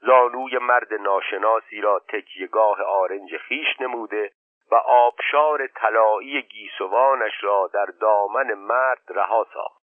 زانوی 0.00 0.58
مرد 0.58 0.94
ناشناسی 0.94 1.80
را 1.80 1.98
تکیهگاه 2.08 2.82
آرنج 2.82 3.36
خیش 3.36 3.80
نموده 3.80 4.30
و 4.70 4.74
آبشار 4.74 5.66
طلایی 5.66 6.42
گیسوانش 6.42 7.32
را 7.44 7.70
در 7.74 7.86
دامن 8.00 8.54
مرد 8.54 9.02
رها 9.08 9.46
ساخت. 9.54 9.79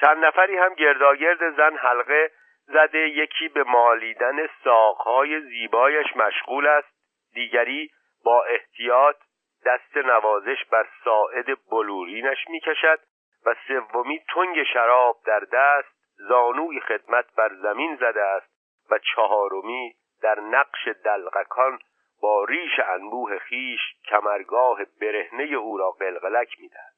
چند 0.00 0.24
نفری 0.24 0.56
هم 0.56 0.74
گرداگرد 0.74 1.56
زن 1.56 1.76
حلقه 1.76 2.30
زده 2.66 2.98
یکی 2.98 3.48
به 3.48 3.62
مالیدن 3.62 4.46
ساقهای 4.64 5.40
زیبایش 5.40 6.16
مشغول 6.16 6.66
است 6.66 6.88
دیگری 7.34 7.90
با 8.24 8.44
احتیاط 8.44 9.16
دست 9.66 9.96
نوازش 9.96 10.64
بر 10.64 10.86
ساعد 11.04 11.46
بلورینش 11.70 12.48
می‌کشد 12.48 13.00
و 13.46 13.54
سومی 13.68 14.20
تنگ 14.34 14.62
شراب 14.62 15.16
در 15.26 15.40
دست 15.52 15.94
زانوی 16.16 16.80
خدمت 16.80 17.34
بر 17.36 17.54
زمین 17.62 17.96
زده 17.96 18.22
است 18.22 18.50
و 18.90 18.98
چهارمی 18.98 19.94
در 20.22 20.40
نقش 20.40 20.88
دلغکان 21.04 21.78
با 22.22 22.44
ریش 22.44 22.80
انبوه 22.86 23.38
خیش 23.38 23.80
کمرگاه 24.04 24.78
برهنه 25.00 25.44
او 25.44 25.78
را 25.78 25.90
قلقلک 25.90 26.48
می‌دهد. 26.60 26.93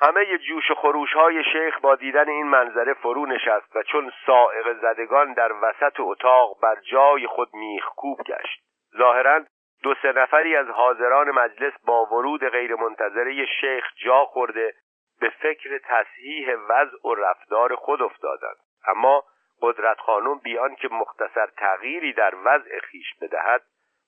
همه 0.00 0.38
جوش 0.38 0.70
و 0.70 0.74
خروش 0.74 1.12
های 1.12 1.44
شیخ 1.44 1.80
با 1.80 1.94
دیدن 1.94 2.28
این 2.28 2.46
منظره 2.46 2.94
فرو 2.94 3.26
نشست 3.26 3.76
و 3.76 3.82
چون 3.82 4.12
سائق 4.26 4.72
زدگان 4.80 5.32
در 5.32 5.52
وسط 5.52 6.00
اتاق 6.00 6.60
بر 6.62 6.76
جای 6.80 7.26
خود 7.26 7.54
میخکوب 7.54 8.18
گشت. 8.22 8.60
ظاهرا 8.98 9.44
دو 9.82 9.94
سه 10.02 10.12
نفری 10.12 10.56
از 10.56 10.66
حاضران 10.66 11.30
مجلس 11.30 11.72
با 11.84 12.04
ورود 12.04 12.48
غیرمنتظره 12.48 13.46
شیخ 13.60 13.84
جا 14.04 14.24
خورده 14.24 14.74
به 15.20 15.28
فکر 15.28 15.78
تصحیح 15.84 16.56
وضع 16.68 17.08
و 17.08 17.14
رفتار 17.14 17.74
خود 17.74 18.02
افتادند. 18.02 18.56
اما 18.86 19.24
قدرت 19.62 20.00
خانم 20.00 20.38
بیان 20.38 20.74
که 20.74 20.88
مختصر 20.88 21.46
تغییری 21.46 22.12
در 22.12 22.34
وضع 22.44 22.78
خیش 22.78 23.14
بدهد 23.20 23.62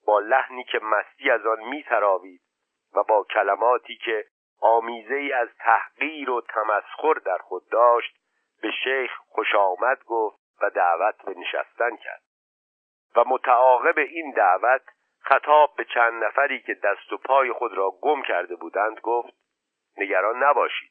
با 0.06 0.20
لحنی 0.20 0.64
که 0.64 0.80
مستی 0.82 1.30
از 1.30 1.46
آن 1.46 1.60
میتراوید 1.60 2.40
و 2.96 3.02
با 3.02 3.26
کلماتی 3.34 3.96
که 3.96 4.24
آمیزه 4.60 5.14
ای 5.14 5.32
از 5.32 5.48
تحقیر 5.58 6.30
و 6.30 6.40
تمسخر 6.40 7.14
در 7.14 7.38
خود 7.38 7.68
داشت 7.70 8.16
به 8.62 8.70
شیخ 8.70 9.10
خوش 9.28 9.54
آمد 9.54 10.04
گفت 10.04 10.40
و 10.62 10.70
دعوت 10.70 11.22
به 11.24 11.34
نشستن 11.34 11.96
کرد. 11.96 12.22
و 13.16 13.24
متعاقب 13.26 13.98
این 13.98 14.30
دعوت 14.30 14.82
خطاب 15.20 15.74
به 15.76 15.84
چند 15.84 16.24
نفری 16.24 16.62
که 16.62 16.74
دست 16.74 17.12
و 17.12 17.16
پای 17.16 17.52
خود 17.52 17.74
را 17.74 17.90
گم 17.90 18.22
کرده 18.22 18.56
بودند 18.56 19.00
گفت 19.00 19.34
نگران 19.96 20.44
نباشید. 20.44 20.90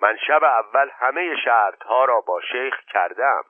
من 0.00 0.16
شب 0.26 0.44
اول 0.44 0.90
همه 0.92 1.36
شرطها 1.44 2.04
را 2.04 2.20
با 2.20 2.40
شیخ 2.40 2.80
کردم. 2.80 3.44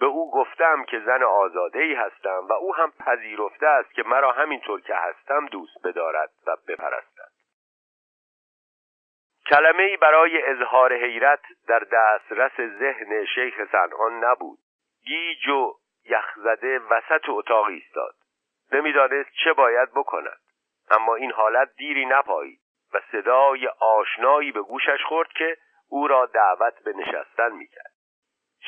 به 0.00 0.06
او 0.06 0.30
گفتم 0.30 0.84
که 0.84 1.00
زن 1.00 1.22
آزاده 1.22 1.78
ای 1.78 1.94
هستم 1.94 2.46
و 2.48 2.52
او 2.52 2.74
هم 2.74 2.90
پذیرفته 2.90 3.66
است 3.66 3.92
که 3.92 4.02
مرا 4.02 4.32
همینطور 4.32 4.80
که 4.80 4.94
هستم 4.94 5.46
دوست 5.46 5.86
بدارد 5.86 6.30
و 6.46 6.56
بپرستد. 6.68 7.39
کلمه 9.50 9.82
ای 9.82 9.96
برای 9.96 10.42
اظهار 10.42 10.92
حیرت 10.92 11.40
در 11.68 11.78
دسترس 11.78 12.56
ذهن 12.56 13.24
شیخ 13.24 13.54
سنان 13.72 14.24
نبود. 14.24 14.58
گیج 15.04 15.48
و 15.48 15.74
یخزده 16.04 16.78
وسط 16.78 17.28
اتاق 17.28 17.64
ایستاد. 17.66 18.14
نمی‌دانست 18.72 19.30
چه 19.44 19.52
باید 19.52 19.88
بکند. 19.94 20.40
اما 20.90 21.14
این 21.14 21.32
حالت 21.32 21.68
دیری 21.76 22.06
نپایید 22.06 22.60
و 22.94 23.00
صدای 23.12 23.68
آشنایی 23.80 24.52
به 24.52 24.62
گوشش 24.62 25.02
خورد 25.08 25.28
که 25.28 25.56
او 25.88 26.08
را 26.08 26.26
دعوت 26.26 26.82
به 26.84 26.92
نشستن 26.92 27.52
می‌کرد. 27.52 27.92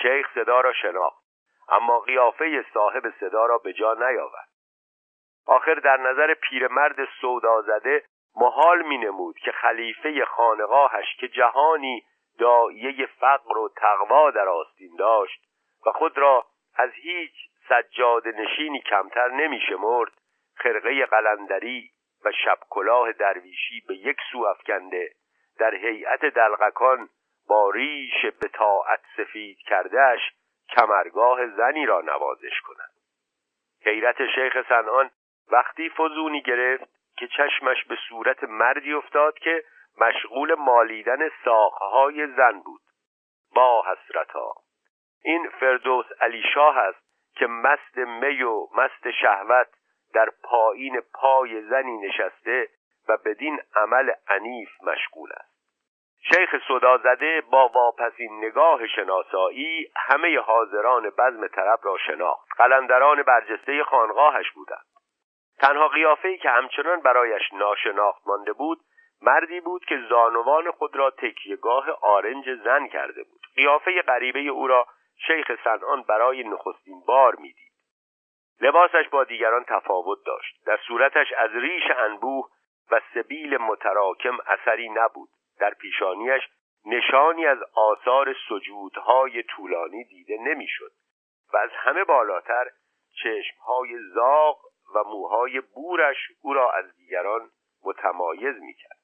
شیخ 0.03 0.27
صدا 0.35 0.61
را 0.61 0.73
شناخت 0.73 1.23
اما 1.69 2.01
قیافه 2.01 2.65
صاحب 2.75 3.13
صدا 3.21 3.47
را 3.47 3.59
به 3.59 3.73
جا 3.73 3.95
نیاورد. 3.95 4.49
آخر 5.47 5.75
در 5.75 5.97
نظر 5.97 6.35
پیرمرد 6.35 7.09
سودا 7.21 7.63
زده 7.63 8.05
محال 8.37 8.83
می 8.83 8.99
نمود 8.99 9.39
که 9.39 9.53
خلیفه 9.53 10.25
خانقاهش 10.25 11.17
که 11.21 11.29
جهانی 11.29 12.05
دایه 12.39 13.07
فقر 13.07 13.59
و 13.59 13.69
تقوا 13.77 14.31
در 14.31 14.49
آستین 14.49 14.97
داشت 14.97 15.41
و 15.87 15.91
خود 15.93 16.19
را 16.19 16.47
از 16.75 16.91
هیچ 16.91 17.35
سجاد 17.69 18.29
نشینی 18.29 18.81
کمتر 18.81 19.29
نمی 19.29 19.61
شمرد 19.69 20.13
خرقه 20.55 21.07
قلندری 21.07 21.91
و 22.25 22.33
شبکلاه 22.45 23.13
درویشی 23.13 23.81
به 23.89 23.97
یک 23.97 24.17
سو 24.33 24.45
افکنده 24.45 25.13
در 25.59 25.75
هیئت 25.75 26.25
دلغکان 26.25 27.09
با 27.49 27.71
ریش 27.71 28.27
به 28.41 28.49
طاعت 28.49 29.01
سفید 29.17 29.59
کردهش 29.59 30.21
کمرگاه 30.69 31.47
زنی 31.47 31.87
را 31.87 32.01
نوازش 32.01 32.61
کند. 32.61 32.91
حیرت 33.85 34.27
شیخ 34.35 34.69
سنان 34.69 35.11
وقتی 35.51 35.91
فزونی 35.91 36.43
گرفت 36.43 37.02
که 37.19 37.27
چشمش 37.27 37.85
به 37.85 37.97
صورت 38.09 38.45
مردی 38.45 38.93
افتاد 38.93 39.39
که 39.39 39.65
مشغول 40.01 40.55
مالیدن 40.55 41.29
ساقهای 41.45 42.27
زن 42.27 42.61
بود. 42.61 42.81
با 43.55 43.85
حسرتا. 43.87 44.55
این 45.25 45.49
فردوس 45.49 46.07
علی 46.21 46.43
شاه 46.55 46.79
است 46.79 47.03
که 47.35 47.47
مست 47.47 47.97
می 47.97 48.43
و 48.43 48.67
مست 48.77 49.11
شهوت 49.11 49.69
در 50.15 50.31
پایین 50.43 51.01
پای 51.15 51.63
زنی 51.63 51.99
نشسته 51.99 52.69
و 53.09 53.17
بدین 53.17 53.61
عمل 53.77 54.11
عنیف 54.29 54.71
مشغول 54.83 55.31
است. 55.33 55.53
شیخ 56.35 56.55
صدازده 56.69 57.41
با 57.41 57.69
واپسین 57.69 58.45
نگاه 58.45 58.87
شناسایی 58.87 59.93
همه 59.97 60.39
حاضران 60.39 61.11
بزم 61.11 61.47
طرب 61.47 61.79
را 61.83 61.99
شناخت. 62.07 62.49
قلندران 62.57 63.23
برجسته 63.23 63.85
خانقاهش 63.85 64.51
بودند. 64.51 64.92
تنها 65.63 65.89
قیافه‌ای 65.89 66.39
که 66.39 66.51
همچنان 66.51 67.01
برایش 67.01 67.53
ناشناخت 67.53 68.23
مانده 68.27 68.53
بود 68.53 68.79
مردی 69.23 69.61
بود 69.61 69.85
که 69.85 69.99
زانوان 70.09 70.71
خود 70.71 70.97
را 70.97 71.11
تکیهگاه 71.11 71.91
آرنج 72.03 72.55
زن 72.65 72.87
کرده 72.87 73.23
بود. 73.23 73.41
قیافه 73.57 74.03
غریبه 74.03 74.41
او 74.41 74.67
را 74.67 74.87
شیخ 75.27 75.53
سنان 75.65 76.03
برای 76.03 76.45
نخستین 76.45 77.01
بار 77.07 77.35
می‌دید. 77.37 77.73
لباسش 78.61 79.09
با 79.11 79.25
دیگران 79.25 79.65
تفاوت 79.65 80.19
داشت. 80.27 80.67
در 80.67 80.79
صورتش 80.87 81.33
از 81.33 81.51
ریش 81.55 81.85
انبوه 81.97 82.49
و 82.91 83.01
سبیل 83.15 83.57
متراکم 83.57 84.39
اثری 84.47 84.89
نبود. 84.89 85.29
در 85.61 85.71
پیشانیش 85.71 86.43
نشانی 86.87 87.47
از 87.47 87.59
آثار 87.75 88.35
سجودهای 88.49 89.43
طولانی 89.43 90.05
دیده 90.05 90.37
نمی‌شد 90.41 90.91
و 91.53 91.57
از 91.57 91.71
همه 91.73 92.05
بالاتر 92.05 92.67
چشمهای 93.23 93.99
زاغ 94.15 94.72
و 94.95 95.05
موهای 95.07 95.61
بورش 95.61 96.17
او 96.43 96.55
را 96.55 96.71
از 96.73 96.97
دیگران 96.97 97.51
متمایز 97.85 98.57
می‌کرد. 98.61 99.03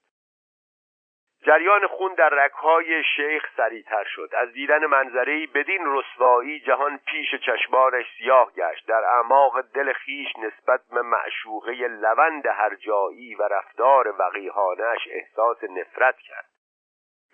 جریان 1.46 1.86
خون 1.86 2.14
در 2.14 2.28
رکهای 2.28 3.04
شیخ 3.16 3.46
سریعتر 3.56 4.04
شد. 4.04 4.30
از 4.36 4.52
دیدن 4.52 4.86
منظری 4.86 5.46
بدین 5.46 5.80
رسوایی 5.86 6.60
جهان 6.60 6.98
پیش 7.06 7.34
چشمانش 7.34 8.06
سیاه 8.18 8.52
گشت. 8.52 8.88
در 8.88 9.04
اعماق 9.04 9.60
دل 9.60 9.92
خیش 9.92 10.28
نسبت 10.38 10.80
به 10.90 11.02
معشوقه 11.02 11.72
لوند 11.72 12.46
هرجایی 12.46 13.34
و 13.34 13.42
رفتار 13.42 14.14
وقیحانش 14.18 15.08
احساس 15.10 15.64
نفرت 15.64 16.18
کرد. 16.18 16.48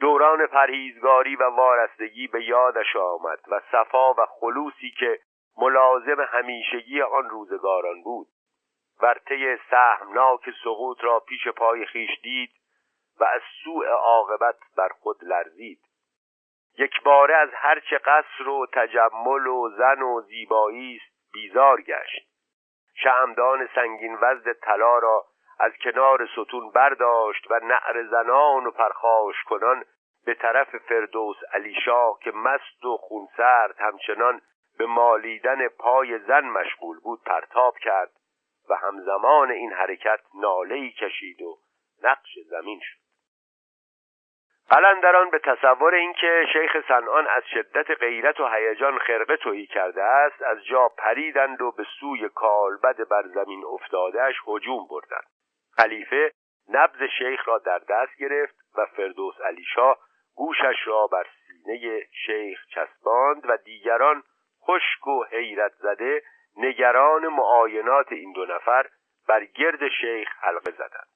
دوران 0.00 0.46
پرهیزگاری 0.46 1.36
و 1.36 1.44
وارستگی 1.44 2.26
به 2.26 2.44
یادش 2.44 2.96
آمد 2.96 3.40
و 3.48 3.60
صفا 3.72 4.14
و 4.14 4.26
خلوصی 4.26 4.90
که 4.90 5.20
ملازم 5.56 6.20
همیشگی 6.20 7.02
آن 7.02 7.30
روزگاران 7.30 8.02
بود. 8.02 8.26
ورطه 9.02 9.58
سهمناک 9.70 10.50
سقوط 10.64 11.04
را 11.04 11.20
پیش 11.20 11.48
پای 11.48 11.86
خیش 11.86 12.10
دید 12.22 12.50
و 13.20 13.24
از 13.24 13.42
سوء 13.64 13.86
عاقبت 13.86 14.56
بر 14.76 14.88
خود 14.88 15.24
لرزید. 15.24 15.80
یک 16.78 17.02
باره 17.02 17.36
از 17.36 17.48
هرچه 17.54 17.98
قصر 17.98 18.48
و 18.48 18.66
تجمل 18.72 19.46
و 19.46 19.70
زن 19.78 20.02
و 20.02 20.20
زیبایی 20.20 20.96
است 20.96 21.32
بیزار 21.32 21.80
گشت. 21.80 22.28
شمدان 22.94 23.68
سنگین 23.74 24.18
وزد 24.20 24.52
طلا 24.52 24.98
را 24.98 25.24
از 25.58 25.72
کنار 25.82 26.26
ستون 26.26 26.70
برداشت 26.70 27.50
و 27.50 27.60
نعر 27.62 28.06
زنان 28.06 28.66
و 28.66 28.70
پرخاش 28.70 29.42
کنان 29.44 29.84
به 30.26 30.34
طرف 30.34 30.76
فردوس 30.76 31.36
علی 31.52 31.74
شاه 31.84 32.18
که 32.20 32.30
مست 32.30 32.84
و 32.84 32.96
خونسرد 32.96 33.74
همچنان 33.78 34.40
به 34.78 34.86
مالیدن 34.86 35.68
پای 35.68 36.18
زن 36.18 36.44
مشغول 36.44 37.00
بود 37.00 37.22
پرتاب 37.26 37.78
کرد. 37.78 38.10
و 38.70 38.74
همزمان 38.74 39.50
این 39.50 39.72
حرکت 39.72 40.20
نالهی 40.34 40.90
کشید 40.90 41.42
و 41.42 41.58
نقش 42.02 42.38
زمین 42.50 42.80
شد. 42.82 43.04
قلندران 44.70 45.30
به 45.30 45.38
تصور 45.38 45.94
اینکه 45.94 46.46
شیخ 46.52 46.88
سنان 46.88 47.26
از 47.26 47.42
شدت 47.54 47.90
غیرت 47.90 48.40
و 48.40 48.48
هیجان 48.48 48.98
خرقه 48.98 49.36
تویی 49.36 49.66
کرده 49.66 50.02
است 50.02 50.42
از 50.42 50.64
جا 50.64 50.88
پریدند 50.88 51.62
و 51.62 51.70
به 51.70 51.86
سوی 52.00 52.28
کالبد 52.28 53.08
بر 53.08 53.22
زمین 53.22 53.64
افتادهش 53.64 54.36
هجوم 54.46 54.86
بردند. 54.90 55.26
خلیفه 55.76 56.32
نبز 56.68 57.02
شیخ 57.18 57.48
را 57.48 57.58
در 57.58 57.78
دست 57.78 58.16
گرفت 58.18 58.54
و 58.78 58.86
فردوس 58.86 59.40
علی 59.40 59.64
شاه 59.74 59.98
گوشش 60.36 60.76
را 60.86 61.06
بر 61.06 61.26
سینه 61.46 62.06
شیخ 62.26 62.58
چسباند 62.74 63.50
و 63.50 63.56
دیگران 63.56 64.22
خشک 64.62 65.06
و 65.06 65.24
حیرت 65.24 65.72
زده 65.72 66.22
نگران 66.56 67.28
معاینات 67.28 68.12
این 68.12 68.32
دو 68.32 68.46
نفر 68.46 68.88
بر 69.28 69.44
گرد 69.44 69.88
شیخ 69.88 70.28
حلقه 70.40 70.70
زدند. 70.70 71.08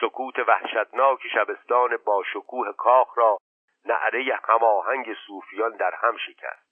سکوت 0.00 0.38
وحشتناک 0.38 1.20
شبستان 1.34 1.96
با 1.96 2.22
شکوه 2.32 2.72
کاخ 2.72 3.18
را 3.18 3.38
نعره 3.84 4.40
هماهنگ 4.48 5.14
صوفیان 5.26 5.76
در 5.76 5.94
هم 5.94 6.16
شکست. 6.16 6.68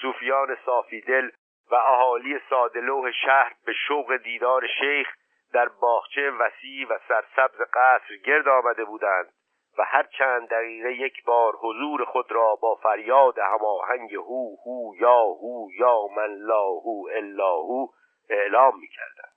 صوفیان 0.00 0.56
صافی 0.66 1.00
دل 1.00 1.30
و 1.70 1.74
اهالی 1.74 2.40
سادلوه 2.50 3.12
شهر 3.12 3.54
به 3.66 3.72
شوق 3.72 4.16
دیدار 4.16 4.66
شیخ 4.66 5.08
در 5.52 5.68
باغچه 5.68 6.30
وسیع 6.30 6.86
و 6.88 6.98
سرسبز 7.08 7.60
قصر 7.74 8.16
گرد 8.24 8.48
آمده 8.48 8.84
بودند. 8.84 9.32
و 9.80 9.82
هر 9.82 10.02
چند 10.18 10.48
دقیقه 10.48 10.92
یک 10.92 11.24
بار 11.24 11.52
حضور 11.56 12.04
خود 12.04 12.32
را 12.32 12.54
با 12.54 12.74
فریاد 12.74 13.38
هماهنگ 13.38 14.14
هو 14.14 14.56
هو 14.66 14.94
یا 14.96 15.22
هو 15.22 15.68
یا 15.78 16.06
من 16.16 16.34
لا 16.34 16.64
هو 16.64 17.08
الا 17.12 17.52
هو 17.52 17.86
اعلام 18.30 18.78
می‌کردند. 18.80 19.34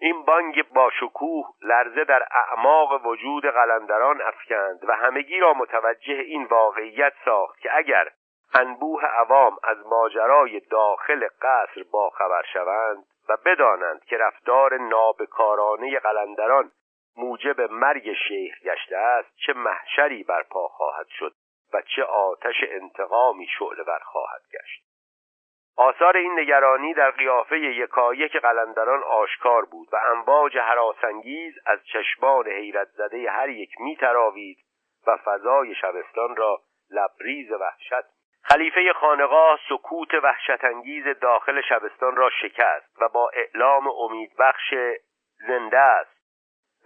این 0.00 0.22
بانگ 0.24 0.68
با 0.74 0.90
شکوه 1.00 1.46
لرزه 1.62 2.04
در 2.04 2.26
اعماق 2.30 3.06
وجود 3.06 3.46
قلندران 3.46 4.22
افکند 4.22 4.88
و 4.88 4.92
همگی 4.92 5.40
را 5.40 5.54
متوجه 5.54 6.14
این 6.14 6.44
واقعیت 6.44 7.12
ساخت 7.24 7.60
که 7.60 7.76
اگر 7.76 8.10
انبوه 8.54 9.04
عوام 9.04 9.56
از 9.64 9.86
ماجرای 9.86 10.60
داخل 10.60 11.28
قصر 11.42 11.84
باخبر 11.92 12.42
شوند 12.52 13.04
و 13.28 13.36
بدانند 13.44 14.04
که 14.04 14.16
رفتار 14.16 14.78
نابکارانه 14.78 15.98
قلندران 15.98 16.72
موجب 17.20 17.60
مرگ 17.60 18.12
شیخ 18.28 18.54
گشته 18.62 18.96
است 18.96 19.36
چه 19.46 19.52
محشری 19.52 20.22
برپا 20.22 20.68
خواهد 20.68 21.06
شد 21.08 21.32
و 21.72 21.82
چه 21.82 22.02
آتش 22.04 22.56
انتقامی 22.68 23.46
شعله 23.58 23.82
بر 23.82 23.98
خواهد 23.98 24.42
گشت. 24.52 24.90
آثار 25.76 26.16
این 26.16 26.40
نگرانی 26.40 26.94
در 26.94 27.10
قیافه 27.10 27.58
یکایک 27.58 28.36
قلندران 28.36 29.02
آشکار 29.02 29.64
بود 29.64 29.88
و 29.92 29.96
امواج 29.96 30.58
حراسانگیز 30.58 31.54
از 31.66 31.78
چشمان 31.92 32.48
حیرت 32.48 32.88
زده 32.88 33.30
هر 33.30 33.48
یک 33.48 33.70
میتراوید 33.80 34.58
و 35.06 35.16
فضای 35.16 35.74
شبستان 35.74 36.36
را 36.36 36.60
لبریز 36.90 37.52
وحشت. 37.52 38.06
خلیفه 38.42 38.92
خانقاه 38.92 39.58
سکوت 39.68 40.14
وحشتانگیز 40.14 41.04
داخل 41.20 41.60
شبستان 41.60 42.16
را 42.16 42.30
شکست 42.30 43.02
و 43.02 43.08
با 43.08 43.30
اعلام 43.34 43.88
امیدبخش 43.88 44.74
زنده 45.48 45.78
است. 45.78 46.19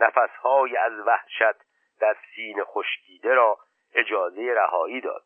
نفسهای 0.01 0.77
از 0.77 0.93
وحشت 1.07 1.57
در 2.01 2.17
سینه 2.35 2.65
خشکیده 2.65 3.35
را 3.35 3.59
اجازه 3.95 4.53
رهایی 4.55 5.01
داد. 5.01 5.23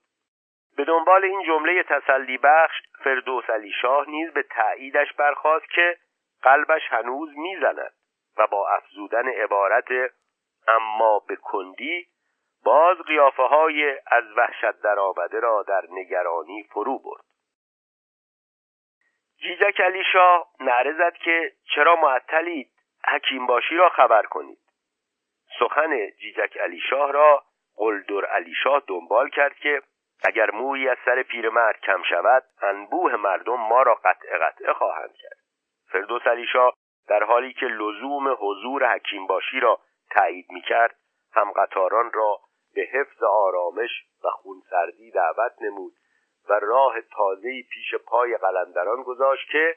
به 0.77 0.85
دنبال 0.85 1.25
این 1.25 1.43
جمله 1.47 1.83
تسلی 1.83 2.39
بخش 2.39 2.77
فردوس 3.05 3.51
علی 3.51 3.73
شاه 3.73 4.11
نیز 4.11 4.33
به 4.33 4.43
تأییدش 4.43 5.13
برخواست 5.13 5.71
که 5.71 5.99
قلبش 6.43 6.83
هنوز 6.89 7.31
می‌زند 7.37 7.93
و 8.39 8.47
با 8.47 8.69
افزودن 8.69 9.29
عبارت 9.29 10.13
اما 10.69 11.19
به 11.19 11.37
کندی 11.37 12.07
باز 12.65 12.99
قیافه 12.99 13.43
های 13.43 13.99
از 14.07 14.25
وحشت 14.37 14.81
درآمده 14.81 15.41
را 15.41 15.63
در 15.63 15.85
نگرانی 15.91 16.63
فرو 16.63 16.99
برد. 16.99 17.25
جیجک 19.39 19.81
علی 19.81 20.05
شاه 20.13 20.49
نعره 20.61 20.93
زد 20.93 21.15
که 21.15 21.53
چرا 21.75 21.97
معطلید 21.97 22.71
حکیم 23.07 23.47
باشی 23.47 23.77
را 23.77 23.89
خبر 23.89 24.23
کنید. 24.23 24.59
سخن 25.59 26.11
جیجک 26.11 26.59
علی 26.59 26.81
شاه 26.91 27.13
را 27.13 27.45
قلدر 27.77 28.25
علی 28.25 28.55
شاه 28.63 28.83
دنبال 28.87 29.29
کرد 29.29 29.55
که 29.55 29.83
اگر 30.25 30.51
مویی 30.51 30.89
از 30.89 30.97
سر 31.05 31.23
پیرمرد 31.23 31.81
کم 31.81 32.03
شود 32.03 32.45
انبوه 32.63 33.17
مردم 33.17 33.61
ما 33.61 33.83
را 33.83 33.95
قطع 33.95 34.39
قطعه 34.39 34.73
خواهند 34.73 35.15
کرد. 35.23 35.39
فردوس 35.93 36.27
علی 36.27 36.47
شاه 36.47 36.73
در 37.09 37.25
حالی 37.25 37.53
که 37.53 37.67
لزوم 37.67 38.37
حضور 38.41 38.95
حکیم 38.95 39.27
باشی 39.27 39.61
را 39.61 39.81
تایید 40.11 40.47
می‌کرد 40.51 40.97
هم 41.33 41.53
قطاران 41.53 42.13
را 42.13 42.41
به 42.75 42.89
حفظ 42.93 43.23
آرامش 43.23 43.91
و 44.25 44.29
خونسردی 44.31 45.11
دعوت 45.11 45.53
نمود 45.61 45.93
و 46.49 46.53
راه 46.63 47.01
تازه‌ای 47.01 47.63
پیش 47.63 47.95
پای 47.95 48.37
قلندران 48.37 49.03
گذاشت 49.03 49.51
که 49.51 49.77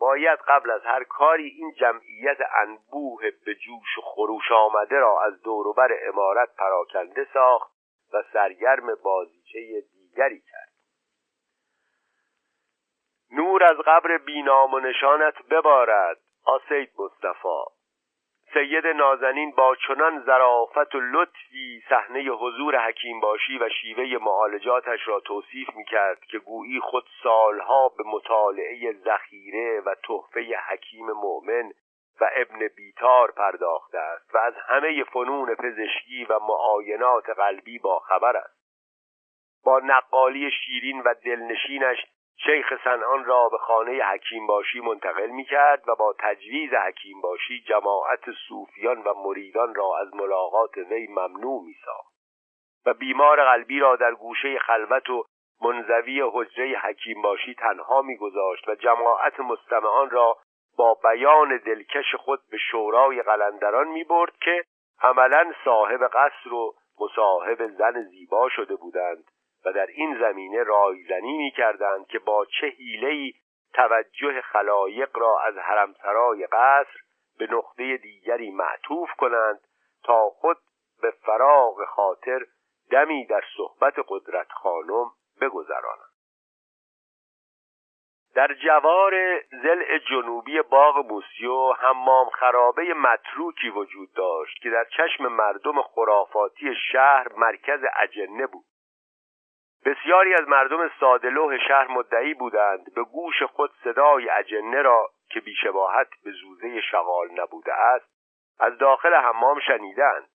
باید 0.00 0.38
قبل 0.48 0.70
از 0.70 0.82
هر 0.84 1.04
کاری 1.04 1.48
این 1.48 1.72
جمعیت 1.72 2.38
انبوه 2.54 3.22
به 3.46 3.54
جوش 3.54 3.98
و 3.98 4.00
خروش 4.00 4.52
آمده 4.52 4.96
را 4.96 5.22
از 5.22 5.42
دوروبر 5.42 5.88
امارت 6.08 6.48
پراکنده 6.56 7.26
ساخت 7.34 7.72
و 8.12 8.22
سرگرم 8.32 8.94
بازیچه 9.02 9.80
دیگری 9.92 10.40
کرد. 10.40 10.72
نور 13.30 13.64
از 13.64 13.76
قبر 13.86 14.18
بینام 14.18 14.74
و 14.74 14.80
نشانت 14.80 15.34
ببارد 15.50 16.18
آسید 16.44 16.90
مصطفی. 16.98 17.78
سید 18.52 18.86
نازنین 18.86 19.50
با 19.50 19.76
چنان 19.86 20.24
ظرافت 20.24 20.94
و 20.94 21.00
لطفی 21.00 21.82
صحنه 21.88 22.20
حضور 22.20 22.88
حکیم 22.88 23.20
باشی 23.20 23.58
و 23.58 23.68
شیوه 23.68 24.24
معالجاتش 24.24 25.08
را 25.08 25.20
توصیف 25.20 25.68
می 25.76 25.84
کرد 25.84 26.24
که 26.24 26.38
گویی 26.38 26.80
خود 26.80 27.04
سالها 27.22 27.88
به 27.88 28.04
مطالعه 28.06 28.92
ذخیره 28.92 29.80
و 29.80 29.94
تحفه 29.94 30.58
حکیم 30.68 31.06
مؤمن 31.06 31.70
و 32.20 32.30
ابن 32.36 32.68
بیتار 32.76 33.30
پرداخته 33.30 33.98
است 33.98 34.34
و 34.34 34.38
از 34.38 34.54
همه 34.68 35.04
فنون 35.04 35.54
پزشکی 35.54 36.24
و 36.24 36.38
معاینات 36.38 37.30
قلبی 37.30 37.78
با 37.78 37.98
خبر 37.98 38.36
است. 38.36 38.58
با 39.64 39.80
نقالی 39.84 40.50
شیرین 40.50 41.00
و 41.00 41.14
دلنشینش 41.24 42.06
شیخ 42.44 42.84
سنان 42.84 43.24
را 43.24 43.48
به 43.48 43.58
خانه 43.58 44.04
حکیم 44.04 44.46
باشی 44.46 44.80
منتقل 44.80 45.26
می 45.26 45.44
کرد 45.44 45.88
و 45.88 45.94
با 45.94 46.14
تجویز 46.18 46.74
حکیم 46.74 47.20
باشی 47.20 47.60
جماعت 47.60 48.30
صوفیان 48.48 49.02
و 49.02 49.14
مریدان 49.14 49.74
را 49.74 49.98
از 49.98 50.14
ملاقات 50.14 50.76
وی 50.76 51.06
ممنوع 51.06 51.62
می 51.64 51.74
ساخت 51.84 52.14
و 52.86 52.94
بیمار 52.94 53.44
قلبی 53.44 53.78
را 53.78 53.96
در 53.96 54.14
گوشه 54.14 54.58
خلوت 54.58 55.10
و 55.10 55.24
منزوی 55.62 56.22
حجره 56.32 56.78
حکیم 56.78 57.22
باشی 57.22 57.54
تنها 57.54 58.02
میگذاشت 58.02 58.68
و 58.68 58.74
جماعت 58.74 59.40
مستمعان 59.40 60.10
را 60.10 60.36
با 60.78 60.94
بیان 60.94 61.56
دلکش 61.56 62.14
خود 62.14 62.40
به 62.50 62.58
شورای 62.70 63.22
قلندران 63.22 63.88
می 63.88 64.04
برد 64.04 64.32
که 64.40 64.64
عملا 65.02 65.52
صاحب 65.64 66.10
قصر 66.12 66.54
و 66.54 66.74
مصاحب 67.00 67.66
زن 67.66 68.02
زیبا 68.02 68.48
شده 68.48 68.76
بودند. 68.76 69.24
و 69.64 69.72
در 69.72 69.86
این 69.86 70.18
زمینه 70.20 70.62
رایزنی 70.62 71.36
می 71.38 71.50
کردند 71.50 72.06
که 72.06 72.18
با 72.18 72.44
چه 72.44 72.66
حیله‌ای 72.66 73.32
توجه 73.74 74.40
خلایق 74.40 75.18
را 75.18 75.40
از 75.40 75.58
حرمسرای 75.58 76.46
قصر 76.46 76.98
به 77.38 77.46
نقطه 77.50 77.96
دیگری 77.96 78.50
معطوف 78.50 79.10
کنند 79.12 79.60
تا 80.04 80.30
خود 80.30 80.56
به 81.02 81.10
فراغ 81.10 81.84
خاطر 81.84 82.46
دمی 82.90 83.26
در 83.26 83.44
صحبت 83.56 83.94
قدرت 84.08 84.52
خانم 84.52 85.10
بگذرانند. 85.40 86.08
در 88.34 88.54
جوار 88.54 89.40
زل 89.40 89.98
جنوبی 89.98 90.62
باغ 90.62 90.96
موسیو 90.96 91.72
حمام 91.72 92.30
خرابه 92.30 92.94
متروکی 92.94 93.70
وجود 93.70 94.12
داشت 94.12 94.62
که 94.62 94.70
در 94.70 94.84
چشم 94.84 95.26
مردم 95.26 95.82
خرافاتی 95.82 96.74
شهر 96.92 97.26
مرکز 97.36 97.80
اجنه 97.96 98.46
بود. 98.46 98.64
بسیاری 99.84 100.34
از 100.34 100.48
مردم 100.48 100.90
سادلوه 101.00 101.58
شهر 101.58 101.86
مدعی 101.88 102.34
بودند 102.34 102.94
به 102.94 103.02
گوش 103.02 103.42
خود 103.42 103.70
صدای 103.84 104.30
اجنه 104.30 104.82
را 104.82 105.10
که 105.30 105.40
بیشباهت 105.40 106.08
به 106.24 106.30
زوزه 106.30 106.80
شغال 106.80 107.28
نبوده 107.40 107.74
است 107.74 108.06
از 108.60 108.78
داخل 108.78 109.14
حمام 109.14 109.60
شنیدند 109.60 110.28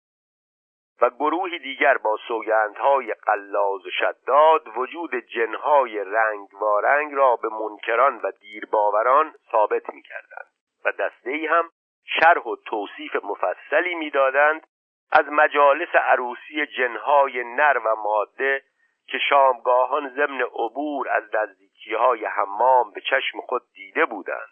و 1.02 1.10
گروهی 1.10 1.60
دیگر 1.60 1.98
با 1.98 2.18
سوگندهای 2.28 3.14
قلاز 3.14 3.86
و 3.86 3.90
شداد 3.90 4.78
وجود 4.78 5.16
جنهای 5.16 6.04
رنگ 6.04 6.48
رنگ 6.84 7.14
را 7.14 7.36
به 7.36 7.50
منکران 7.50 8.20
و 8.24 8.32
دیرباوران 8.32 9.34
ثابت 9.52 9.94
می‌کردند 9.94 10.48
و 10.86 10.92
دسته 10.92 11.48
هم 11.50 11.70
شرح 12.06 12.42
و 12.44 12.56
توصیف 12.66 13.16
مفصلی 13.16 13.96
می‌دادند 13.96 14.68
از 15.12 15.26
مجالس 15.30 15.96
عروسی 15.96 16.66
جنهای 16.66 17.44
نر 17.44 17.78
و 17.86 17.96
ماده 17.96 18.64
که 19.08 19.18
شامگاهان 19.30 20.10
ضمن 20.10 20.42
عبور 20.42 21.10
از 21.10 21.24
نزدیکی 21.36 21.94
های 21.94 22.26
حمام 22.26 22.92
به 22.92 23.02
چشم 23.02 23.42
خود 23.42 23.62
دیده 23.74 24.06
بودند. 24.06 24.50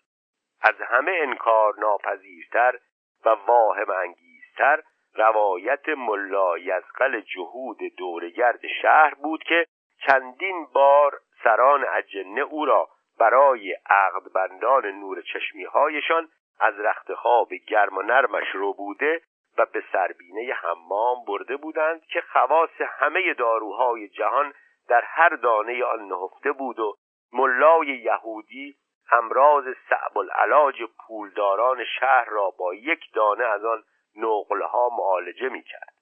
از 0.61 0.75
همه 0.81 1.11
انکار 1.11 1.73
ناپذیرتر 1.79 2.79
و 3.25 3.29
واهم 3.29 3.89
انگیزتر 3.89 4.81
روایت 5.15 5.89
ملا 5.89 6.57
یزقل 6.57 7.21
جهود 7.21 7.77
دورگرد 7.97 8.67
شهر 8.81 9.13
بود 9.13 9.43
که 9.43 9.65
چندین 10.07 10.65
بار 10.73 11.19
سران 11.43 11.85
اجنه 11.87 12.41
او 12.41 12.65
را 12.65 12.89
برای 13.19 13.75
عقد 13.89 14.31
بندان 14.35 14.85
نور 14.85 15.21
چشمی 15.21 15.63
هایشان 15.63 16.29
از 16.59 16.79
رخت 16.79 17.13
خواب 17.13 17.53
گرم 17.53 17.97
و 17.97 18.01
نرمش 18.01 18.47
رو 18.53 18.73
بوده 18.73 19.21
و 19.57 19.65
به 19.65 19.83
سربینه 19.91 20.53
حمام 20.53 21.25
برده 21.27 21.57
بودند 21.57 22.05
که 22.05 22.21
خواص 22.21 22.81
همه 22.99 23.33
داروهای 23.33 24.07
جهان 24.07 24.53
در 24.87 25.01
هر 25.05 25.29
دانه 25.29 25.83
آن 25.83 26.07
نهفته 26.07 26.51
بود 26.51 26.79
و 26.79 26.97
ملای 27.33 27.87
یهودی 27.87 28.75
امراض 29.11 29.65
صعب 29.89 30.17
العلاج 30.17 30.83
پولداران 31.07 31.85
شهر 31.99 32.25
را 32.29 32.49
با 32.49 32.73
یک 32.73 32.99
دانه 33.13 33.43
از 33.43 33.65
آن 33.65 33.83
نقلها 34.15 34.89
معالجه 34.97 35.49
می‌کرد. 35.49 35.93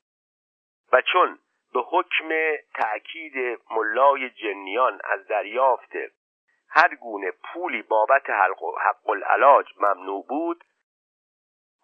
و 0.93 1.01
چون 1.01 1.39
به 1.73 1.79
حکم 1.79 2.29
تأکید 2.75 3.59
ملای 3.71 4.29
جنیان 4.29 4.99
از 5.03 5.27
دریافت 5.27 5.91
هر 6.69 6.95
گونه 6.95 7.31
پولی 7.31 7.81
بابت 7.81 8.29
حق 8.29 9.09
العلاج 9.09 9.65
ممنوع 9.79 10.25
بود 10.29 10.63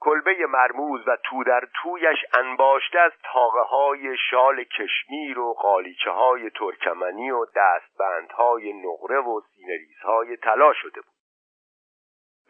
کلبه 0.06 0.46
مرموز 0.46 1.08
و 1.08 1.18
تو 1.24 1.44
در 1.44 1.68
تویش 1.74 2.26
انباشته 2.34 3.00
از 3.00 3.12
تاقه 3.34 3.62
های 3.62 4.18
شال 4.30 4.64
کشمیر 4.64 5.40
و 5.40 5.54
قالیچه 5.54 6.12
های 6.12 6.50
ترکمنی 6.50 7.32
و 7.32 7.46
دستبندهای 7.56 8.74
نقره 8.74 9.20
و 9.20 9.42
سینه‌ریز 9.42 10.00
های 10.04 10.38
طلا 10.38 10.74
شده 10.74 11.02
بود. 11.02 11.16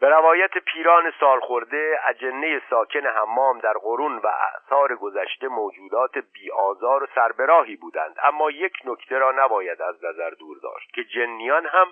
به 0.00 0.08
روایت 0.08 0.58
پیران 0.58 1.12
سالخورده 1.20 2.00
اجنه 2.06 2.62
ساکن 2.70 3.06
حمام 3.06 3.58
در 3.58 3.72
قرون 3.72 4.16
و 4.16 4.26
اعصار 4.26 4.96
گذشته 4.96 5.48
موجودات 5.48 6.18
بیآزار 6.18 7.02
و 7.02 7.06
سربراهی 7.14 7.76
بودند. 7.76 8.16
اما 8.22 8.50
یک 8.50 8.74
نکته 8.84 9.18
را 9.18 9.32
نباید 9.32 9.82
از 9.82 10.04
نظر 10.04 10.30
دور 10.30 10.58
داشت 10.62 10.94
که 10.94 11.04
جنیان 11.04 11.66
هم 11.66 11.86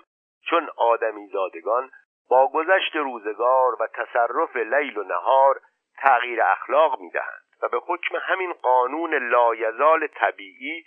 چون 0.49 0.69
آدمی 0.77 1.27
زادگان 1.27 1.91
با 2.29 2.47
گذشت 2.47 2.95
روزگار 2.95 3.81
و 3.81 3.87
تصرف 3.87 4.55
لیل 4.55 4.97
و 4.97 5.03
نهار 5.03 5.61
تغییر 5.97 6.41
اخلاق 6.41 6.99
می‌دهند 6.99 7.45
و 7.61 7.67
به 7.67 7.77
حکم 7.77 8.15
همین 8.21 8.53
قانون 8.53 9.29
لایزال 9.29 10.07
طبیعی 10.07 10.85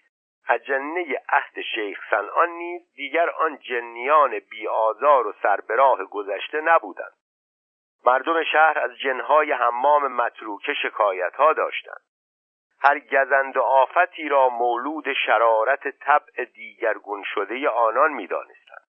اجنه 0.48 1.22
عهد 1.28 1.60
شیخ 1.74 2.00
سنان 2.10 2.48
نیز 2.48 2.92
دیگر 2.94 3.30
آن 3.30 3.58
جنیان 3.58 4.38
بیآزار 4.38 5.26
و 5.26 5.32
سربراه 5.42 6.04
گذشته 6.04 6.60
نبودند. 6.60 7.12
مردم 8.04 8.44
شهر 8.44 8.78
از 8.78 8.98
جنهای 8.98 9.52
حمام 9.52 10.12
متروکه 10.12 10.74
شکایت 10.74 11.34
ها 11.34 11.52
داشتند. 11.52 12.00
هر 12.80 12.98
گزند 12.98 13.56
و 13.56 13.62
آفتی 13.62 14.28
را 14.28 14.48
مولود 14.48 15.12
شرارت 15.26 15.88
طبع 15.88 16.44
دیگرگون 16.44 17.22
شده 17.34 17.68
آنان 17.68 18.12
می‌دانستند. 18.12 18.87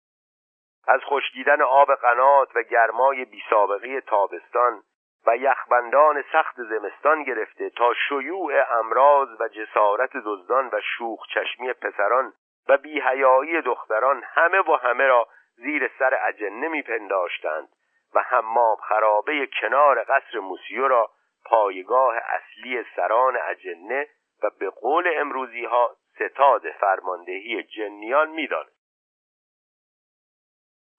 از 0.90 1.00
خشکیدن 1.06 1.62
آب 1.62 1.96
قنات 1.96 2.56
و 2.56 2.62
گرمای 2.62 3.26
بیسابقه 3.26 4.02
تابستان 4.02 4.84
و 5.28 5.38
یخبندان 5.38 6.24
سخت 6.32 6.56
زمستان 6.56 7.24
گرفته 7.24 7.70
تا 7.70 7.94
شیوع 7.94 8.80
امراض 8.80 9.30
و 9.40 9.48
جسارت 9.48 10.10
دزدان 10.26 10.70
و 10.74 10.82
شوخ 10.82 11.20
چشمی 11.34 11.74
پسران 11.74 12.34
و 12.70 12.78
بیهیایی 12.78 13.62
دختران 13.62 14.24
همه 14.26 14.60
و 14.60 14.76
همه 14.76 15.04
را 15.04 15.28
زیر 15.56 15.92
سر 16.00 16.20
اجنه 16.28 16.68
میپنداشتند 16.68 17.70
و 18.16 18.20
حمام 18.20 18.78
خرابه 18.78 19.48
کنار 19.62 20.04
قصر 20.04 20.40
موسیو 20.40 20.88
را 20.88 21.10
پایگاه 21.46 22.16
اصلی 22.16 22.86
سران 22.96 23.38
اجنه 23.38 24.08
و 24.44 24.50
به 24.60 24.70
قول 24.70 25.12
امروزی 25.16 25.66
ها 25.66 25.96
ستاد 26.16 26.72
فرماندهی 26.72 27.64
جنیان 27.64 28.30
می‌دانست 28.30 28.79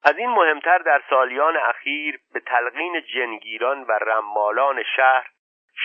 از 0.02 0.18
این 0.18 0.30
مهمتر 0.30 0.78
در 0.78 1.02
سالیان 1.10 1.56
اخیر 1.56 2.20
به 2.32 2.40
تلقین 2.40 3.02
جنگیران 3.14 3.82
و 3.82 3.92
رمالان 3.92 4.82
شهر 4.96 5.30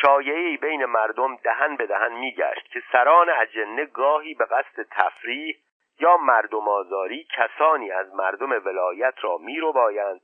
شایعی 0.02 0.58
بین 0.58 0.86
مردم 0.86 1.36
دهن 1.36 1.76
به 1.76 1.86
دهن 1.86 2.14
میگشت 2.14 2.72
که 2.72 2.84
سران 2.92 3.30
اجنه 3.30 3.86
گاهی 3.86 4.34
به 4.34 4.46
قصد 4.46 4.88
تفریح 4.92 5.56
یا 6.00 6.18
مردم 6.18 6.68
آزاری 6.68 7.28
کسانی 7.38 7.92
از 7.92 8.16
مردم 8.16 8.52
ولایت 8.52 9.14
را 9.22 9.40
رو 9.62 9.74
بایند 9.74 10.22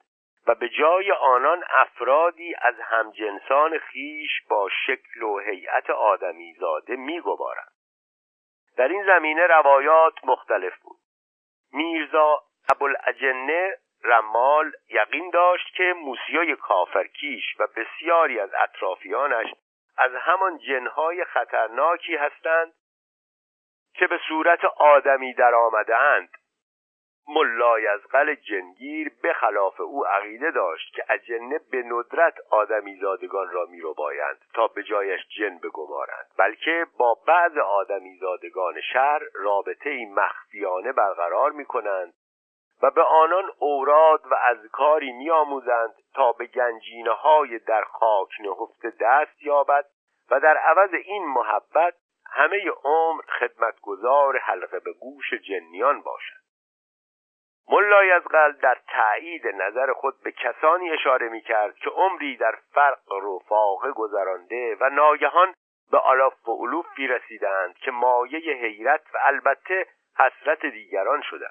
و 0.47 0.55
به 0.55 0.69
جای 0.69 1.11
آنان 1.11 1.63
افرادی 1.69 2.55
از 2.61 2.75
همجنسان 2.79 3.77
خیش 3.77 4.31
با 4.49 4.69
شکل 4.85 5.23
و 5.23 5.39
هیئت 5.39 5.89
آدمی 5.89 6.53
زاده 6.53 6.95
میگوارند. 6.95 7.71
در 8.77 8.87
این 8.87 9.05
زمینه 9.05 9.47
روایات 9.47 10.13
مختلف 10.23 10.79
بود. 10.81 10.99
میرزا 11.73 12.43
ابوالعجنه 12.69 13.77
رمال 14.03 14.71
یقین 14.89 15.29
داشت 15.29 15.75
که 15.75 15.93
موسیای 15.93 16.55
کافرکیش 16.55 17.43
و 17.59 17.67
بسیاری 17.75 18.39
از 18.39 18.49
اطرافیانش 18.53 19.53
از 19.97 20.11
همان 20.15 20.57
جنهای 20.57 21.25
خطرناکی 21.25 22.15
هستند 22.15 22.73
که 23.93 24.07
به 24.07 24.19
صورت 24.27 24.65
آدمی 24.65 25.33
در 25.33 25.55
آمدهاند 25.55 26.29
ملای 27.27 27.87
از 27.87 28.01
قل 28.01 28.35
جنگیر 28.35 29.11
به 29.23 29.33
خلاف 29.33 29.81
او 29.81 30.05
عقیده 30.05 30.51
داشت 30.51 30.93
که 30.95 31.05
اجنه 31.09 31.59
به 31.71 31.83
ندرت 31.83 32.33
آدمی 32.49 32.95
زادگان 32.95 33.49
را 33.49 33.65
می 33.65 33.81
رو 33.81 33.93
بایند 33.93 34.37
تا 34.53 34.67
به 34.67 34.83
جایش 34.83 35.21
جن 35.37 35.57
بگمارند 35.57 36.27
بلکه 36.37 36.85
با 36.97 37.17
بعض 37.27 37.57
آدمی 37.57 38.17
زادگان 38.17 38.81
شهر 38.81 39.19
رابطه 39.33 40.05
مخفیانه 40.05 40.91
برقرار 40.91 41.51
می 41.51 41.65
کنند 41.65 42.13
و 42.81 42.91
به 42.91 43.03
آنان 43.03 43.51
اوراد 43.59 44.21
و 44.31 44.35
اذکاری 44.35 45.11
می 45.11 45.29
آموزند 45.29 45.93
تا 46.13 46.31
به 46.31 46.45
گنجینه 46.45 47.11
های 47.11 47.59
در 47.59 47.83
خاک 47.83 48.29
نهفته 48.39 48.93
دست 48.99 49.43
یابد 49.43 49.85
و 50.31 50.39
در 50.39 50.57
عوض 50.57 50.93
این 50.93 51.25
محبت 51.25 51.93
همه 52.25 52.69
عمر 52.83 53.21
خدمتگزار 53.39 54.37
حلقه 54.37 54.79
به 54.79 54.93
گوش 54.93 55.33
جنیان 55.33 56.01
باشد. 56.01 56.41
ملای 57.69 58.11
از 58.11 58.23
قلب 58.23 58.59
در 58.59 58.77
تایید 58.87 59.47
نظر 59.47 59.93
خود 59.93 60.23
به 60.23 60.31
کسانی 60.31 60.91
اشاره 60.91 61.29
می 61.29 61.41
کرد 61.41 61.75
که 61.75 61.89
عمری 61.89 62.37
در 62.37 62.57
فرق 62.73 63.11
رفاقه 63.11 63.91
گذرانده 63.91 64.77
و 64.79 64.89
ناگهان 64.89 65.53
به 65.91 65.97
آلاف 65.97 66.47
و 66.47 66.51
علوفی 66.51 67.07
رسیدند 67.07 67.77
که 67.77 67.91
مایه 67.91 68.53
حیرت 68.53 69.01
و 69.13 69.17
البته 69.21 69.87
حسرت 70.17 70.65
دیگران 70.65 71.21
شده 71.21 71.47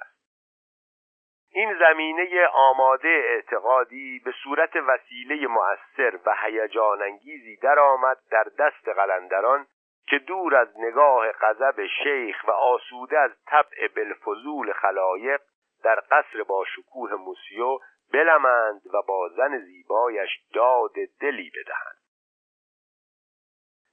این 1.52 1.78
زمینه 1.78 2.46
آماده 2.54 3.08
اعتقادی 3.08 4.22
به 4.24 4.32
صورت 4.42 4.76
وسیله 4.76 5.46
مؤثر 5.46 6.18
و 6.26 6.36
هیجان 6.44 7.02
انگیزی 7.02 7.56
درآمد 7.56 8.18
در 8.30 8.46
دست 8.58 8.88
قلندران 8.88 9.66
که 10.06 10.18
دور 10.18 10.56
از 10.56 10.68
نگاه 10.78 11.32
غضب 11.32 11.86
شیخ 12.02 12.36
و 12.48 12.50
آسوده 12.50 13.18
از 13.18 13.30
طبع 13.46 13.88
بلفضول 13.96 14.72
خلایق 14.72 15.40
در 15.84 16.02
قصر 16.10 16.42
با 16.42 16.64
شکوه 16.64 17.14
موسیو 17.14 17.78
بلمند 18.12 18.80
و 18.94 19.02
با 19.02 19.28
زن 19.28 19.58
زیبایش 19.58 20.30
داد 20.54 20.92
دلی 21.20 21.50
بدهند. 21.50 21.99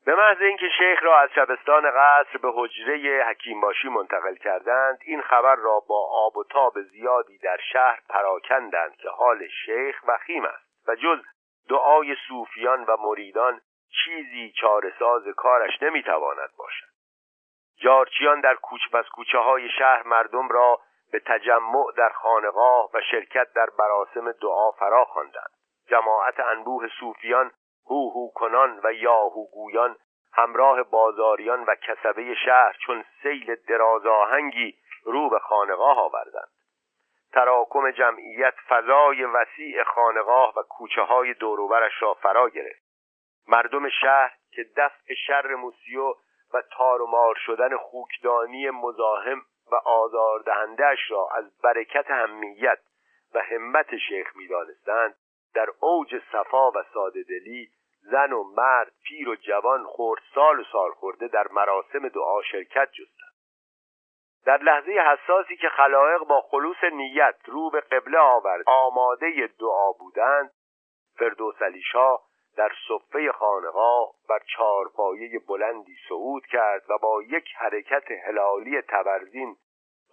به 0.08 0.16
محض 0.16 0.42
اینکه 0.42 0.70
شیخ 0.78 1.04
را 1.04 1.20
از 1.20 1.30
شبستان 1.36 1.92
قصر 1.92 2.38
به 2.38 2.52
حجره 2.56 3.26
حکیم 3.30 3.62
باشی 3.62 3.90
منتقل 3.90 4.36
کردند 4.36 4.98
این 5.06 5.22
خبر 5.22 5.56
را 5.56 5.80
با 5.80 6.08
آب 6.12 6.38
و 6.38 6.44
تاب 6.44 6.82
زیادی 6.82 7.38
در 7.38 7.58
شهر 7.74 8.00
پراکندند 8.10 8.96
که 8.96 9.10
حال 9.10 9.48
شیخ 9.48 10.02
وخیم 10.08 10.46
است 10.46 10.88
و 10.88 10.96
جز 10.96 11.20
دعای 11.70 12.16
صوفیان 12.28 12.84
و 12.84 12.98
مریدان 13.00 13.62
چیزی 14.04 14.54
چارساز 14.62 15.24
کارش 15.36 15.82
نمی‌تواند 15.82 16.50
باشد. 16.58 16.88
جارچیان 17.82 18.42
در 18.42 18.56
کوچ 18.56 18.82
پس 18.94 19.06
کوچه 19.06 19.38
های 19.38 19.70
شهر 19.70 20.04
مردم 20.04 20.48
را 20.48 20.80
به 21.12 21.20
تجمع 21.20 21.86
در 21.98 22.10
خانقاه 22.10 22.90
و 22.94 23.02
شرکت 23.12 23.54
در 23.54 23.68
براسم 23.80 24.32
دعا 24.32 24.72
فرا 24.72 25.06
خواندند 25.06 25.52
جماعت 25.90 26.40
انبوه 26.40 26.88
صوفیان 27.00 27.52
هو 27.90 28.12
هو 28.12 28.32
کنان 28.32 28.80
و 28.84 28.94
یاهو 28.94 29.46
گویان 29.52 29.96
همراه 30.34 30.84
بازاریان 30.84 31.64
و 31.64 31.76
کسبه 31.76 32.36
شهر 32.46 32.76
چون 32.86 33.06
سیل 33.24 33.56
درازاهنگی 33.56 34.78
رو 35.04 35.30
به 35.30 35.40
خانقاه 35.40 36.00
آوردند. 36.00 36.50
تراکم 37.34 37.92
جمعیت 37.92 38.54
فضای 38.70 39.24
وسیع 39.24 39.84
خانقاه 39.84 40.54
و 40.58 40.62
کوچه 40.70 41.02
های 41.02 41.34
دوروبرش 41.34 42.02
را 42.02 42.14
فرا 42.14 42.50
گرفت. 42.50 42.88
مردم 43.48 43.90
شهر 43.90 44.34
که 44.52 44.66
دفع 44.78 45.14
شر 45.28 45.56
موسیو 45.56 46.14
و 46.54 46.62
تار 46.72 47.02
و 47.02 47.08
مار 47.08 47.36
شدن 47.36 47.78
خوکدانی 47.78 48.70
مزاحم 48.70 49.42
و 49.72 49.76
آزاردهندهاش 49.76 51.12
را 51.12 51.30
از 51.36 51.62
برکت 51.62 52.12
همیت 52.12 52.80
و 53.34 53.40
همت 53.40 53.98
شیخ 53.98 54.36
می‌دانستند 54.36 55.16
در 55.54 55.68
اوج 55.80 56.22
صفا 56.32 56.72
و 56.72 56.84
ساده 56.94 57.24
دلی 57.24 57.70
زن 58.12 58.34
و 58.34 58.44
مرد 58.44 58.92
پیر 59.04 59.30
و 59.30 59.36
جوان 59.36 59.86
خردسال 59.90 60.60
و 60.60 60.64
سالخورده 60.72 61.28
در 61.28 61.48
مراسم 61.52 62.08
دعا 62.08 62.42
شرکت 62.42 62.92
جستند. 62.92 63.34
در 64.46 64.58
لحظه 64.58 64.92
حساسی 64.92 65.58
که 65.58 65.70
خلایق 65.70 66.24
با 66.24 66.42
خلوص 66.42 66.84
نیت 66.94 67.36
رو 67.46 67.70
به 67.70 67.82
قبله 67.82 68.20
آورد 68.20 68.64
آماده 68.68 69.50
دعا 69.60 69.92
بودند 69.92 70.52
فردوس 71.20 71.62
علی 71.62 71.84
در 72.58 72.72
صفه 72.88 73.32
خانقاه 73.32 74.14
بر 74.30 74.40
چارپایه 74.58 75.40
بلندی 75.48 75.96
صعود 76.10 76.46
کرد 76.46 76.84
و 76.90 76.98
با 76.98 77.22
یک 77.22 77.46
حرکت 77.56 78.12
هلالی 78.12 78.82
تبرزین 78.82 79.56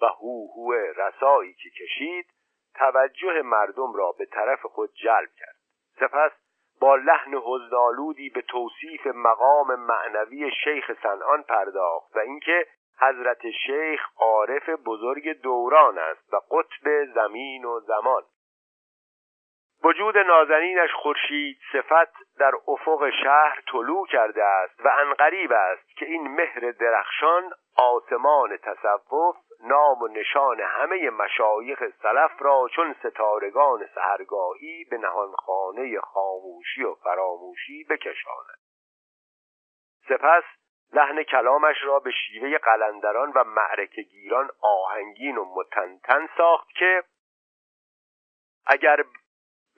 و 0.03 0.07
هوهو 0.07 0.73
رسایی 0.73 1.55
که 1.55 1.71
کشید 1.71 2.27
توجه 2.75 3.43
مردم 3.43 3.93
را 3.95 4.13
به 4.13 4.27
طرف 4.27 4.63
خود 4.63 4.91
جلب 4.95 5.31
کرد. 5.39 5.57
سپس 6.01 6.33
با 6.81 6.97
لحن 6.97 7.35
حزنالودی 7.35 8.31
به 8.31 8.43
توصیف 8.43 9.07
مقام 9.07 9.75
معنوی 9.75 10.51
شیخ 10.65 10.93
سنان 11.03 11.43
پرداخت 11.43 12.17
و 12.17 12.19
اینکه 12.19 12.67
حضرت 13.01 13.51
شیخ 13.51 14.01
عارف 14.17 14.69
بزرگ 14.69 15.41
دوران 15.43 15.99
است 15.99 16.35
و 16.35 16.37
قطب 16.37 17.05
زمین 17.15 17.65
و 17.65 17.81
زمان. 17.81 18.23
وجود 19.85 20.19
نازنینش 20.19 20.93
خورشید 20.93 21.59
صفت 21.73 22.39
در 22.39 22.53
افق 22.69 23.11
شهر 23.23 23.63
طلوع 23.73 24.07
کرده 24.07 24.45
است 24.45 24.81
و 24.85 24.89
انقریب 24.99 25.53
است 25.53 25.97
که 25.97 26.07
این 26.07 26.29
مهر 26.29 26.71
درخشان 26.71 27.53
آسمان 27.77 28.57
تصوف 28.57 29.37
نام 29.65 30.03
و 30.03 30.09
نشان 30.09 30.61
همه 30.61 31.11
مشایخ 31.11 31.83
سلف 32.03 32.33
را 32.39 32.69
چون 32.77 32.95
ستارگان 33.03 33.89
سهرگاهی 33.95 34.85
به 34.85 34.99
نهانخانه 34.99 36.01
خاموشی 36.01 36.85
و 36.85 36.95
فراموشی 36.95 37.85
بکشاند. 37.85 38.59
سپس 40.09 40.45
لحن 40.93 41.23
کلامش 41.23 41.77
را 41.83 41.99
به 41.99 42.11
شیوه 42.11 42.59
قلندران 42.59 43.33
و 43.35 43.45
معرکگیران 43.45 44.51
آهنگین 44.61 45.39
و 45.39 45.45
متنتن 45.55 46.29
ساخت 46.37 46.69
که 46.69 47.05
اگر 48.67 49.05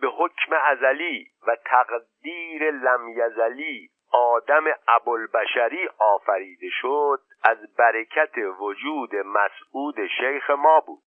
به 0.00 0.08
حکم 0.08 0.56
ازلی 0.64 1.30
و 1.46 1.56
تقدیر 1.64 2.70
لمیزلی 2.70 3.90
آدم 4.16 4.64
ابوالبشری 4.88 5.88
آفریده 5.98 6.68
شد 6.70 7.20
از 7.42 7.76
برکت 7.76 8.38
وجود 8.58 9.16
مسعود 9.16 10.06
شیخ 10.06 10.50
ما 10.50 10.80
بود. 10.80 11.02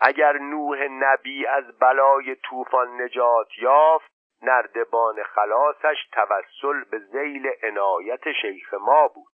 اگر 0.00 0.32
نوح 0.32 0.88
نبی 0.90 1.46
از 1.46 1.78
بلای 1.78 2.36
طوفان 2.36 3.02
نجات 3.02 3.48
یافت 3.58 4.10
نردبان 4.42 5.22
خلاصش 5.22 5.96
توسل 6.12 6.84
به 6.90 6.98
زیل 6.98 7.50
عنایت 7.62 8.32
شیخ 8.42 8.74
ما 8.74 9.08
بود. 9.08 9.32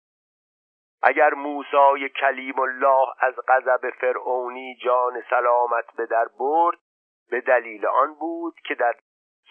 اگر 1.03 1.33
موسای 1.33 2.09
کلیم 2.09 2.59
الله 2.59 3.07
از 3.19 3.33
غضب 3.47 3.89
فرعونی 3.89 4.75
جان 4.83 5.23
سلامت 5.29 5.85
به 5.97 6.05
در 6.05 6.27
برد 6.39 6.77
به 7.29 7.41
دلیل 7.41 7.85
آن 7.85 8.13
بود 8.13 8.55
که 8.65 8.75
در 8.75 8.95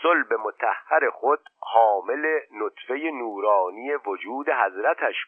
صلب 0.02 0.34
متحر 0.34 1.10
خود 1.10 1.40
حامل 1.60 2.40
نطفه 2.52 2.94
نورانی 2.94 3.94
وجود 3.94 4.50
حضرتش 4.50 5.26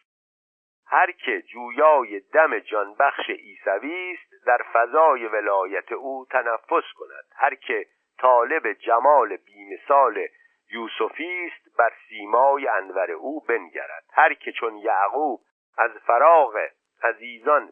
هر 0.91 1.11
که 1.11 1.41
جویای 1.41 2.19
دم 2.19 2.59
جانبخش 2.59 3.29
عیسوی 3.29 4.17
است 4.17 4.45
در 4.45 4.61
فضای 4.73 5.27
ولایت 5.27 5.91
او 5.91 6.25
تنفس 6.29 6.93
کند. 6.95 7.25
هر 7.35 7.55
که 7.55 7.85
طالب 8.17 8.73
جمال 8.73 9.37
بیمثال 9.37 10.27
یوسفی 10.71 11.51
است 11.51 11.77
بر 11.77 11.93
سیمای 12.09 12.67
انور 12.67 13.11
او 13.11 13.41
بنگرد. 13.41 14.03
هر 14.13 14.33
که 14.33 14.51
چون 14.51 14.77
یعقوب 14.77 15.41
از 15.77 15.91
فراغ 15.91 16.57
عزیزان 17.03 17.71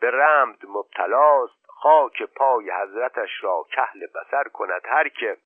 به 0.00 0.10
رمد 0.10 0.66
مبتلاست 0.68 1.66
خاک 1.66 2.22
پای 2.22 2.70
حضرتش 2.70 3.30
را 3.44 3.66
کهل 3.70 4.06
بسر 4.06 4.44
کند. 4.44 4.82
هر 4.84 5.08
که 5.08 5.36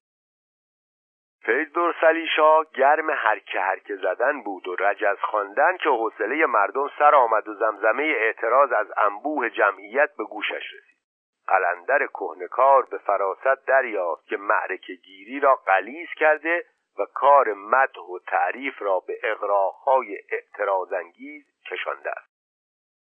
فیض 1.46 1.72
درسلی 1.72 2.26
شاه 2.36 2.66
گرم 2.74 3.10
هرکه 3.10 3.60
هرکه 3.60 3.96
زدن 3.96 4.42
بود 4.42 4.68
و 4.68 4.76
رجز 4.76 5.18
خواندن 5.20 5.76
که 5.76 5.88
حوصله 5.88 6.46
مردم 6.46 6.90
سر 6.98 7.14
آمد 7.14 7.48
و 7.48 7.54
زمزمه 7.54 8.02
اعتراض 8.02 8.72
از 8.72 8.86
انبوه 8.96 9.50
جمعیت 9.50 10.10
به 10.18 10.24
گوشش 10.24 10.72
رسید. 10.72 10.98
قلندر 11.46 12.06
کهنکار 12.06 12.86
به 12.90 12.98
فراست 12.98 13.66
دریافت 13.66 14.26
که 14.26 14.36
معرکه 14.36 14.94
گیری 14.94 15.40
را 15.40 15.54
قلیز 15.54 16.08
کرده 16.16 16.64
و 16.98 17.06
کار 17.14 17.52
مدح 17.52 18.00
و 18.00 18.18
تعریف 18.26 18.82
را 18.82 19.00
به 19.00 19.18
اغراقهای 19.22 20.18
اعتراضانگیز 20.30 21.44
کشانده 21.70 22.10
است. 22.10 22.34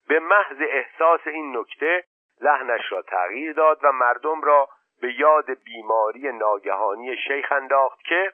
به 0.08 0.18
محض 0.18 0.56
احساس 0.60 1.20
این 1.26 1.56
نکته 1.56 2.04
لحنش 2.40 2.92
را 2.92 3.02
تغییر 3.02 3.52
داد 3.52 3.78
و 3.82 3.92
مردم 3.92 4.42
را 4.42 4.68
به 5.04 5.20
یاد 5.20 5.50
بیماری 5.64 6.32
ناگهانی 6.32 7.16
شیخ 7.16 7.52
انداخت 7.52 8.00
که 8.04 8.32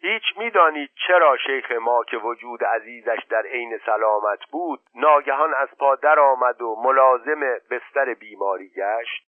هیچ 0.00 0.22
می‌دانید 0.36 0.90
چرا 1.06 1.36
شیخ 1.36 1.72
ما 1.72 2.04
که 2.04 2.16
وجود 2.16 2.64
عزیزش 2.64 3.18
در 3.30 3.42
عین 3.46 3.78
سلامت 3.86 4.38
بود 4.52 4.80
ناگهان 4.94 5.54
از 5.54 5.68
پا 5.78 5.94
در 5.94 6.18
آمد 6.18 6.62
و 6.62 6.76
ملازم 6.82 7.40
بستر 7.70 8.14
بیماری 8.14 8.70
گشت. 8.76 9.28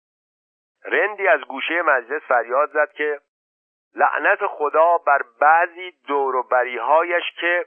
رندی 0.85 1.29
از 1.29 1.41
گوشه 1.41 1.83
مجلس 1.83 2.23
فریاد 2.23 2.71
زد 2.71 2.93
که 2.93 3.21
لعنت 3.95 4.47
خدا 4.47 4.99
بر 4.99 5.23
بعضی 5.41 5.93
دور 6.07 6.37
و 6.37 6.43
بریهایش 6.43 7.25
که 7.41 7.67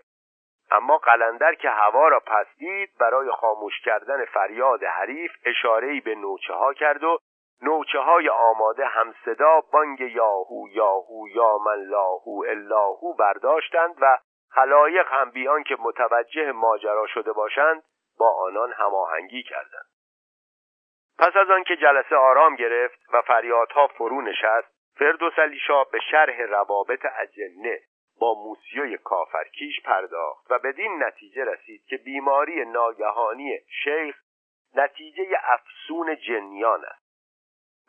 اما 0.71 0.97
قلندر 0.97 1.53
که 1.53 1.69
هوا 1.69 2.07
را 2.07 2.19
پس 2.19 2.47
دید 2.57 2.89
برای 2.99 3.31
خاموش 3.31 3.79
کردن 3.79 4.25
فریاد 4.25 4.83
حریف 4.83 5.31
اشارهی 5.45 5.99
به 5.99 6.15
نوچه 6.15 6.53
ها 6.53 6.73
کرد 6.73 7.03
و 7.03 7.19
نوچه 7.61 7.99
های 7.99 8.29
آماده 8.29 8.85
همصدا 8.85 9.61
بانگ 9.71 9.99
یاهو 9.99 10.67
یاهو 10.69 11.27
یا 11.35 11.57
من 11.57 11.83
لاهو 11.83 12.43
اللاهو 12.47 13.13
برداشتند 13.13 13.95
و 14.01 14.17
خلایق 14.49 15.07
هم 15.07 15.31
بیان 15.31 15.63
که 15.63 15.77
متوجه 15.79 16.51
ماجرا 16.51 17.07
شده 17.07 17.33
باشند 17.33 17.83
با 18.19 18.29
آنان 18.29 18.73
هماهنگی 18.73 19.43
کردند. 19.43 19.85
پس 21.19 21.35
از 21.35 21.49
آنکه 21.49 21.75
جلسه 21.75 22.15
آرام 22.15 22.55
گرفت 22.55 22.99
و 23.13 23.21
فریادها 23.21 23.87
فرو 23.87 24.21
نشست 24.21 24.67
فردوس 24.99 25.39
علی 25.39 25.59
به 25.91 25.99
شرح 26.11 26.41
روابط 26.41 27.05
اجنه 27.19 27.79
با 28.19 28.33
موسیوی 28.33 28.97
کافرکیش 28.97 29.81
پرداخت 29.81 30.51
و 30.51 30.59
بدین 30.59 31.03
نتیجه 31.03 31.45
رسید 31.45 31.85
که 31.85 31.97
بیماری 31.97 32.65
ناگهانی 32.65 33.59
شیخ 33.83 34.15
نتیجه 34.75 35.23
افسون 35.43 36.15
جنیان 36.15 36.85
است. 36.85 37.06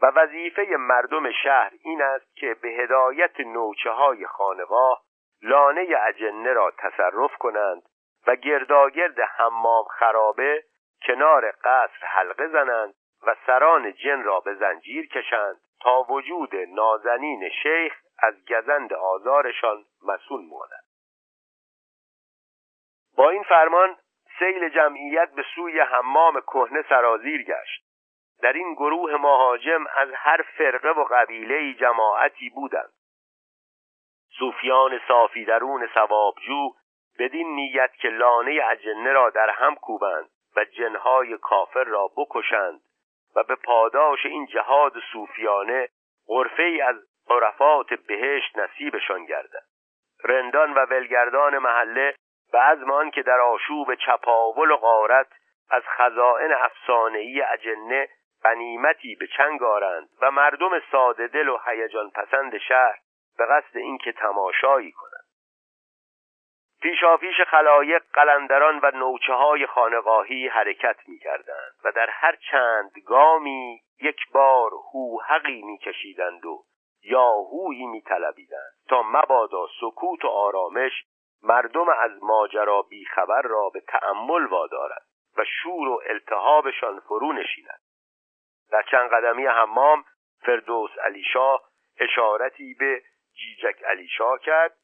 و 0.02 0.06
وظیفه 0.06 0.66
مردم 0.78 1.32
شهر 1.32 1.72
این 1.82 2.02
است 2.02 2.36
که 2.36 2.54
به 2.54 2.68
هدایت 2.68 3.40
نوچه 3.40 3.90
های 3.90 4.26
خانقاه 4.26 5.02
لانه 5.42 5.86
اجنه 6.06 6.52
را 6.52 6.72
تصرف 6.78 7.36
کنند 7.38 7.82
و 8.26 8.36
گرداگرد 8.36 9.20
حمام 9.20 9.84
خرابه 9.84 10.64
کنار 11.06 11.50
قصر 11.50 12.06
حلقه 12.06 12.48
زنند 12.48 12.94
و 13.26 13.36
سران 13.46 13.92
جن 13.92 14.22
را 14.22 14.40
به 14.40 14.54
زنجیر 14.54 15.08
کشند 15.08 15.60
تا 15.80 16.02
وجود 16.02 16.50
نازنین 16.54 17.48
شیخ 17.62 17.94
از 18.18 18.34
گزند 18.48 18.92
آزارشان 18.92 19.84
مسئول 20.02 20.40
ماند. 20.40 20.84
با 23.16 23.30
این 23.30 23.42
فرمان 23.42 23.96
سیل 24.38 24.68
جمعیت 24.68 25.30
به 25.30 25.44
سوی 25.54 25.80
حمام 25.80 26.40
کهنه 26.40 26.84
سرازیر 26.88 27.42
گشت. 27.42 27.87
در 28.42 28.52
این 28.52 28.74
گروه 28.74 29.16
مهاجم 29.16 29.84
از 29.94 30.08
هر 30.14 30.44
فرقه 30.58 30.90
و 30.90 31.04
قبیله 31.04 31.74
جماعتی 31.74 32.50
بودند. 32.50 32.92
صوفیان 34.38 35.00
صافی 35.08 35.44
درون 35.44 35.88
سوابجو 35.94 36.70
بدین 37.18 37.54
نیت 37.54 37.90
که 38.00 38.08
لانه 38.08 38.60
اجنه 38.70 39.12
را 39.12 39.30
در 39.30 39.50
هم 39.50 39.74
کوبند 39.74 40.28
و 40.56 40.64
جنهای 40.64 41.38
کافر 41.38 41.84
را 41.84 42.10
بکشند 42.16 42.80
و 43.36 43.42
به 43.42 43.54
پاداش 43.54 44.26
این 44.26 44.46
جهاد 44.46 44.92
صوفیانه 45.12 45.88
غرفه 46.26 46.62
ای 46.62 46.80
از 46.80 46.96
عرفات 47.30 47.94
بهشت 47.94 48.58
نصیبشان 48.58 49.24
گردد. 49.24 49.64
رندان 50.24 50.74
و 50.74 50.86
ولگردان 50.90 51.58
محله 51.58 52.14
به 52.52 52.58
عزم 52.58 53.10
که 53.10 53.22
در 53.22 53.40
آشوب 53.40 53.94
چپاول 53.94 54.70
و 54.70 54.76
غارت 54.76 55.26
از 55.70 55.82
خزائن 55.96 56.52
افسانهای 56.52 57.42
اجنه 57.42 58.08
غنیمتی 58.44 59.14
به 59.14 59.26
چنگ 59.26 59.62
آرند 59.62 60.08
و 60.20 60.30
مردم 60.30 60.80
ساده 60.92 61.26
دل 61.26 61.48
و 61.48 61.58
هیجان 61.66 62.10
پسند 62.10 62.58
شهر 62.58 62.98
به 63.38 63.46
قصد 63.46 63.76
اینکه 63.76 64.12
تماشایی 64.12 64.92
کنند. 64.92 65.24
پیشاپیش 66.80 67.40
خلایق 67.40 68.02
قلندران 68.12 68.80
و 68.82 68.90
نوچه 68.94 69.32
های 69.32 69.66
خانقاهی 69.66 70.48
حرکت 70.48 70.96
می 71.06 71.18
کردند 71.18 71.74
و 71.84 71.92
در 71.92 72.10
هر 72.10 72.36
چند 72.50 72.90
گامی 73.06 73.80
یک 74.02 74.30
بار 74.32 74.70
هوحقی 74.94 75.62
می 75.62 75.78
کشیدند 75.78 76.46
و 76.46 76.64
یا 77.04 77.32
هویی 77.32 77.86
می 77.86 78.02
تا 78.88 79.02
مبادا 79.02 79.66
سکوت 79.80 80.24
و 80.24 80.28
آرامش 80.28 80.92
مردم 81.42 81.88
از 81.88 82.10
ماجرا 82.22 82.82
بیخبر 82.82 83.42
را 83.42 83.70
به 83.74 83.80
تأمل 83.80 84.46
وادارد 84.46 85.02
و 85.36 85.44
شور 85.44 85.88
و 85.88 86.00
التهابشان 86.06 87.00
فرو 87.00 87.32
نشیند. 87.32 87.80
در 88.70 88.82
چند 88.90 89.10
قدمی 89.10 89.46
حمام 89.46 90.04
فردوس 90.46 90.90
علیشا 91.04 91.58
اشارتی 92.00 92.74
به 92.74 93.02
جیجک 93.34 93.82
علیشا 93.84 94.38
کرد 94.38 94.76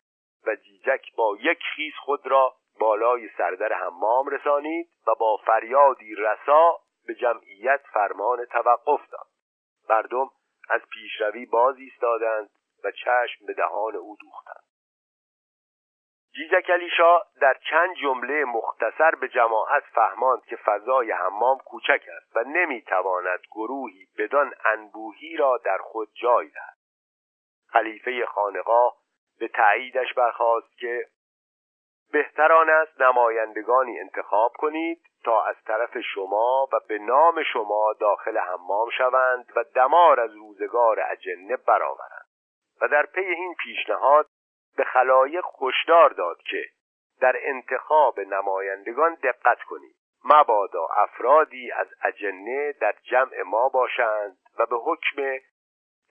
و 0.46 0.56
جیجک 0.56 1.14
با 1.16 1.36
یک 1.40 1.58
خیز 1.76 1.92
خود 2.04 2.26
را 2.26 2.54
بالای 2.80 3.28
سردر 3.38 3.72
حمام 3.72 4.28
رسانید 4.28 4.88
و 5.06 5.14
با 5.14 5.36
فریادی 5.36 6.14
رسا 6.14 6.78
به 7.06 7.14
جمعیت 7.14 7.80
فرمان 7.92 8.44
توقف 8.44 9.10
داد. 9.10 9.26
مردم 9.90 10.30
از 10.68 10.80
پیشروی 10.92 11.46
باز 11.46 11.76
ایستادند 11.78 12.50
و 12.84 12.90
چشم 12.90 13.46
به 13.46 13.52
دهان 13.52 13.96
او 13.96 14.16
دوختند. 14.20 14.73
جیجکلیشا 16.34 17.20
در 17.40 17.56
چند 17.70 17.94
جمله 17.94 18.44
مختصر 18.44 19.14
به 19.14 19.28
جماعت 19.28 19.82
فهماند 19.82 20.44
که 20.44 20.56
فضای 20.56 21.12
حمام 21.12 21.58
کوچک 21.58 22.02
است 22.16 22.36
و 22.36 22.44
نمی‌تواند 22.46 23.40
گروهی 23.50 24.06
بدان 24.18 24.54
انبوهی 24.64 25.36
را 25.36 25.60
در 25.64 25.78
خود 25.78 26.08
جای 26.14 26.48
دهد. 26.48 26.76
خلیفه 27.68 28.26
خانقاه 28.26 28.96
به 29.38 29.48
تاییدش 29.48 30.14
برخواست 30.14 30.78
که 30.78 31.06
بهتران 32.12 32.70
است 32.70 33.00
نمایندگانی 33.00 34.00
انتخاب 34.00 34.52
کنید 34.58 35.02
تا 35.24 35.44
از 35.44 35.56
طرف 35.66 35.98
شما 36.14 36.68
و 36.72 36.80
به 36.88 36.98
نام 36.98 37.42
شما 37.42 37.94
داخل 38.00 38.38
حمام 38.38 38.90
شوند 38.90 39.52
و 39.56 39.64
دمار 39.74 40.20
از 40.20 40.34
روزگار 40.34 41.00
اجنه 41.10 41.56
برآورند. 41.56 42.26
و 42.80 42.88
در 42.88 43.06
پی 43.06 43.20
این 43.20 43.54
پیشنهاد 43.54 44.26
به 44.76 44.84
خلایق 44.84 45.44
هشدار 45.60 46.10
داد 46.10 46.42
که 46.42 46.64
در 47.20 47.36
انتخاب 47.42 48.20
نمایندگان 48.20 49.14
دقت 49.14 49.62
کنید. 49.62 49.96
مبادا 50.24 50.86
افرادی 50.96 51.72
از 51.72 51.86
اجنه 52.02 52.72
در 52.72 52.94
جمع 53.02 53.42
ما 53.42 53.68
باشند 53.68 54.36
و 54.58 54.66
به 54.66 54.76
حکم 54.76 55.38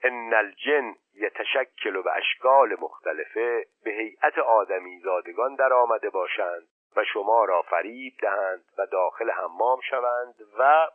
ان 0.02 0.34
الجن 0.34 0.94
یتشکل 1.14 2.02
به 2.02 2.16
اشکال 2.16 2.76
مختلفه 2.80 3.66
به 3.84 3.90
هیئت 3.90 4.38
آدمی 4.38 5.00
زادگان 5.00 5.54
در 5.54 5.72
آمده 5.72 6.10
باشند 6.10 6.68
و 6.96 7.04
شما 7.04 7.44
را 7.44 7.62
فریب 7.62 8.14
دهند 8.22 8.64
و 8.78 8.86
داخل 8.86 9.30
حمام 9.30 9.80
شوند 9.80 10.34
و 10.58 10.88